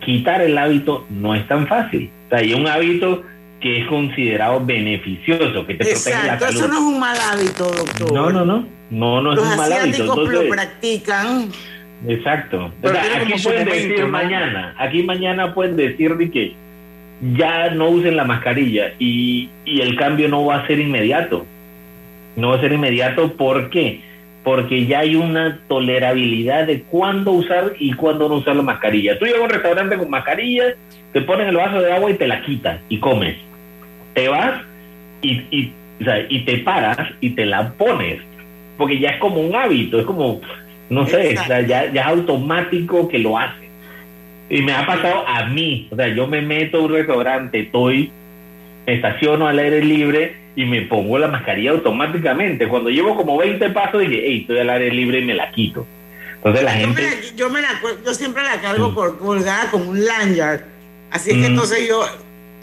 quitar 0.03 0.41
el 0.41 0.57
hábito 0.57 1.05
no 1.09 1.35
es 1.35 1.47
tan 1.47 1.67
fácil. 1.67 2.09
O 2.25 2.29
sea, 2.29 2.39
hay 2.39 2.53
un 2.53 2.67
hábito 2.67 3.23
que 3.61 3.81
es 3.81 3.87
considerado 3.87 4.65
beneficioso, 4.65 5.65
que 5.65 5.75
te 5.75 5.85
protege 5.85 6.09
la 6.11 6.33
Exacto, 6.33 6.45
salud. 6.45 6.59
eso 6.59 6.67
no 6.67 6.73
es 6.73 6.81
un 6.81 6.99
mal 6.99 7.17
hábito, 7.31 7.63
doctor. 7.71 8.11
No, 8.13 8.29
no, 8.29 8.43
no. 8.45 8.67
No, 8.93 9.21
no 9.21 9.31
es 9.31 9.37
Los 9.37 9.47
un 9.49 9.57
mal 9.57 9.73
hábito. 9.73 10.15
lo 10.25 10.49
practican. 10.49 11.49
exacto. 12.07 12.71
O 12.81 12.87
sea, 12.87 13.03
aquí 13.21 13.33
pueden 13.43 13.65
decir 13.65 13.99
¿no? 14.01 14.07
mañana, 14.09 14.75
aquí 14.77 15.01
mañana 15.03 15.53
pueden 15.53 15.75
decir 15.75 16.15
de 16.15 16.29
que 16.29 16.53
ya 17.35 17.69
no 17.71 17.89
usen 17.89 18.15
la 18.15 18.23
mascarilla 18.25 18.93
y, 18.99 19.49
y 19.65 19.81
el 19.81 19.95
cambio 19.95 20.27
no 20.29 20.45
va 20.45 20.57
a 20.57 20.67
ser 20.67 20.79
inmediato. 20.79 21.45
No 22.35 22.49
va 22.49 22.57
a 22.57 22.61
ser 22.61 22.73
inmediato, 22.73 23.33
¿por 23.33 23.69
qué? 23.69 24.01
Porque 24.43 24.85
ya 24.85 24.99
hay 24.99 25.15
una 25.15 25.59
tolerabilidad 25.67 26.67
de 26.67 26.81
cuándo 26.83 27.31
usar 27.31 27.73
y 27.79 27.93
cuándo 27.93 28.27
no 28.29 28.35
usar 28.35 28.55
la 28.55 28.61
mascarilla. 28.63 29.17
Tú 29.17 29.25
llegas 29.25 29.41
a 29.41 29.45
un 29.45 29.49
restaurante 29.49 29.97
con 29.97 30.09
mascarilla, 30.09 30.75
te 31.13 31.21
pones 31.21 31.47
el 31.47 31.55
vaso 31.55 31.79
de 31.81 31.91
agua 31.93 32.11
y 32.11 32.15
te 32.15 32.27
la 32.27 32.41
quitas 32.41 32.79
y 32.89 32.99
comes. 32.99 33.37
Te 34.13 34.27
vas 34.27 34.61
y, 35.21 35.31
y, 35.49 35.71
o 36.01 36.03
sea, 36.03 36.25
y 36.29 36.39
te 36.41 36.57
paras 36.59 36.97
y 37.21 37.31
te 37.31 37.45
la 37.45 37.71
pones. 37.73 38.19
Porque 38.83 38.99
ya 38.99 39.11
es 39.11 39.17
como 39.19 39.39
un 39.39 39.55
hábito, 39.55 39.97
es 39.99 40.05
como, 40.05 40.41
no 40.89 41.07
sé, 41.07 41.37
o 41.39 41.43
sea, 41.45 41.61
ya, 41.61 41.89
ya 41.91 42.01
es 42.01 42.07
automático 42.07 43.07
que 43.07 43.17
lo 43.19 43.37
hace. 43.37 43.63
Y 44.49 44.61
me 44.61 44.73
ha 44.73 44.85
pasado 44.85 45.25
a 45.25 45.45
mí, 45.45 45.87
o 45.89 45.95
sea, 45.95 46.09
yo 46.09 46.27
me 46.27 46.41
meto 46.41 46.77
a 46.79 46.81
un 46.81 46.91
restaurante, 46.91 47.61
estoy, 47.61 48.11
me 48.85 48.95
estaciono 48.95 49.47
al 49.47 49.57
aire 49.57 49.81
libre 49.83 50.35
y 50.57 50.65
me 50.65 50.81
pongo 50.81 51.17
la 51.17 51.29
mascarilla 51.29 51.71
automáticamente. 51.71 52.67
Cuando 52.67 52.89
llevo 52.89 53.15
como 53.15 53.37
20 53.37 53.69
pasos, 53.69 54.01
dije, 54.01 54.21
hey, 54.25 54.39
estoy 54.41 54.59
al 54.59 54.69
aire 54.69 54.91
libre 54.91 55.19
y 55.19 55.23
me 55.25 55.33
la 55.33 55.49
quito. 55.51 55.87
Entonces 56.35 56.63
la 56.63 56.77
Yo 56.81 56.87
me 56.89 56.95
gente... 56.95 57.01
la- 57.31 57.35
Yo, 57.37 57.49
me 57.49 57.61
la, 57.61 57.69
yo 58.05 58.13
siempre 58.13 58.43
la 58.43 58.59
cargo 58.59 58.93
por, 58.93 59.17
colgada 59.17 59.71
con 59.71 59.87
un 59.87 60.03
lanyard. 60.05 60.59
Así 61.09 61.29
es 61.31 61.37
que 61.37 61.43
Mm. 61.43 61.51
entonces 61.53 61.87
yo, 61.87 62.03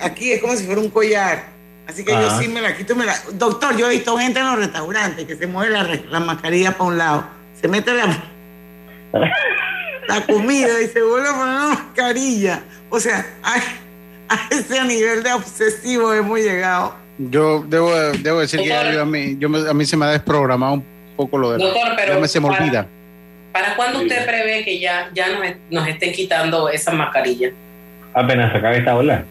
aquí 0.00 0.32
es 0.32 0.42
como 0.42 0.54
si 0.54 0.66
fuera 0.66 0.80
un 0.82 0.90
collar. 0.90 1.44
Así 1.86 2.04
que 2.04 2.12
yo 2.12 2.38
sí 2.38 2.46
me 2.48 2.60
la 2.60 2.76
quito. 2.76 2.92
y 2.92 2.96
Me 2.96 3.04
la... 3.06 3.14
Doctor, 3.32 3.76
yo 3.76 3.86
he 3.88 3.90
visto 3.90 4.16
gente 4.16 4.38
en 4.40 4.46
los 4.46 4.56
restaurantes 4.56 5.26
que 5.26 5.36
se 5.36 5.46
mueve 5.46 5.72
la, 5.72 5.82
la 6.08 6.20
mascarilla 6.20 6.72
para 6.72 6.84
un 6.84 6.98
lado, 6.98 7.24
se 7.60 7.66
mete 7.68 7.92
la, 7.92 8.06
la 10.08 10.26
comida 10.26 10.80
y 10.80 10.86
se 10.88 11.02
vuelve 11.02 11.28
a 11.28 11.32
poner 11.32 11.54
la 11.54 11.68
mascarilla. 11.68 12.60
O 12.90 12.98
sea, 13.00 13.26
a, 13.42 13.54
a 14.34 14.48
ese 14.50 14.82
nivel 14.84 15.22
de 15.22 15.32
obsesivo 15.32 16.12
hemos 16.12 16.38
llegado. 16.38 16.94
Yo 17.18 17.64
debo, 17.66 17.92
debo 17.94 18.40
decir 18.40 18.60
que 18.60 18.68
yo 18.68 19.00
a, 19.02 19.04
mí, 19.04 19.36
yo 19.38 19.48
a 19.68 19.74
mí 19.74 19.84
se 19.84 19.96
me 19.96 20.06
ha 20.06 20.10
desprogramado 20.10 20.74
un 20.74 20.84
poco 21.16 21.38
lo 21.38 21.52
de 21.52 21.58
la- 21.58 21.64
Doctor, 21.66 21.92
pero 21.96 22.14
ya 22.14 22.20
me 22.20 22.28
se 22.28 22.40
me 22.40 22.48
para- 22.48 22.62
olvida. 22.64 22.86
¿Para 23.52 23.74
cuándo 23.74 24.00
usted 24.00 24.24
prevé 24.26 24.64
que 24.64 24.78
ya, 24.78 25.10
ya 25.12 25.26
nos, 25.28 25.44
nos 25.70 25.88
estén 25.88 26.12
quitando 26.12 26.68
esas 26.68 26.94
mascarillas? 26.94 27.52
Apenas 28.14 28.54
acabe 28.54 28.78
esta 28.78 28.94
ola. 28.96 29.24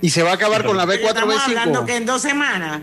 Y 0.00 0.10
se 0.10 0.22
va 0.22 0.30
a 0.30 0.34
acabar 0.34 0.64
con 0.64 0.76
la 0.76 0.84
Estamos 0.84 1.38
hablando 1.46 1.80
B4B5. 1.82 1.86
que 1.86 1.96
en 1.96 2.06
dos 2.06 2.22
semanas. 2.22 2.80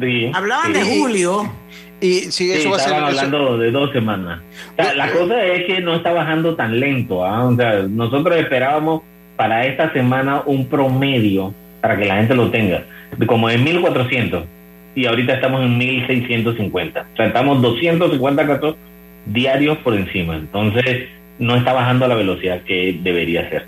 Sí, 0.00 0.30
Hablaban 0.34 0.72
sí. 0.74 0.80
de 0.80 0.98
julio. 0.98 1.52
Y 2.00 2.12
sí, 2.20 2.30
Sí, 2.32 2.52
eso 2.52 2.70
va 2.70 2.76
a 2.76 2.80
ser. 2.80 2.92
estaban 2.92 3.10
eso- 3.14 3.20
hablando 3.24 3.58
de 3.58 3.70
dos 3.70 3.92
semanas. 3.92 4.40
O 4.76 4.82
sea, 4.82 4.94
la 4.94 5.10
cosa 5.12 5.44
es 5.44 5.64
que 5.66 5.80
no 5.80 5.94
está 5.96 6.12
bajando 6.12 6.54
tan 6.56 6.78
lento. 6.80 7.24
¿ah? 7.24 7.44
O 7.44 7.56
sea, 7.56 7.82
nosotros 7.88 8.36
esperábamos 8.38 9.02
para 9.36 9.66
esta 9.66 9.92
semana 9.92 10.42
un 10.46 10.66
promedio 10.68 11.54
para 11.80 11.96
que 11.96 12.04
la 12.06 12.16
gente 12.16 12.34
lo 12.34 12.50
tenga, 12.50 12.84
de 13.16 13.26
como 13.26 13.48
en 13.50 13.62
1400 13.62 14.44
y 14.94 15.06
ahorita 15.06 15.34
estamos 15.34 15.62
en 15.62 15.76
1650. 15.78 17.06
O 17.12 17.16
sea, 17.16 17.26
estamos 17.26 17.60
250 17.62 18.46
casos 18.46 18.76
diarios 19.26 19.78
por 19.78 19.94
encima. 19.94 20.36
Entonces, 20.36 21.08
no 21.38 21.54
está 21.56 21.72
bajando 21.74 22.06
a 22.06 22.08
la 22.08 22.14
velocidad 22.14 22.62
que 22.62 22.98
debería 23.02 23.48
ser. 23.50 23.66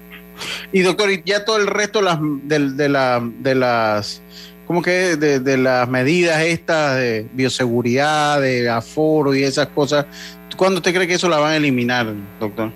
Y 0.72 0.80
doctor, 0.80 1.10
y 1.10 1.22
ya 1.24 1.44
todo 1.44 1.56
el 1.58 1.66
resto 1.66 2.02
las, 2.02 2.18
de, 2.20 2.70
de, 2.70 2.88
la, 2.88 3.20
de 3.22 3.54
las. 3.54 4.22
¿Cómo 4.66 4.82
que? 4.82 5.16
De, 5.16 5.40
de 5.40 5.56
las 5.56 5.88
medidas 5.88 6.40
estas 6.42 6.96
de 6.96 7.26
bioseguridad, 7.32 8.40
de 8.40 8.68
aforo 8.68 9.34
y 9.34 9.42
esas 9.42 9.68
cosas. 9.68 10.06
¿Cuándo 10.56 10.78
usted 10.78 10.94
cree 10.94 11.06
que 11.06 11.14
eso 11.14 11.28
la 11.28 11.38
van 11.38 11.52
a 11.52 11.56
eliminar, 11.56 12.06
doctor? 12.40 12.70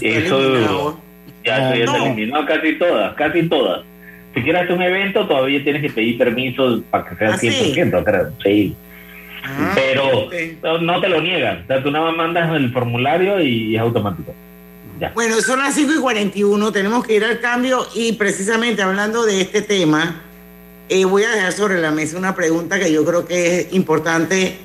Eso 0.00 1.00
ya, 1.44 1.74
ya 1.74 1.84
No. 1.86 1.92
se 1.92 1.98
eliminó 2.06 2.46
casi 2.46 2.78
todas, 2.78 3.14
casi 3.14 3.48
todas. 3.48 3.82
Si 4.34 4.42
quieres 4.42 4.62
hacer 4.62 4.76
un 4.76 4.82
evento, 4.82 5.26
todavía 5.26 5.62
tienes 5.64 5.82
que 5.82 5.90
pedir 5.90 6.16
permiso 6.18 6.82
para 6.90 7.08
que 7.08 7.16
sea 7.16 7.34
¿Ah, 7.34 7.38
sí? 7.38 7.48
100%, 7.48 8.04
creo. 8.04 8.30
Sí. 8.44 8.76
Ah, 9.44 9.72
Pero 9.74 10.28
no, 10.62 10.78
no 10.78 11.00
te 11.00 11.08
lo 11.08 11.20
niegan. 11.20 11.62
O 11.64 11.66
sea, 11.66 11.82
tú 11.82 11.90
nada 11.90 12.06
más 12.06 12.16
mandas 12.16 12.54
el 12.54 12.70
formulario 12.72 13.40
y 13.40 13.74
es 13.74 13.80
automático. 13.80 14.34
Bueno, 15.14 15.40
son 15.40 15.60
las 15.60 15.74
5 15.74 15.94
y 15.94 15.98
41, 15.98 16.72
tenemos 16.72 17.06
que 17.06 17.14
ir 17.14 17.24
al 17.24 17.40
cambio 17.40 17.86
y 17.94 18.12
precisamente 18.12 18.82
hablando 18.82 19.24
de 19.24 19.40
este 19.40 19.62
tema, 19.62 20.22
eh, 20.88 21.04
voy 21.04 21.24
a 21.24 21.30
dejar 21.30 21.52
sobre 21.52 21.80
la 21.80 21.90
mesa 21.90 22.18
una 22.18 22.34
pregunta 22.34 22.78
que 22.78 22.92
yo 22.92 23.04
creo 23.04 23.26
que 23.26 23.60
es 23.60 23.72
importante, 23.72 24.58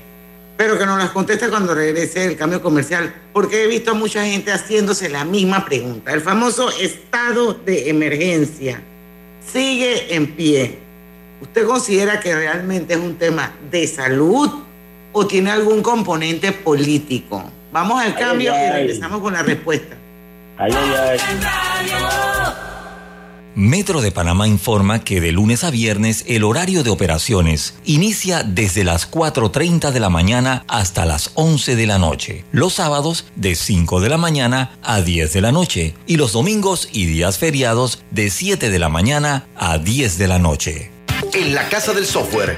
pero 0.58 0.78
que 0.78 0.86
nos 0.86 0.98
las 0.98 1.12
conteste 1.12 1.48
cuando 1.48 1.74
regrese 1.74 2.26
el 2.26 2.36
cambio 2.36 2.62
comercial, 2.62 3.14
porque 3.32 3.64
he 3.64 3.68
visto 3.68 3.92
a 3.92 3.94
mucha 3.94 4.26
gente 4.26 4.52
haciéndose 4.52 5.08
la 5.10 5.24
misma 5.24 5.64
pregunta. 5.64 6.12
El 6.12 6.22
famoso 6.22 6.70
estado 6.70 7.54
de 7.54 7.90
emergencia 7.90 8.82
sigue 9.52 10.14
en 10.16 10.36
pie. 10.36 10.80
¿Usted 11.42 11.66
considera 11.66 12.20
que 12.20 12.36
realmente 12.36 12.94
es 12.96 13.00
un 13.00 13.16
tema 13.16 13.54
de 13.72 13.88
salud 13.88 14.50
o 15.14 15.28
tiene 15.28 15.52
algún 15.52 15.82
componente 15.82 16.52
político? 16.52 17.44
Vamos 17.72 18.02
al 18.02 18.14
Ay, 18.18 18.24
cambio 18.24 18.54
ay, 18.54 18.60
y 18.60 18.64
ay. 18.64 18.72
regresamos 18.88 19.22
con 19.22 19.34
la 19.34 19.44
respuesta. 19.44 19.96
Ay, 20.58 20.72
ay, 20.74 21.18
ay. 21.18 21.18
Metro 23.56 24.02
de 24.02 24.12
Panamá 24.12 24.50
informa 24.50 25.00
que 25.00 25.22
de 25.22 25.32
lunes 25.32 25.64
a 25.64 25.72
viernes 25.72 26.26
el 26.28 26.44
horario 26.44 26.84
de 26.84 26.90
operaciones 26.90 27.76
inicia 27.86 28.44
desde 28.44 28.84
las 28.84 29.10
4.30 29.10 29.92
de 29.92 30.00
la 30.02 30.10
mañana 30.10 30.66
hasta 30.68 31.06
las 31.06 31.32
11 31.36 31.78
de 31.78 31.88
la 31.88 31.98
noche. 31.98 32.44
Los 32.52 32.74
sábados 32.74 33.26
de 33.38 33.56
5 33.56 34.02
de 34.02 34.10
la 34.10 34.18
mañana 34.18 34.78
a 34.84 35.02
10 35.02 35.32
de 35.32 35.42
la 35.42 35.54
noche 35.54 35.96
y 36.06 36.18
los 36.18 36.34
domingos 36.34 36.90
y 36.92 37.06
días 37.06 37.38
feriados 37.38 38.04
de 38.12 38.30
7 38.30 38.70
de 38.70 38.80
la 38.80 38.90
mañana 38.90 39.48
a 39.56 39.78
10 39.78 40.18
de 40.18 40.28
la 40.28 40.38
noche. 40.40 40.92
En 41.34 41.56
la 41.56 41.70
Casa 41.70 41.94
del 41.94 42.06
Software 42.06 42.58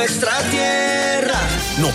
nuestra 0.00 0.32
tierra. 0.50 1.38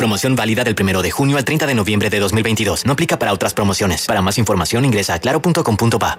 Promoción 0.00 0.34
válida 0.34 0.64
del 0.64 0.74
1 0.80 1.02
de 1.02 1.10
junio 1.10 1.36
al 1.36 1.44
30 1.44 1.66
de 1.66 1.74
noviembre 1.74 2.08
de 2.08 2.20
2022. 2.20 2.86
No 2.86 2.94
aplica 2.94 3.18
para 3.18 3.34
otras 3.34 3.52
promociones. 3.52 4.06
Para 4.06 4.22
más 4.22 4.38
información 4.38 4.86
ingresa 4.86 5.12
a 5.12 5.18
claro.com.pa. 5.18 6.18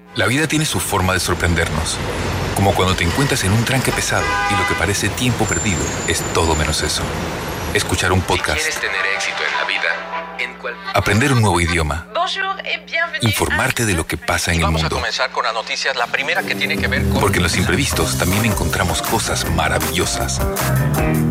La 0.15 0.27
vida 0.27 0.47
tiene 0.47 0.65
su 0.65 0.79
forma 0.79 1.13
de 1.13 1.19
sorprendernos. 1.19 1.97
Como 2.55 2.73
cuando 2.75 2.95
te 2.95 3.03
encuentras 3.03 3.43
en 3.43 3.53
un 3.53 3.63
tranque 3.63 3.91
pesado 3.91 4.25
y 4.51 4.55
lo 4.61 4.67
que 4.67 4.73
parece 4.75 5.09
tiempo 5.09 5.45
perdido 5.45 5.79
es 6.07 6.21
todo 6.33 6.55
menos 6.55 6.81
eso. 6.83 7.01
Escuchar 7.73 8.11
un 8.11 8.21
podcast, 8.21 8.57
¿Quieres 8.59 8.79
tener 8.79 9.05
éxito 9.15 9.37
en 9.49 9.57
la 9.57 9.65
vida? 9.65 10.35
En 10.39 10.53
cual... 10.55 10.75
aprender 10.93 11.31
un 11.31 11.41
nuevo 11.41 11.59
idioma, 11.61 12.07
Bonjour 12.13 12.57
et 12.65 12.85
bienvenue. 12.85 13.19
informarte 13.29 13.85
de 13.85 13.93
lo 13.93 14.05
que 14.05 14.17
pasa 14.17 14.51
en 14.51 14.57
el 14.57 14.63
Vamos 14.63 14.81
a 14.81 14.83
mundo. 14.83 14.95
comenzar 14.97 15.31
con 15.31 15.45
las 15.45 15.53
noticias. 15.53 15.95
La 15.95 16.07
primera 16.07 16.43
que 16.43 16.55
tiene 16.55 16.77
que 16.77 16.87
ver 16.87 17.07
con... 17.07 17.21
Porque 17.21 17.37
en 17.37 17.43
los 17.43 17.55
imprevistos 17.55 18.17
también 18.17 18.43
encontramos 18.45 19.01
cosas 19.01 19.49
maravillosas 19.51 20.41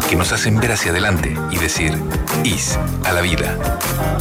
que 0.09 0.17
nos 0.17 0.33
hacen 0.33 0.59
ver 0.59 0.73
hacia 0.73 0.91
adelante 0.93 1.37
y 1.51 1.59
decir 1.59 1.97
IS 2.45 2.79
a 3.05 3.13
la 3.13 3.21
vida. 3.21 3.57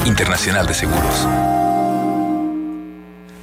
Internacional 0.06 0.68
de 0.68 0.74
Seguros. 0.74 1.26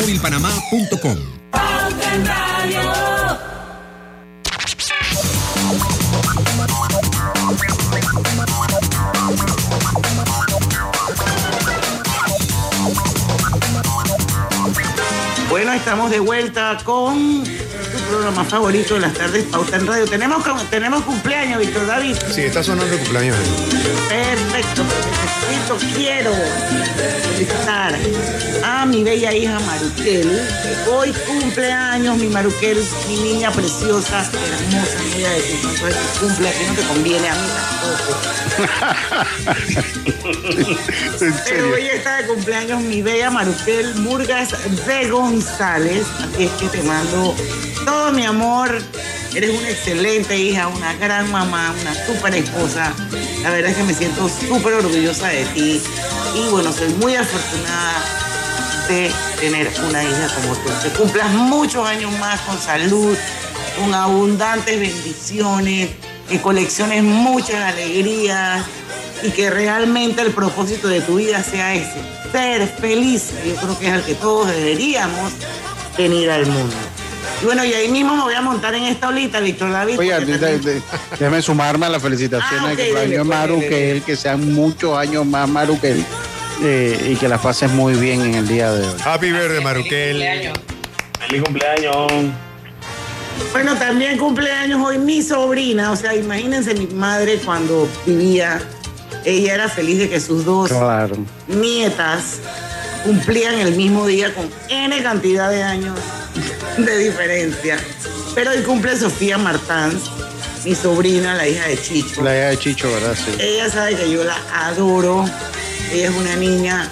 másmóvilpanamá.com. 0.00 1.16
Bueno, 15.50 15.72
estamos 15.72 16.10
de 16.10 16.20
vuelta 16.20 16.78
con 16.84 17.44
programa 18.10 18.44
favorito 18.44 18.94
de 18.94 19.00
las 19.00 19.14
tardes, 19.14 19.44
Pauta 19.44 19.76
en 19.76 19.86
Radio. 19.86 20.04
Tenemos, 20.04 20.42
tenemos 20.68 21.04
cumpleaños, 21.04 21.60
Víctor 21.60 21.86
David. 21.86 22.16
Sí, 22.32 22.42
está 22.42 22.62
sonando 22.62 22.92
el 22.92 23.00
cumpleaños. 23.00 23.36
Perfecto, 24.08 24.82
necesito, 24.84 25.78
quiero 25.96 26.32
felicitar 26.96 27.96
a 28.64 28.84
mi 28.86 29.04
bella 29.04 29.32
hija 29.32 29.60
Maruquel. 29.60 30.28
Hoy 30.90 31.12
cumpleaños, 31.24 32.16
mi 32.18 32.26
Maruquel, 32.26 32.82
mi 33.06 33.16
niña 33.16 33.52
preciosa, 33.52 34.28
hermosa, 34.28 34.98
no 34.98 35.14
voy 35.14 35.24
a 35.24 35.30
decir 35.30 35.60
cuánto 35.62 35.86
es 35.86 35.94
que 35.94 36.18
cumple, 36.18 36.48
aquí 36.48 36.64
no 36.66 36.74
te 36.74 36.82
conviene 36.82 37.28
a 37.28 37.34
mí 37.34 37.48
tampoco. 37.54 38.18
Pero 41.48 41.74
hoy 41.74 41.86
está 41.86 42.16
de 42.16 42.26
cumpleaños 42.26 42.82
mi 42.82 43.02
bella 43.02 43.30
Maruquel 43.30 43.94
Murgas 43.96 44.50
de 44.86 45.08
González. 45.08 46.06
Así 46.18 46.44
es 46.44 46.50
que 46.52 46.66
te 46.68 46.82
mando 46.82 47.36
todo 47.84 48.12
mi 48.12 48.24
amor. 48.24 48.80
Eres 49.34 49.50
una 49.56 49.70
excelente 49.70 50.36
hija, 50.36 50.68
una 50.68 50.94
gran 50.94 51.30
mamá, 51.30 51.72
una 51.80 51.94
súper 52.06 52.34
esposa. 52.34 52.92
La 53.42 53.50
verdad 53.50 53.70
es 53.70 53.76
que 53.76 53.84
me 53.84 53.94
siento 53.94 54.28
súper 54.28 54.74
orgullosa 54.74 55.28
de 55.28 55.44
ti. 55.46 55.80
Y 56.34 56.48
bueno, 56.50 56.72
soy 56.72 56.88
muy 56.94 57.14
afortunada 57.14 58.02
de 58.88 59.10
tener 59.38 59.70
una 59.88 60.02
hija 60.02 60.28
como 60.34 60.54
tú. 60.56 60.70
Que 60.82 60.90
cumplas 60.90 61.30
muchos 61.30 61.86
años 61.86 62.10
más 62.18 62.40
con 62.40 62.60
salud, 62.60 63.16
con 63.78 63.94
abundantes 63.94 64.80
bendiciones, 64.80 65.90
que 66.28 66.40
colecciones 66.40 67.02
muchas 67.04 67.62
alegrías 67.72 68.64
y 69.22 69.30
que 69.30 69.50
realmente 69.50 70.22
el 70.22 70.32
propósito 70.32 70.88
de 70.88 71.00
tu 71.02 71.16
vida 71.16 71.42
sea 71.42 71.74
ese, 71.74 72.00
ser 72.32 72.66
feliz. 72.66 73.30
Yo 73.46 73.54
creo 73.54 73.78
que 73.78 73.86
es 73.86 73.92
al 73.92 74.04
que 74.04 74.14
todos 74.14 74.48
deberíamos 74.48 75.32
venir 75.96 76.30
al 76.30 76.46
mundo. 76.46 76.76
Y 77.42 77.44
bueno, 77.44 77.64
y 77.64 77.72
ahí 77.72 77.88
mismo 77.88 78.14
me 78.16 78.22
voy 78.22 78.34
a 78.34 78.42
montar 78.42 78.74
en 78.74 78.84
esta 78.84 79.08
olita, 79.08 79.40
Víctor 79.40 79.72
David. 79.72 79.98
Oye, 79.98 80.10
también- 80.10 80.40
de- 80.62 80.82
déjame 81.18 81.40
sumarme 81.42 81.86
a 81.86 81.88
la 81.88 82.00
felicitación 82.00 82.60
Ah, 82.64 82.66
de 82.68 82.72
ok, 82.74 82.78
que 82.78 82.92
pues, 83.16 83.24
Maru 83.26 83.54
dele, 83.56 83.68
que 83.68 83.90
él, 83.92 84.02
que 84.02 84.16
sean 84.16 84.52
muchos 84.52 84.96
años 84.96 85.24
más 85.26 85.48
Maru 85.48 85.80
que 85.80 85.92
él. 85.92 86.04
eh, 86.62 87.12
y 87.12 87.16
que 87.16 87.26
la 87.26 87.38
pases 87.38 87.70
muy 87.70 87.94
bien 87.94 88.20
en 88.20 88.34
el 88.34 88.46
día 88.46 88.70
de 88.70 88.86
hoy. 88.86 88.94
Happy 89.02 89.30
verde, 89.30 89.62
Maruquel. 89.62 90.52
Feliz 91.18 91.42
cumpleaños. 91.42 92.06
Bueno, 93.52 93.74
también 93.76 94.18
cumpleaños 94.18 94.78
hoy 94.84 94.98
mi 94.98 95.22
sobrina, 95.22 95.90
o 95.90 95.96
sea, 95.96 96.14
imagínense 96.14 96.74
mi 96.74 96.86
madre 96.88 97.38
cuando 97.42 97.88
vivía, 98.04 98.60
ella 99.24 99.54
era 99.54 99.68
feliz 99.70 99.98
de 100.00 100.10
que 100.10 100.20
sus 100.20 100.44
dos 100.44 100.68
Claro. 100.68 101.16
nietas 101.48 102.40
cumplían 103.04 103.54
el 103.54 103.74
mismo 103.74 104.06
día 104.06 104.34
con 104.34 104.46
N 104.68 105.02
cantidad 105.02 105.48
de 105.50 105.62
años 105.62 105.98
de 106.78 106.98
diferencia. 106.98 107.78
Pero 108.34 108.50
hoy 108.52 108.62
cumple 108.62 108.96
Sofía 108.96 109.38
Martans, 109.38 110.10
mi 110.64 110.74
sobrina, 110.74 111.34
la 111.34 111.48
hija 111.48 111.66
de 111.66 111.80
Chicho. 111.80 112.22
La 112.22 112.36
hija 112.36 112.48
de 112.50 112.58
Chicho, 112.58 112.92
¿verdad? 112.92 113.16
Sí. 113.16 113.32
Ella 113.38 113.68
sabe 113.68 113.96
que 113.96 114.10
yo 114.10 114.24
la 114.24 114.36
adoro. 114.54 115.24
Ella 115.92 116.08
es 116.08 116.14
una 116.14 116.36
niña 116.36 116.88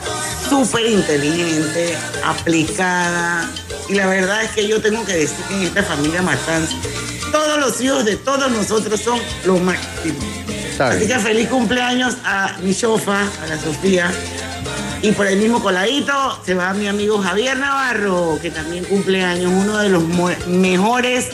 súper 0.48 0.86
inteligente, 0.86 1.96
aplicada. 2.24 3.48
Y 3.88 3.94
la 3.94 4.06
verdad 4.06 4.42
es 4.42 4.50
que 4.50 4.66
yo 4.66 4.80
tengo 4.80 5.04
que 5.04 5.14
decir 5.14 5.44
que 5.48 5.54
en 5.54 5.62
esta 5.62 5.82
familia 5.82 6.22
Matanz, 6.22 6.70
todos 7.30 7.58
los 7.58 7.80
hijos 7.80 8.04
de 8.04 8.16
todos 8.16 8.50
nosotros 8.50 9.00
son 9.00 9.20
lo 9.44 9.58
máximo. 9.58 10.18
Así 10.78 11.06
que 11.06 11.18
feliz 11.18 11.48
cumpleaños 11.48 12.16
a 12.24 12.56
mi 12.62 12.74
chofa, 12.74 13.20
a 13.20 13.46
la 13.48 13.58
Sofía. 13.60 14.10
Y 15.00 15.12
por 15.12 15.26
el 15.26 15.38
mismo 15.38 15.62
coladito 15.62 16.12
se 16.44 16.54
va 16.54 16.72
mi 16.74 16.88
amigo 16.88 17.18
Javier 17.18 17.56
Navarro, 17.56 18.38
que 18.42 18.50
también 18.50 18.84
cumple 18.84 19.22
años, 19.22 19.52
uno 19.54 19.78
de 19.78 19.88
los 19.88 20.02
mejores 20.48 21.28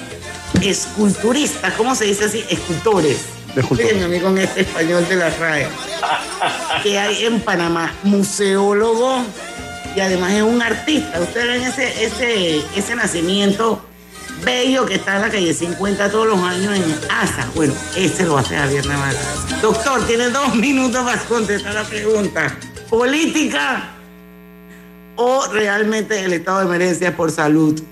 esculturistas, 0.60 1.72
¿cómo 1.74 1.94
se 1.94 2.04
dice 2.04 2.24
así? 2.24 2.44
Escultores. 2.50 3.18
Amigo 4.04 4.28
en 4.30 4.38
este 4.38 4.62
español 4.62 5.06
de 5.08 5.16
la 5.16 5.30
RAE. 5.30 5.68
que 6.82 6.98
hay 6.98 7.24
en 7.24 7.40
Panamá, 7.40 7.94
museólogo 8.02 9.22
y 9.94 10.00
además 10.00 10.32
es 10.32 10.42
un 10.42 10.60
artista. 10.60 11.20
Ustedes 11.20 11.46
ven 11.46 11.62
ese, 11.62 12.04
ese, 12.04 12.62
ese 12.76 12.96
nacimiento 12.96 13.80
bello 14.44 14.84
que 14.84 14.96
está 14.96 15.16
en 15.16 15.22
la 15.22 15.30
calle 15.30 15.54
50 15.54 16.10
todos 16.10 16.26
los 16.26 16.38
años 16.40 16.74
en 16.74 16.94
Asa. 17.10 17.48
Bueno, 17.54 17.74
ese 17.96 18.24
lo 18.24 18.36
hace 18.36 18.56
Javier 18.56 18.84
Navarro. 18.86 19.18
Doctor, 19.62 20.06
tiene 20.06 20.28
dos 20.30 20.54
minutos 20.56 21.02
para 21.04 21.18
contestar 21.22 21.74
la 21.74 21.84
pregunta. 21.84 22.54
¿Política 22.96 23.90
o 25.16 25.46
realmente 25.52 26.24
el 26.24 26.32
estado 26.32 26.60
de 26.60 26.66
emergencia 26.66 27.16
por 27.16 27.32
salud? 27.32 27.82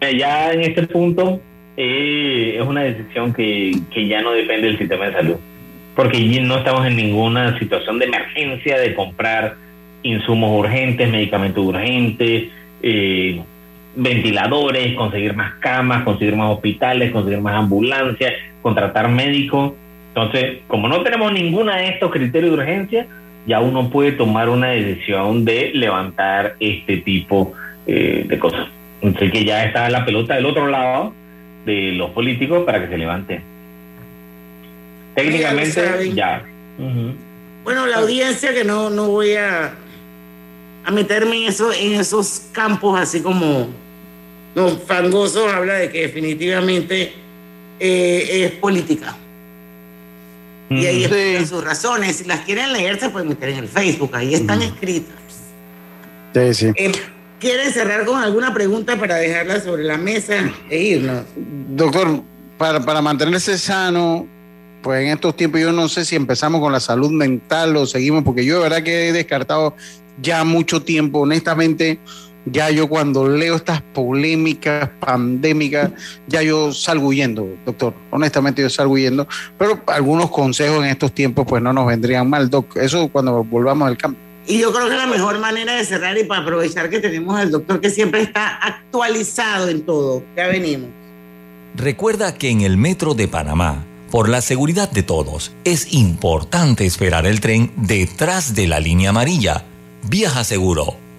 Eh, 0.00 0.18
Ya 0.18 0.52
en 0.52 0.62
este 0.62 0.88
punto 0.88 1.40
eh, 1.76 2.56
es 2.60 2.66
una 2.66 2.80
decisión 2.80 3.32
que, 3.32 3.78
que 3.94 4.08
ya 4.08 4.22
no 4.22 4.32
depende 4.32 4.66
del 4.66 4.78
sistema 4.78 5.04
de 5.06 5.12
salud, 5.12 5.36
porque 5.94 6.18
no 6.40 6.58
estamos 6.58 6.84
en 6.84 6.96
ninguna 6.96 7.56
situación 7.60 8.00
de 8.00 8.06
emergencia 8.06 8.76
de 8.76 8.92
comprar 8.92 9.54
insumos 10.02 10.58
urgentes, 10.58 11.08
medicamentos 11.08 11.64
urgentes, 11.64 12.48
eh, 12.82 13.40
ventiladores, 13.94 14.96
conseguir 14.96 15.36
más 15.36 15.54
camas, 15.60 16.02
conseguir 16.02 16.34
más 16.34 16.50
hospitales, 16.50 17.12
conseguir 17.12 17.40
más 17.40 17.54
ambulancias, 17.54 18.32
contratar 18.62 19.08
médicos. 19.08 19.74
Entonces, 20.08 20.58
como 20.66 20.88
no 20.88 21.04
tenemos 21.04 21.32
ninguna 21.32 21.76
de 21.76 21.90
estos 21.90 22.10
criterios 22.10 22.50
de 22.50 22.58
urgencia, 22.58 23.06
ya 23.46 23.60
uno 23.60 23.90
puede 23.90 24.12
tomar 24.12 24.48
una 24.48 24.68
decisión 24.68 25.44
de 25.44 25.70
levantar 25.72 26.56
este 26.60 26.98
tipo 26.98 27.52
eh, 27.86 28.24
de 28.26 28.38
cosas. 28.38 28.66
Entonces 29.00 29.30
que 29.30 29.44
ya 29.44 29.64
está 29.64 29.88
la 29.88 30.04
pelota 30.04 30.34
del 30.34 30.46
otro 30.46 30.66
lado 30.66 31.12
de 31.64 31.92
los 31.92 32.10
políticos 32.10 32.64
para 32.64 32.80
que 32.80 32.88
se 32.88 32.98
levante. 32.98 33.40
Técnicamente 35.14 36.12
ya. 36.14 36.44
Bueno, 37.64 37.86
la 37.86 37.98
audiencia 37.98 38.52
que 38.52 38.64
no, 38.64 38.90
no 38.90 39.08
voy 39.08 39.34
a, 39.34 39.74
a 40.84 40.90
meterme 40.90 41.42
en, 41.42 41.48
eso, 41.48 41.72
en 41.72 41.94
esos 41.94 42.48
campos 42.52 42.98
así 42.98 43.20
como 43.22 43.68
no, 44.54 44.68
fangosos, 44.70 45.52
habla 45.52 45.74
de 45.74 45.90
que 45.90 46.02
definitivamente 46.02 47.12
eh, 47.78 48.44
es 48.44 48.52
política. 48.52 49.16
Y 50.68 50.84
ahí 50.86 50.98
Mm. 50.98 51.02
explican 51.04 51.46
sus 51.46 51.64
razones. 51.64 52.16
Si 52.16 52.24
las 52.24 52.40
quieren 52.40 52.72
leer, 52.72 52.98
se 52.98 53.08
pueden 53.10 53.28
meter 53.28 53.50
en 53.50 53.58
el 53.58 53.68
Facebook. 53.68 54.10
Ahí 54.14 54.34
están 54.34 54.62
escritas. 54.62 55.14
Sí, 56.34 56.54
sí. 56.54 56.72
Eh, 56.76 56.92
¿Quieren 57.38 57.70
cerrar 57.72 58.04
con 58.06 58.18
alguna 58.22 58.52
pregunta 58.54 58.96
para 58.98 59.16
dejarla 59.16 59.60
sobre 59.60 59.84
la 59.84 59.96
mesa 59.98 60.50
e 60.70 60.78
irnos? 60.82 61.24
Doctor, 61.36 62.22
para, 62.58 62.80
para 62.84 63.02
mantenerse 63.02 63.58
sano, 63.58 64.26
pues 64.82 65.02
en 65.02 65.08
estos 65.08 65.36
tiempos 65.36 65.60
yo 65.60 65.70
no 65.72 65.88
sé 65.88 66.04
si 66.04 66.16
empezamos 66.16 66.60
con 66.60 66.72
la 66.72 66.80
salud 66.80 67.10
mental 67.10 67.76
o 67.76 67.86
seguimos, 67.86 68.24
porque 68.24 68.44
yo 68.44 68.56
de 68.56 68.62
verdad 68.62 68.82
que 68.82 69.08
he 69.08 69.12
descartado 69.12 69.76
ya 70.20 70.44
mucho 70.44 70.82
tiempo, 70.82 71.20
honestamente, 71.20 71.98
ya 72.46 72.70
yo 72.70 72.88
cuando 72.88 73.28
leo 73.28 73.56
estas 73.56 73.82
polémicas 73.82 74.88
pandémicas, 75.00 75.90
ya 76.26 76.42
yo 76.42 76.72
salgo 76.72 77.08
huyendo, 77.08 77.46
doctor, 77.64 77.94
honestamente 78.10 78.62
yo 78.62 78.70
salgo 78.70 78.94
huyendo, 78.94 79.26
pero 79.58 79.82
algunos 79.86 80.30
consejos 80.30 80.84
en 80.84 80.90
estos 80.90 81.12
tiempos 81.12 81.44
pues 81.46 81.62
no 81.62 81.72
nos 81.72 81.86
vendrían 81.86 82.30
mal, 82.30 82.48
doc, 82.48 82.76
eso 82.76 83.08
cuando 83.08 83.44
volvamos 83.44 83.88
al 83.88 83.96
campo. 83.96 84.18
Y 84.46 84.60
yo 84.60 84.72
creo 84.72 84.88
que 84.88 84.94
la 84.94 85.06
mejor 85.08 85.40
manera 85.40 85.74
de 85.74 85.84
cerrar 85.84 86.16
y 86.16 86.22
para 86.22 86.42
aprovechar 86.42 86.88
que 86.88 87.00
tenemos 87.00 87.36
al 87.36 87.50
doctor 87.50 87.80
que 87.80 87.90
siempre 87.90 88.22
está 88.22 88.56
actualizado 88.56 89.68
en 89.68 89.82
todo. 89.82 90.22
Ya 90.36 90.46
venimos. 90.46 90.88
Recuerda 91.74 92.32
que 92.32 92.50
en 92.50 92.60
el 92.60 92.76
metro 92.76 93.14
de 93.14 93.26
Panamá, 93.26 93.84
por 94.10 94.28
la 94.28 94.40
seguridad 94.40 94.88
de 94.90 95.02
todos, 95.02 95.52
es 95.64 95.92
importante 95.92 96.86
esperar 96.86 97.26
el 97.26 97.40
tren 97.40 97.72
detrás 97.76 98.54
de 98.54 98.68
la 98.68 98.78
línea 98.78 99.10
amarilla. 99.10 99.64
Viaja 100.08 100.44
seguro, 100.44 100.96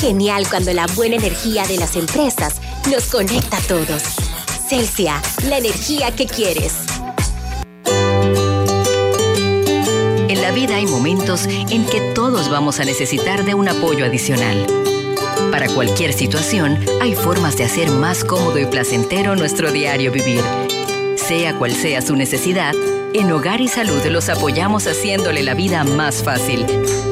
Genial 0.00 0.46
cuando 0.48 0.72
la 0.72 0.86
buena 0.86 1.16
energía 1.16 1.66
de 1.66 1.76
las 1.76 1.96
empresas 1.96 2.60
nos 2.88 3.06
conecta 3.06 3.56
a 3.56 3.60
todos. 3.62 4.02
Celsia, 4.68 5.20
la 5.48 5.58
energía 5.58 6.14
que 6.14 6.26
quieres. 6.26 6.74
En 10.28 10.40
la 10.40 10.52
vida 10.52 10.76
hay 10.76 10.86
momentos 10.86 11.46
en 11.46 11.84
que 11.84 12.00
todos 12.14 12.48
vamos 12.48 12.78
a 12.78 12.84
necesitar 12.84 13.44
de 13.44 13.54
un 13.54 13.68
apoyo 13.68 14.04
adicional. 14.04 14.66
Para 15.50 15.68
cualquier 15.68 16.12
situación, 16.12 16.78
hay 17.00 17.16
formas 17.16 17.56
de 17.56 17.64
hacer 17.64 17.90
más 17.90 18.22
cómodo 18.22 18.58
y 18.58 18.66
placentero 18.66 19.34
nuestro 19.34 19.72
diario 19.72 20.12
vivir. 20.12 20.42
Sea 21.16 21.58
cual 21.58 21.72
sea 21.72 22.02
su 22.02 22.14
necesidad, 22.14 22.74
en 23.14 23.32
Hogar 23.32 23.60
y 23.60 23.68
Salud 23.68 24.04
los 24.06 24.28
apoyamos 24.28 24.86
haciéndole 24.86 25.42
la 25.42 25.54
vida 25.54 25.82
más 25.82 26.22
fácil, 26.22 26.66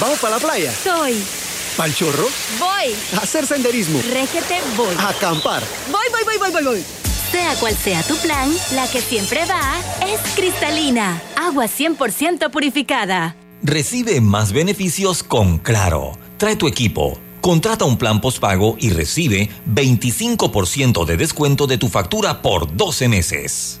¿Vamos 0.00 0.18
para 0.18 0.34
la 0.34 0.42
playa? 0.42 0.74
Soy. 0.82 1.22
¿Pal 1.76 1.94
chorro? 1.94 2.26
Voy. 2.58 2.94
¿A 3.18 3.22
hacer 3.22 3.46
senderismo? 3.46 4.00
Régete, 4.10 4.60
voy. 4.76 4.94
¿A 4.98 5.10
acampar? 5.10 5.62
Voy, 5.90 6.06
voy, 6.10 6.22
voy, 6.24 6.38
voy, 6.38 6.50
voy, 6.50 6.64
voy. 6.64 6.84
Sea 7.30 7.54
cual 7.56 7.76
sea 7.76 8.02
tu 8.02 8.16
plan, 8.16 8.50
la 8.74 8.88
que 8.88 9.02
siempre 9.02 9.44
va 9.44 9.74
es 10.06 10.20
cristalina. 10.34 11.20
Agua 11.36 11.66
100% 11.66 12.50
purificada. 12.50 13.36
Recibe 13.62 14.20
más 14.22 14.52
beneficios 14.52 15.22
con 15.22 15.58
Claro. 15.58 16.12
Trae 16.38 16.56
tu 16.56 16.66
equipo. 16.66 17.18
Contrata 17.42 17.84
un 17.84 17.98
plan 17.98 18.20
postpago 18.22 18.76
y 18.78 18.90
recibe 18.90 19.50
25% 19.66 21.04
de 21.04 21.16
descuento 21.16 21.66
de 21.66 21.76
tu 21.76 21.88
factura 21.88 22.40
por 22.40 22.74
12 22.74 23.08
meses. 23.08 23.80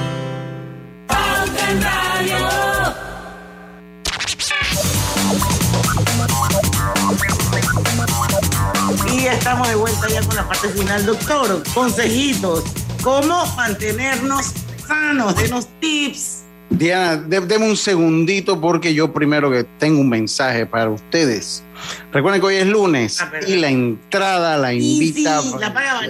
Y 9.13 9.27
estamos 9.27 9.67
de 9.69 9.75
vuelta 9.75 10.09
ya 10.09 10.21
con 10.21 10.35
la 10.35 10.47
parte 10.47 10.69
final, 10.69 11.05
doctor. 11.05 11.63
Consejitos, 11.73 12.63
¿cómo 13.03 13.45
mantenernos 13.55 14.51
sanos? 14.87 15.35
Denos 15.35 15.67
tips 15.79 16.41
Diana, 16.71 17.17
deme 17.17 17.69
un 17.69 17.75
segundito 17.75 18.59
porque 18.59 18.93
yo 18.93 19.11
primero 19.11 19.51
que 19.51 19.65
tengo 19.77 19.99
un 19.99 20.07
mensaje 20.07 20.65
para 20.65 20.89
ustedes. 20.89 21.63
Recuerden 22.13 22.39
que 22.39 22.47
hoy 22.47 22.55
es 22.55 22.67
lunes 22.67 23.19
y 23.45 23.57
la 23.57 23.69
entrada 23.69 24.57
la 24.57 24.73
invita. 24.73 25.39
Ah, 25.39 25.41
sí, 25.41 25.55
la 25.59 25.73
paga. 25.73 26.01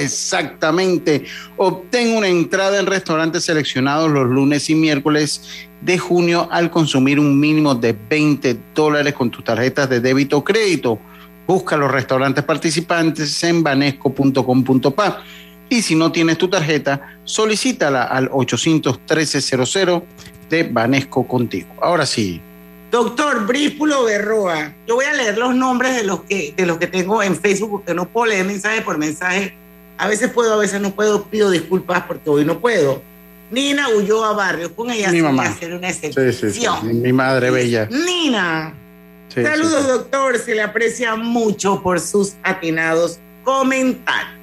Exactamente. 0.00 1.24
Obtén 1.56 2.16
una 2.16 2.28
entrada 2.28 2.78
en 2.78 2.86
restaurantes 2.86 3.44
seleccionados 3.44 4.08
los 4.10 4.28
lunes 4.28 4.70
y 4.70 4.76
miércoles 4.76 5.42
de 5.80 5.98
junio 5.98 6.48
al 6.50 6.70
consumir 6.70 7.18
un 7.18 7.38
mínimo 7.38 7.74
de 7.74 7.96
20 8.08 8.56
dólares 8.74 9.14
con 9.14 9.30
tus 9.30 9.42
tarjetas 9.42 9.90
de 9.90 10.00
débito 10.00 10.38
o 10.38 10.44
crédito. 10.44 11.00
Busca 11.44 11.76
los 11.76 11.90
restaurantes 11.90 12.44
participantes 12.44 13.42
en 13.42 13.64
banesco.com.pa 13.64 15.24
y 15.70 15.82
si 15.82 15.94
no 15.94 16.12
tienes 16.12 16.38
tu 16.38 16.48
tarjeta, 16.48 17.18
solicítala 17.24 18.04
al 18.04 18.30
813-00 18.30 20.02
de 20.50 20.62
Banesco 20.64 21.26
contigo. 21.26 21.68
Ahora 21.80 22.06
sí. 22.06 22.40
Doctor 22.90 23.46
Bríspulo 23.46 24.04
Berroa, 24.04 24.72
yo 24.86 24.94
voy 24.94 25.04
a 25.04 25.12
leer 25.12 25.36
los 25.36 25.54
nombres 25.54 25.94
de 25.94 26.04
los 26.04 26.22
que 26.22 26.54
de 26.56 26.64
los 26.64 26.78
que 26.78 26.86
tengo 26.86 27.22
en 27.22 27.36
Facebook 27.36 27.70
porque 27.70 27.92
no 27.92 28.08
puedo 28.08 28.26
leer 28.26 28.46
mensaje 28.46 28.80
por 28.80 28.96
mensaje. 28.96 29.54
A 29.98 30.08
veces 30.08 30.30
puedo, 30.30 30.54
a 30.54 30.56
veces 30.56 30.80
no 30.80 30.92
puedo. 30.92 31.24
Pido 31.24 31.50
disculpas 31.50 32.04
porque 32.04 32.30
hoy 32.30 32.44
no 32.46 32.60
puedo. 32.60 33.02
Nina 33.50 33.88
Ulloa 33.90 34.32
Barrios, 34.32 34.70
con 34.72 34.90
ella 34.90 35.10
Mi 35.10 35.20
mamá. 35.20 35.44
a 35.44 35.48
hacer 35.48 35.74
una 35.74 35.88
excepción. 35.90 36.32
sí, 36.32 36.50
sí. 36.50 36.66
Mi, 36.84 36.94
mi 36.94 37.12
madre 37.12 37.50
bella. 37.50 37.88
Nina, 37.90 38.74
saludos 39.34 39.86
doctor, 39.86 40.38
se 40.38 40.54
le 40.54 40.62
aprecia 40.62 41.14
mucho 41.16 41.82
por 41.82 42.00
sus 42.00 42.34
atinados 42.42 43.18
comentarios. 43.44 44.37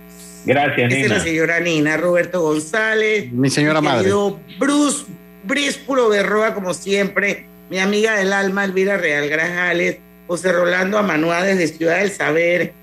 Gracias, 0.46 0.88
Esa 0.92 0.98
es 0.98 1.04
Nina. 1.04 1.18
la 1.18 1.24
señora 1.24 1.60
Nina, 1.60 1.98
Roberto 1.98 2.42
González. 2.42 3.32
Mi 3.32 3.50
señora 3.50 3.82
madre. 3.82 4.04
querido 4.04 4.40
Bruce 4.60 5.06
Bríspulo 5.44 6.10
Berroa, 6.10 6.54
como 6.54 6.74
siempre. 6.74 7.48
Mi 7.70 7.80
amiga 7.80 8.16
del 8.18 8.32
alma, 8.34 8.64
Elvira 8.66 8.98
Real 8.98 9.28
Grajales. 9.30 9.98
José 10.28 10.52
Rolando 10.52 10.98
Amanuá 10.98 11.44
desde 11.44 11.68
Ciudad 11.68 12.00
del 12.00 12.12
Saber. 12.12 12.74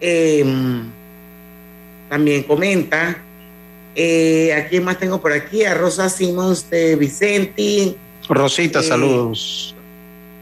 eh, 0.00 0.44
también 2.08 2.42
comenta. 2.42 3.16
Eh, 3.94 4.52
¿A 4.54 4.68
quién 4.68 4.84
más 4.84 4.98
tengo 4.98 5.20
por 5.20 5.32
aquí? 5.32 5.64
A 5.64 5.74
Rosa 5.74 6.08
Simons 6.08 6.68
de 6.70 6.96
Vicenti. 6.96 7.96
Rosita, 8.28 8.80
Eh, 8.80 8.82
saludos. 8.82 9.74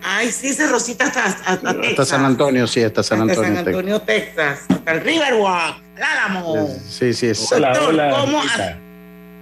Ay, 0.03 0.31
sí, 0.33 0.49
ese 0.49 0.67
Rosita 0.67 1.05
hasta, 1.07 1.25
hasta, 1.27 1.51
Hasta 1.53 1.81
Texas. 1.81 2.09
San 2.09 2.25
Antonio, 2.25 2.67
sí, 2.67 2.83
hasta 2.83 3.03
San 3.03 3.21
Hasta 3.21 3.33
Antonio. 3.33 3.57
San 3.59 3.67
Antonio, 3.69 4.01
Texas. 4.01 4.61
Hasta 4.69 4.93
el 4.93 5.01
Riverwalk, 5.03 5.77
el 5.97 6.03
Álamo. 6.03 6.69
Sí, 6.89 7.13
sí, 7.13 7.29
exacto. 7.29 7.67
Doctor, 7.67 8.11
¿cómo, 8.21 8.41
ha- 8.41 8.77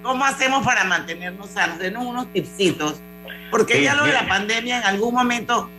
cómo 0.03 0.25
hacemos 0.25 0.65
para 0.65 0.85
mantenernos 0.85 1.51
sanos? 1.51 1.79
Denos 1.79 2.05
unos 2.05 2.33
tipsitos. 2.33 2.97
Porque 3.51 3.75
Sí, 3.79 3.83
ya 3.85 3.95
lo 3.95 4.05
de 4.05 4.13
la 4.13 4.27
pandemia 4.29 4.79
en 4.79 4.85
algún 4.85 5.15
momento 5.15 5.71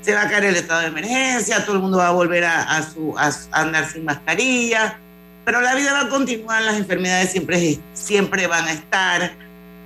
se 0.00 0.14
va 0.14 0.22
a 0.22 0.28
caer 0.28 0.46
el 0.46 0.56
estado 0.56 0.80
de 0.80 0.86
emergencia, 0.88 1.64
todo 1.64 1.76
el 1.76 1.82
mundo 1.82 1.98
va 1.98 2.08
a 2.08 2.12
volver 2.12 2.44
a, 2.44 2.62
a 2.76 2.82
su, 2.82 3.14
a, 3.16 3.26
a 3.52 3.60
andar 3.60 3.88
sin 3.88 4.04
mascarilla, 4.04 4.98
pero 5.44 5.60
la 5.60 5.74
vida 5.76 5.92
va 5.92 6.00
a 6.02 6.08
continuar, 6.08 6.62
las 6.62 6.76
enfermedades 6.76 7.30
siempre, 7.30 7.78
siempre 7.92 8.46
van 8.48 8.64
a 8.66 8.72
estar. 8.72 9.32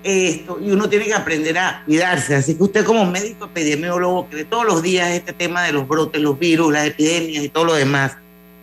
Y 0.06 0.44
uno 0.70 0.88
tiene 0.88 1.06
que 1.06 1.14
aprender 1.14 1.58
a 1.58 1.82
cuidarse. 1.84 2.36
Así 2.36 2.56
que 2.56 2.62
usted 2.62 2.84
como 2.84 3.04
médico 3.10 3.46
epidemiólogo 3.46 4.28
que 4.28 4.36
ve 4.36 4.44
todos 4.44 4.64
los 4.64 4.82
días 4.82 5.10
este 5.10 5.32
tema 5.32 5.64
de 5.64 5.72
los 5.72 5.88
brotes, 5.88 6.22
los 6.22 6.38
virus, 6.38 6.72
las 6.72 6.86
epidemias 6.86 7.44
y 7.44 7.48
todo 7.48 7.64
lo 7.64 7.74
demás, 7.74 8.16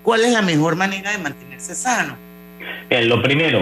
¿cuál 0.04 0.24
es 0.24 0.32
la 0.32 0.42
mejor 0.42 0.78
manera 0.78 1.12
de 1.12 1.18
mantenerse 1.18 1.76
sano? 1.76 2.16
Lo 2.90 3.22
primero, 3.22 3.60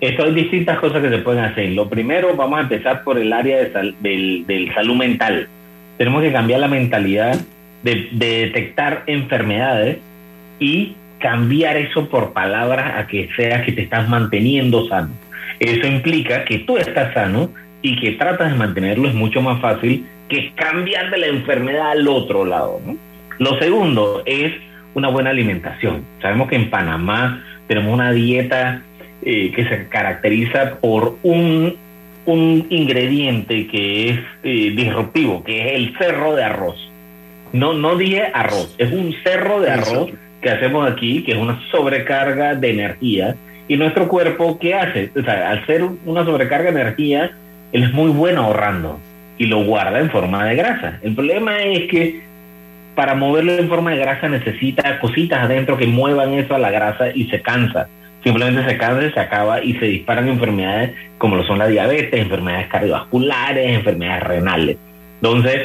esto 0.00 0.24
hay 0.24 0.34
distintas 0.34 0.78
cosas 0.78 1.02
que 1.02 1.10
se 1.10 1.18
pueden 1.18 1.44
hacer. 1.44 1.70
Lo 1.70 1.88
primero, 1.88 2.34
vamos 2.34 2.58
a 2.58 2.62
empezar 2.62 3.04
por 3.04 3.18
el 3.18 3.32
área 3.32 3.58
de 3.58 3.94
del, 4.00 4.46
del 4.46 4.72
salud 4.74 4.96
mental. 4.96 5.48
Tenemos 5.98 6.22
que 6.22 6.32
cambiar 6.32 6.60
la 6.60 6.68
mentalidad 6.68 7.38
de, 7.82 8.08
de 8.12 8.46
detectar 8.46 9.02
enfermedades 9.06 9.98
y 10.58 10.96
cambiar 11.18 11.76
eso 11.76 12.08
por 12.08 12.32
palabras 12.32 12.94
a 12.96 13.06
que 13.06 13.28
sea 13.36 13.64
que 13.64 13.72
te 13.72 13.82
estás 13.82 14.08
manteniendo 14.08 14.88
sano. 14.88 15.10
Eso 15.62 15.86
implica 15.86 16.44
que 16.44 16.58
tú 16.58 16.76
estás 16.76 17.14
sano 17.14 17.48
y 17.82 17.94
que 18.00 18.12
tratas 18.12 18.50
de 18.50 18.58
mantenerlo 18.58 19.08
es 19.08 19.14
mucho 19.14 19.40
más 19.40 19.60
fácil 19.60 20.04
que 20.28 20.50
cambiar 20.56 21.08
de 21.10 21.18
la 21.18 21.26
enfermedad 21.28 21.92
al 21.92 22.08
otro 22.08 22.44
lado. 22.44 22.80
¿no? 22.84 22.96
Lo 23.38 23.56
segundo 23.60 24.22
es 24.26 24.52
una 24.94 25.08
buena 25.08 25.30
alimentación. 25.30 26.04
Sabemos 26.20 26.48
que 26.48 26.56
en 26.56 26.68
Panamá 26.68 27.44
tenemos 27.68 27.94
una 27.94 28.10
dieta 28.10 28.82
eh, 29.24 29.52
que 29.54 29.64
se 29.68 29.86
caracteriza 29.86 30.80
por 30.80 31.16
un, 31.22 31.76
un 32.26 32.66
ingrediente 32.68 33.68
que 33.68 34.10
es 34.10 34.20
eh, 34.42 34.72
disruptivo, 34.74 35.44
que 35.44 35.60
es 35.60 35.74
el 35.76 35.96
cerro 35.96 36.34
de 36.34 36.42
arroz. 36.42 36.90
No, 37.52 37.72
no 37.72 37.94
dije 37.94 38.24
arroz, 38.34 38.74
es 38.78 38.90
un 38.90 39.14
cerro 39.22 39.60
de 39.60 39.70
arroz 39.70 40.10
que 40.40 40.50
hacemos 40.50 40.90
aquí, 40.90 41.22
que 41.22 41.32
es 41.32 41.38
una 41.38 41.60
sobrecarga 41.70 42.56
de 42.56 42.70
energía. 42.70 43.36
Y 43.72 43.78
nuestro 43.78 44.06
cuerpo, 44.06 44.58
¿qué 44.58 44.74
hace? 44.74 45.10
O 45.18 45.22
sea, 45.22 45.48
al 45.48 45.64
ser 45.64 45.82
una 46.04 46.26
sobrecarga 46.26 46.70
de 46.70 46.78
energía, 46.82 47.30
él 47.72 47.84
es 47.84 47.92
muy 47.94 48.10
bueno 48.10 48.42
ahorrando 48.42 49.00
y 49.38 49.46
lo 49.46 49.64
guarda 49.64 49.98
en 49.98 50.10
forma 50.10 50.44
de 50.44 50.56
grasa. 50.56 50.98
El 51.00 51.14
problema 51.14 51.62
es 51.62 51.88
que 51.88 52.20
para 52.94 53.14
moverlo 53.14 53.52
en 53.52 53.70
forma 53.70 53.92
de 53.92 53.96
grasa 53.96 54.28
necesita 54.28 55.00
cositas 55.00 55.44
adentro 55.44 55.78
que 55.78 55.86
muevan 55.86 56.34
eso 56.34 56.54
a 56.54 56.58
la 56.58 56.70
grasa 56.70 57.12
y 57.14 57.30
se 57.30 57.40
cansa. 57.40 57.88
Simplemente 58.22 58.62
se 58.70 58.76
cansa, 58.76 59.10
se 59.10 59.20
acaba 59.20 59.64
y 59.64 59.72
se 59.78 59.86
disparan 59.86 60.28
enfermedades 60.28 60.90
como 61.16 61.36
lo 61.36 61.42
son 61.42 61.56
la 61.56 61.66
diabetes, 61.66 62.20
enfermedades 62.20 62.66
cardiovasculares, 62.66 63.70
enfermedades 63.70 64.22
renales. 64.22 64.76
Entonces, 65.22 65.62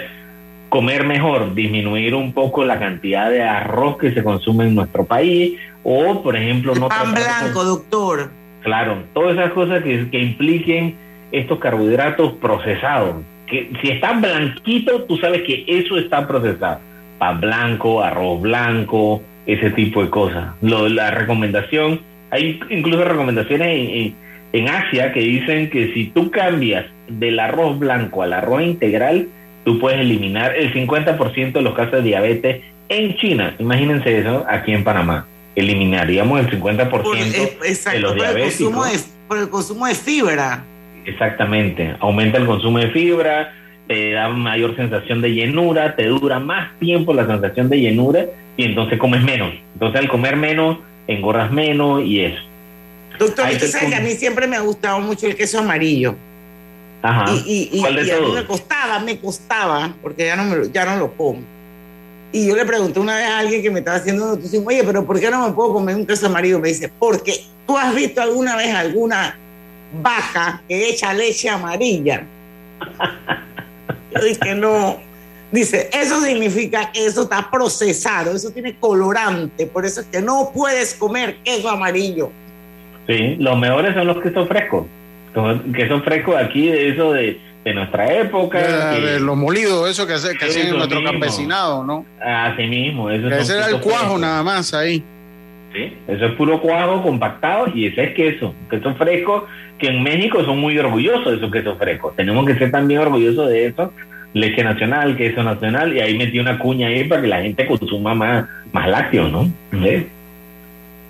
comer 0.69 1.05
mejor, 1.05 1.53
disminuir 1.53 2.15
un 2.15 2.31
poco 2.31 2.63
la 2.63 2.79
cantidad 2.79 3.29
de 3.29 3.43
arroz 3.43 3.97
que 3.97 4.13
se 4.13 4.23
consume 4.23 4.63
en 4.63 4.75
nuestro 4.75 5.03
país 5.03 5.59
o, 5.89 6.21
por 6.21 6.35
ejemplo, 6.35 6.75
no 6.75 6.89
Pan 6.89 7.13
blanco, 7.13 7.63
doctor. 7.63 8.29
Claro, 8.61 9.03
todas 9.13 9.37
esas 9.37 9.53
cosas 9.53 9.81
que, 9.83 10.09
que 10.09 10.19
impliquen 10.19 10.95
estos 11.31 11.59
carbohidratos 11.59 12.33
procesados. 12.33 13.15
Que 13.49 13.71
si 13.81 13.91
están 13.91 14.21
blanquitos, 14.21 15.07
tú 15.07 15.15
sabes 15.17 15.43
que 15.43 15.63
eso 15.65 15.97
está 15.97 16.27
procesado. 16.27 16.79
Pan 17.17 17.39
blanco, 17.39 18.01
arroz 18.03 18.41
blanco, 18.41 19.21
ese 19.45 19.69
tipo 19.71 20.03
de 20.03 20.09
cosas. 20.09 20.49
Lo, 20.61 20.89
la 20.89 21.11
recomendación, 21.11 22.01
hay 22.31 22.59
incluso 22.69 23.05
recomendaciones 23.05 23.67
en, 23.69 23.89
en- 23.97 24.15
en 24.53 24.69
Asia 24.69 25.11
que 25.13 25.19
dicen 25.21 25.69
que 25.69 25.93
si 25.93 26.07
tú 26.07 26.31
cambias 26.31 26.85
del 27.07 27.39
arroz 27.39 27.79
blanco 27.79 28.23
al 28.23 28.33
arroz 28.33 28.63
integral, 28.63 29.27
tú 29.63 29.79
puedes 29.79 29.99
eliminar 30.01 30.53
el 30.57 30.73
50% 30.73 31.51
de 31.53 31.61
los 31.61 31.73
casos 31.73 31.91
de 31.93 32.01
diabetes 32.01 32.61
en 32.89 33.15
China. 33.15 33.53
Imagínense 33.59 34.19
eso 34.19 34.45
aquí 34.49 34.71
en 34.73 34.83
Panamá. 34.83 35.25
Eliminaríamos 35.57 36.39
el 36.39 36.49
50% 36.61 36.89
Por, 36.89 37.17
eh, 37.17 37.23
de 37.25 37.99
los 37.99 38.11
por 38.13 38.25
el, 38.25 38.35
diabéticos. 38.35 38.73
consumo 38.73 38.85
de, 38.85 38.99
por 39.27 39.37
el 39.39 39.49
consumo 39.49 39.87
de 39.87 39.95
fibra. 39.95 40.63
Exactamente, 41.05 41.95
aumenta 41.99 42.37
el 42.37 42.45
consumo 42.45 42.77
de 42.79 42.89
fibra, 42.91 43.53
te 43.87 44.11
da 44.11 44.29
mayor 44.29 44.75
sensación 44.75 45.21
de 45.21 45.33
llenura, 45.33 45.95
te 45.95 46.05
dura 46.05 46.39
más 46.39 46.77
tiempo 46.79 47.13
la 47.13 47.25
sensación 47.25 47.69
de 47.69 47.79
llenura 47.79 48.25
y 48.55 48.65
entonces 48.65 48.99
comes 48.99 49.23
menos. 49.23 49.51
Entonces 49.73 49.99
al 49.99 50.09
comer 50.09 50.35
menos, 50.35 50.77
engordas 51.07 51.51
menos 51.51 52.03
y 52.03 52.21
eso. 52.25 52.41
Doctor, 53.17 53.45
usted 53.45 53.59
que 53.59 53.67
sabe 53.67 53.89
que 53.89 53.95
a 53.95 54.01
mí 54.01 54.11
siempre 54.11 54.45
me 54.47 54.57
ha 54.57 54.61
gustado 54.61 54.99
mucho 54.99 55.25
el 55.25 55.35
queso 55.35 55.59
amarillo. 55.59 56.15
Ajá. 57.01 57.25
Y, 57.31 57.69
y, 57.71 57.77
y- 57.77 57.81
¿Cuál 57.81 57.95
de 57.95 58.05
y 58.05 58.11
a 58.11 58.15
mí 58.15 58.21
todos? 58.21 58.35
me 58.35 58.45
costaba, 58.45 58.99
me 58.99 59.17
costaba, 59.17 59.93
porque 60.03 60.25
ya 60.25 60.35
no, 60.35 60.43
me, 60.43 60.55
lo- 60.57 60.65
ya 60.71 60.85
no 60.85 60.97
lo 60.97 61.13
como. 61.13 61.39
Y 62.31 62.47
yo 62.47 62.55
le 62.55 62.65
pregunté 62.65 62.99
una 62.99 63.15
vez 63.15 63.25
a 63.25 63.39
alguien 63.39 63.61
que 63.61 63.71
me 63.71 63.79
estaba 63.79 63.97
haciendo 63.97 64.27
nutrición, 64.27 64.63
oye, 64.67 64.83
pero 64.83 65.05
¿por 65.05 65.19
qué 65.19 65.31
no 65.31 65.47
me 65.47 65.53
puedo 65.53 65.73
comer 65.73 65.95
un 65.95 66.05
queso 66.05 66.25
amarillo? 66.27 66.59
Me 66.59 66.69
dice, 66.69 66.91
porque 66.99 67.45
tú 67.65 67.77
has 67.77 67.95
visto 67.95 68.21
alguna 68.21 68.55
vez 68.55 68.73
alguna 68.73 69.37
vaca 70.01 70.61
que 70.67 70.89
echa 70.89 71.13
leche 71.13 71.49
amarilla. 71.49 72.25
Yo 74.13 74.21
dije, 74.21 74.55
no. 74.55 74.97
Dice, 75.51 75.89
eso 75.93 76.19
significa 76.19 76.91
que 76.91 77.05
eso 77.05 77.23
está 77.23 77.49
procesado, 77.49 78.35
eso 78.35 78.51
tiene 78.51 78.75
colorante, 78.75 79.65
por 79.65 79.85
eso 79.85 80.01
es 80.01 80.07
que 80.07 80.21
no 80.21 80.51
puedes 80.53 80.93
comer 80.93 81.37
queso 81.37 81.69
amarillo. 81.69 82.29
Sí, 83.07 83.37
los 83.39 83.57
mejores 83.57 83.93
son 83.95 84.07
los 84.07 84.21
quesos 84.21 84.45
frescos. 84.49 84.85
Son 85.33 85.71
quesos 85.71 86.03
frescos 86.03 86.35
aquí, 86.35 86.67
eso 86.67 87.13
de, 87.13 87.39
de 87.67 87.73
nuestra 87.73 88.13
época. 88.13 88.57
De, 88.59 88.99
que- 88.99 89.05
de 89.05 89.19
los 89.19 89.35
molidos, 89.37 89.89
eso 89.89 90.05
que, 90.07 90.13
hace- 90.13 90.37
que 90.37 90.45
hacían 90.45 90.61
en 90.63 90.67
Eso 90.69 90.77
nuestro 90.77 90.99
mismo. 90.99 91.11
campesinado, 91.11 91.83
¿no? 91.83 92.05
Así 92.23 92.63
mismo. 92.67 93.09
son 93.09 93.33
ese 93.33 93.57
era 93.57 93.67
el 93.67 93.79
cuajo 93.79 94.17
nada 94.17 94.43
más 94.43 94.73
ahí. 94.73 95.03
Sí, 95.73 95.93
eso 96.07 96.25
es 96.25 96.31
puro 96.35 96.61
cuajo 96.61 97.03
compactado 97.03 97.67
y 97.73 97.87
ese 97.87 98.03
es 98.05 98.13
queso, 98.15 98.53
queso 98.69 98.95
fresco, 98.95 99.45
que 99.77 99.87
en 99.87 100.01
México 100.01 100.43
son 100.43 100.59
muy 100.59 100.77
orgullosos 100.79 101.25
de 101.31 101.37
esos 101.37 101.51
quesos 101.51 101.77
frescos. 101.77 102.15
Tenemos 102.15 102.45
que 102.45 102.55
ser 102.57 102.71
también 102.71 103.01
orgullosos 103.01 103.49
de 103.49 103.67
eso. 103.67 103.93
Leche 104.33 104.63
nacional, 104.63 105.15
queso 105.17 105.41
nacional, 105.43 105.95
y 105.95 105.99
ahí 105.99 106.17
metí 106.17 106.37
una 106.39 106.59
cuña 106.59 106.87
ahí 106.87 107.03
para 107.05 107.21
que 107.21 107.27
la 107.27 107.41
gente 107.41 107.65
consuma 107.65 108.13
más, 108.13 108.45
más 108.71 108.87
lácteos, 108.87 109.31
¿no? 109.31 109.49
¿Ves? 109.71 110.05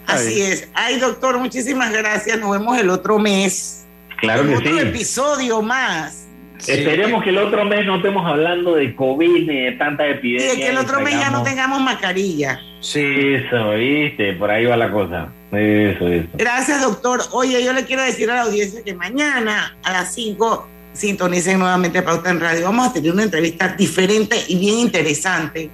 Así 0.06 0.42
es. 0.42 0.70
Ay, 0.74 1.00
doctor, 1.00 1.38
muchísimas 1.38 1.92
gracias. 1.92 2.40
Nos 2.40 2.52
vemos 2.52 2.78
el 2.78 2.90
otro 2.90 3.20
mes. 3.20 3.86
Claro 4.18 4.42
en 4.44 4.50
que 4.50 4.56
otro 4.56 4.72
sí. 4.80 4.80
episodio 4.80 5.62
más 5.62 6.27
Esperemos 6.66 7.24
que 7.24 7.30
el 7.30 7.38
otro 7.38 7.66
mes 7.66 7.86
no 7.86 7.98
estemos 7.98 8.26
hablando 8.26 8.76
de 8.76 8.96
COVID 8.96 9.48
ni 9.48 9.66
de 9.66 9.72
tanta 9.74 10.08
Y 10.08 10.12
epidemia. 10.12 10.52
de 10.52 10.56
que 10.58 10.70
el 10.70 10.78
otro 10.78 11.02
mes 11.02 11.14
ya 11.14 11.30
no 11.30 11.44
tengamos 11.44 11.82
mascarilla. 11.82 12.60
Sí, 12.80 13.04
eso, 13.04 13.72
viste, 13.72 14.34
por 14.34 14.50
ahí 14.50 14.66
va 14.66 14.78
la 14.78 14.92
cosa. 14.92 15.30
Eso, 15.52 16.08
eso. 16.08 16.28
Gracias, 16.34 16.82
doctor. 16.82 17.22
Oye, 17.32 17.64
yo 17.64 17.74
le 17.74 17.86
quiero 17.86 18.04
decir 18.04 18.30
a 18.32 18.36
la 18.36 18.42
audiencia 18.44 18.84
que 18.84 18.94
mañana 18.94 19.78
a 19.84 19.92
las 19.92 20.14
5 20.14 20.68
sintonicen 20.94 21.60
nuevamente 21.60 22.02
Pauta 22.02 22.30
en 22.30 22.40
Radio. 22.40 22.66
Vamos 22.66 22.88
a 22.88 22.94
tener 22.94 23.12
una 23.12 23.24
entrevista 23.24 23.70
diferente 23.70 24.36
y 24.48 24.58
bien 24.58 24.80
interesante. 24.80 25.70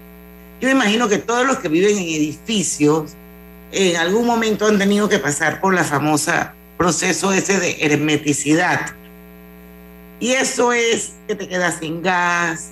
Yo 0.62 0.68
me 0.68 0.72
imagino 0.72 1.08
que 1.10 1.18
todos 1.18 1.46
los 1.46 1.58
que 1.58 1.70
viven 1.70 1.98
en 1.98 2.04
edificios 2.04 3.16
en 3.72 3.98
algún 3.98 4.26
momento 4.26 4.68
han 4.68 4.78
tenido 4.78 5.10
que 5.10 5.20
pasar 5.20 5.60
por 5.60 5.74
la 5.74 5.84
famosa 5.84 6.54
proceso 6.78 7.34
ese 7.34 7.60
de 7.60 7.78
hermeticidad. 7.82 8.82
Y 10.20 10.32
eso 10.32 10.72
es 10.72 11.14
que 11.28 11.36
te 11.36 11.48
quedas 11.48 11.80
sin 11.80 12.02
gas, 12.02 12.70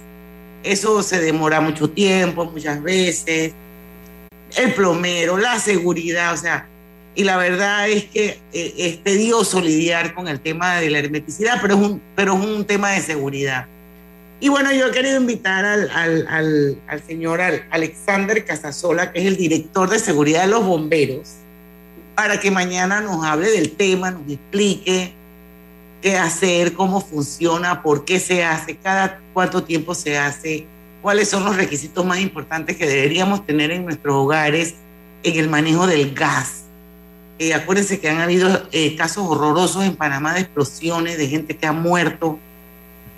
eso 0.64 1.04
se 1.04 1.20
demora 1.20 1.60
mucho 1.60 1.90
tiempo, 1.90 2.46
muchas 2.46 2.82
veces, 2.82 3.54
el 4.56 4.74
plomero, 4.74 5.38
la 5.38 5.60
seguridad, 5.60 6.34
o 6.34 6.38
sea, 6.38 6.68
y 7.14 7.24
la 7.26 7.36
verdad 7.36 7.90
es 7.90 8.06
que 8.06 8.40
eh, 8.54 8.74
es 8.78 9.04
tedioso 9.04 9.60
lidiar 9.60 10.14
con 10.14 10.28
el 10.30 10.40
tema 10.40 10.76
de 10.76 10.90
la 10.90 11.00
hermeticidad, 11.00 11.60
pero 11.62 11.76
es 11.76 11.82
un, 11.82 12.02
pero 12.16 12.36
es 12.38 12.46
un 12.46 12.64
tema 12.64 12.92
de 12.92 13.02
seguridad. 13.02 13.66
Y 14.40 14.50
bueno, 14.50 14.72
yo 14.72 14.88
he 14.88 14.92
querido 14.92 15.18
invitar 15.18 15.66
al, 15.66 15.90
al, 15.92 16.28
al, 16.28 16.78
al 16.88 17.04
señor 17.04 17.42
Al- 17.42 17.66
Alexander 17.70 18.44
Casasola, 18.46 19.12
que 19.12 19.20
es 19.20 19.26
el 19.26 19.36
director 19.38 19.90
de 19.90 20.00
seguridad 20.00 20.42
de 20.44 20.48
los 20.48 20.66
bomberos, 20.66 21.30
para 22.16 22.40
que 22.40 22.50
mañana 22.50 23.02
nos 23.02 23.26
hable 23.26 23.52
del 23.52 23.72
tema, 23.72 24.12
nos 24.12 24.30
explique 24.32 25.14
qué 26.02 26.18
hacer, 26.18 26.74
cómo 26.74 27.02
funciona, 27.02 27.82
por 27.84 28.06
qué 28.06 28.20
se 28.20 28.44
hace, 28.44 28.76
cada 28.78 29.20
cuánto 29.34 29.64
tiempo 29.64 29.94
se 29.96 30.18
hace, 30.18 30.66
cuáles 31.02 31.30
son 31.30 31.46
los 31.46 31.56
requisitos 31.56 32.06
más 32.06 32.20
importantes 32.20 32.76
que 32.78 32.88
deberíamos 32.88 33.46
tener 33.46 33.72
en 33.72 33.86
nuestros 33.86 34.16
hogares 34.16 34.76
en 35.24 35.40
el 35.40 35.50
manejo 35.50 35.88
del 35.88 36.14
gas. 36.14 36.64
Eh, 37.40 37.54
acuérdense 37.54 38.00
que 38.00 38.10
han 38.10 38.22
habido 38.22 38.68
eh, 38.72 38.96
casos 38.96 39.26
horrorosos 39.28 39.84
en 39.84 39.96
Panamá 39.96 40.34
de 40.34 40.42
explosiones, 40.42 41.18
de 41.18 41.28
gente 41.28 41.56
que 41.58 41.66
ha 41.66 41.72
muerto, 41.72 42.38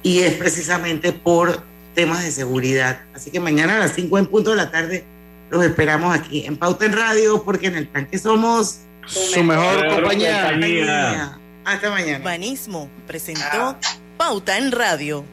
y 0.01 0.19
es 0.19 0.33
precisamente 0.35 1.11
por 1.11 1.63
temas 1.93 2.23
de 2.23 2.31
seguridad. 2.31 3.01
Así 3.13 3.31
que 3.31 3.39
mañana 3.39 3.77
a 3.77 3.79
las 3.79 3.93
5 3.93 4.17
en 4.17 4.25
punto 4.27 4.51
de 4.51 4.57
la 4.57 4.71
tarde 4.71 5.03
los 5.49 5.63
esperamos 5.63 6.15
aquí 6.15 6.45
en 6.45 6.57
Pauta 6.57 6.85
en 6.85 6.93
Radio, 6.93 7.43
porque 7.43 7.67
en 7.67 7.75
el 7.75 7.87
tanque 7.87 8.17
somos 8.17 8.79
Su 9.05 9.43
mejor 9.43 9.87
compañía. 9.87 10.51
compañía. 10.51 11.39
Hasta 11.65 11.89
mañana. 11.89 12.23
Banismo 12.23 12.89
presentó 13.07 13.77
Pauta 14.17 14.57
en 14.57 14.71
Radio. 14.71 15.25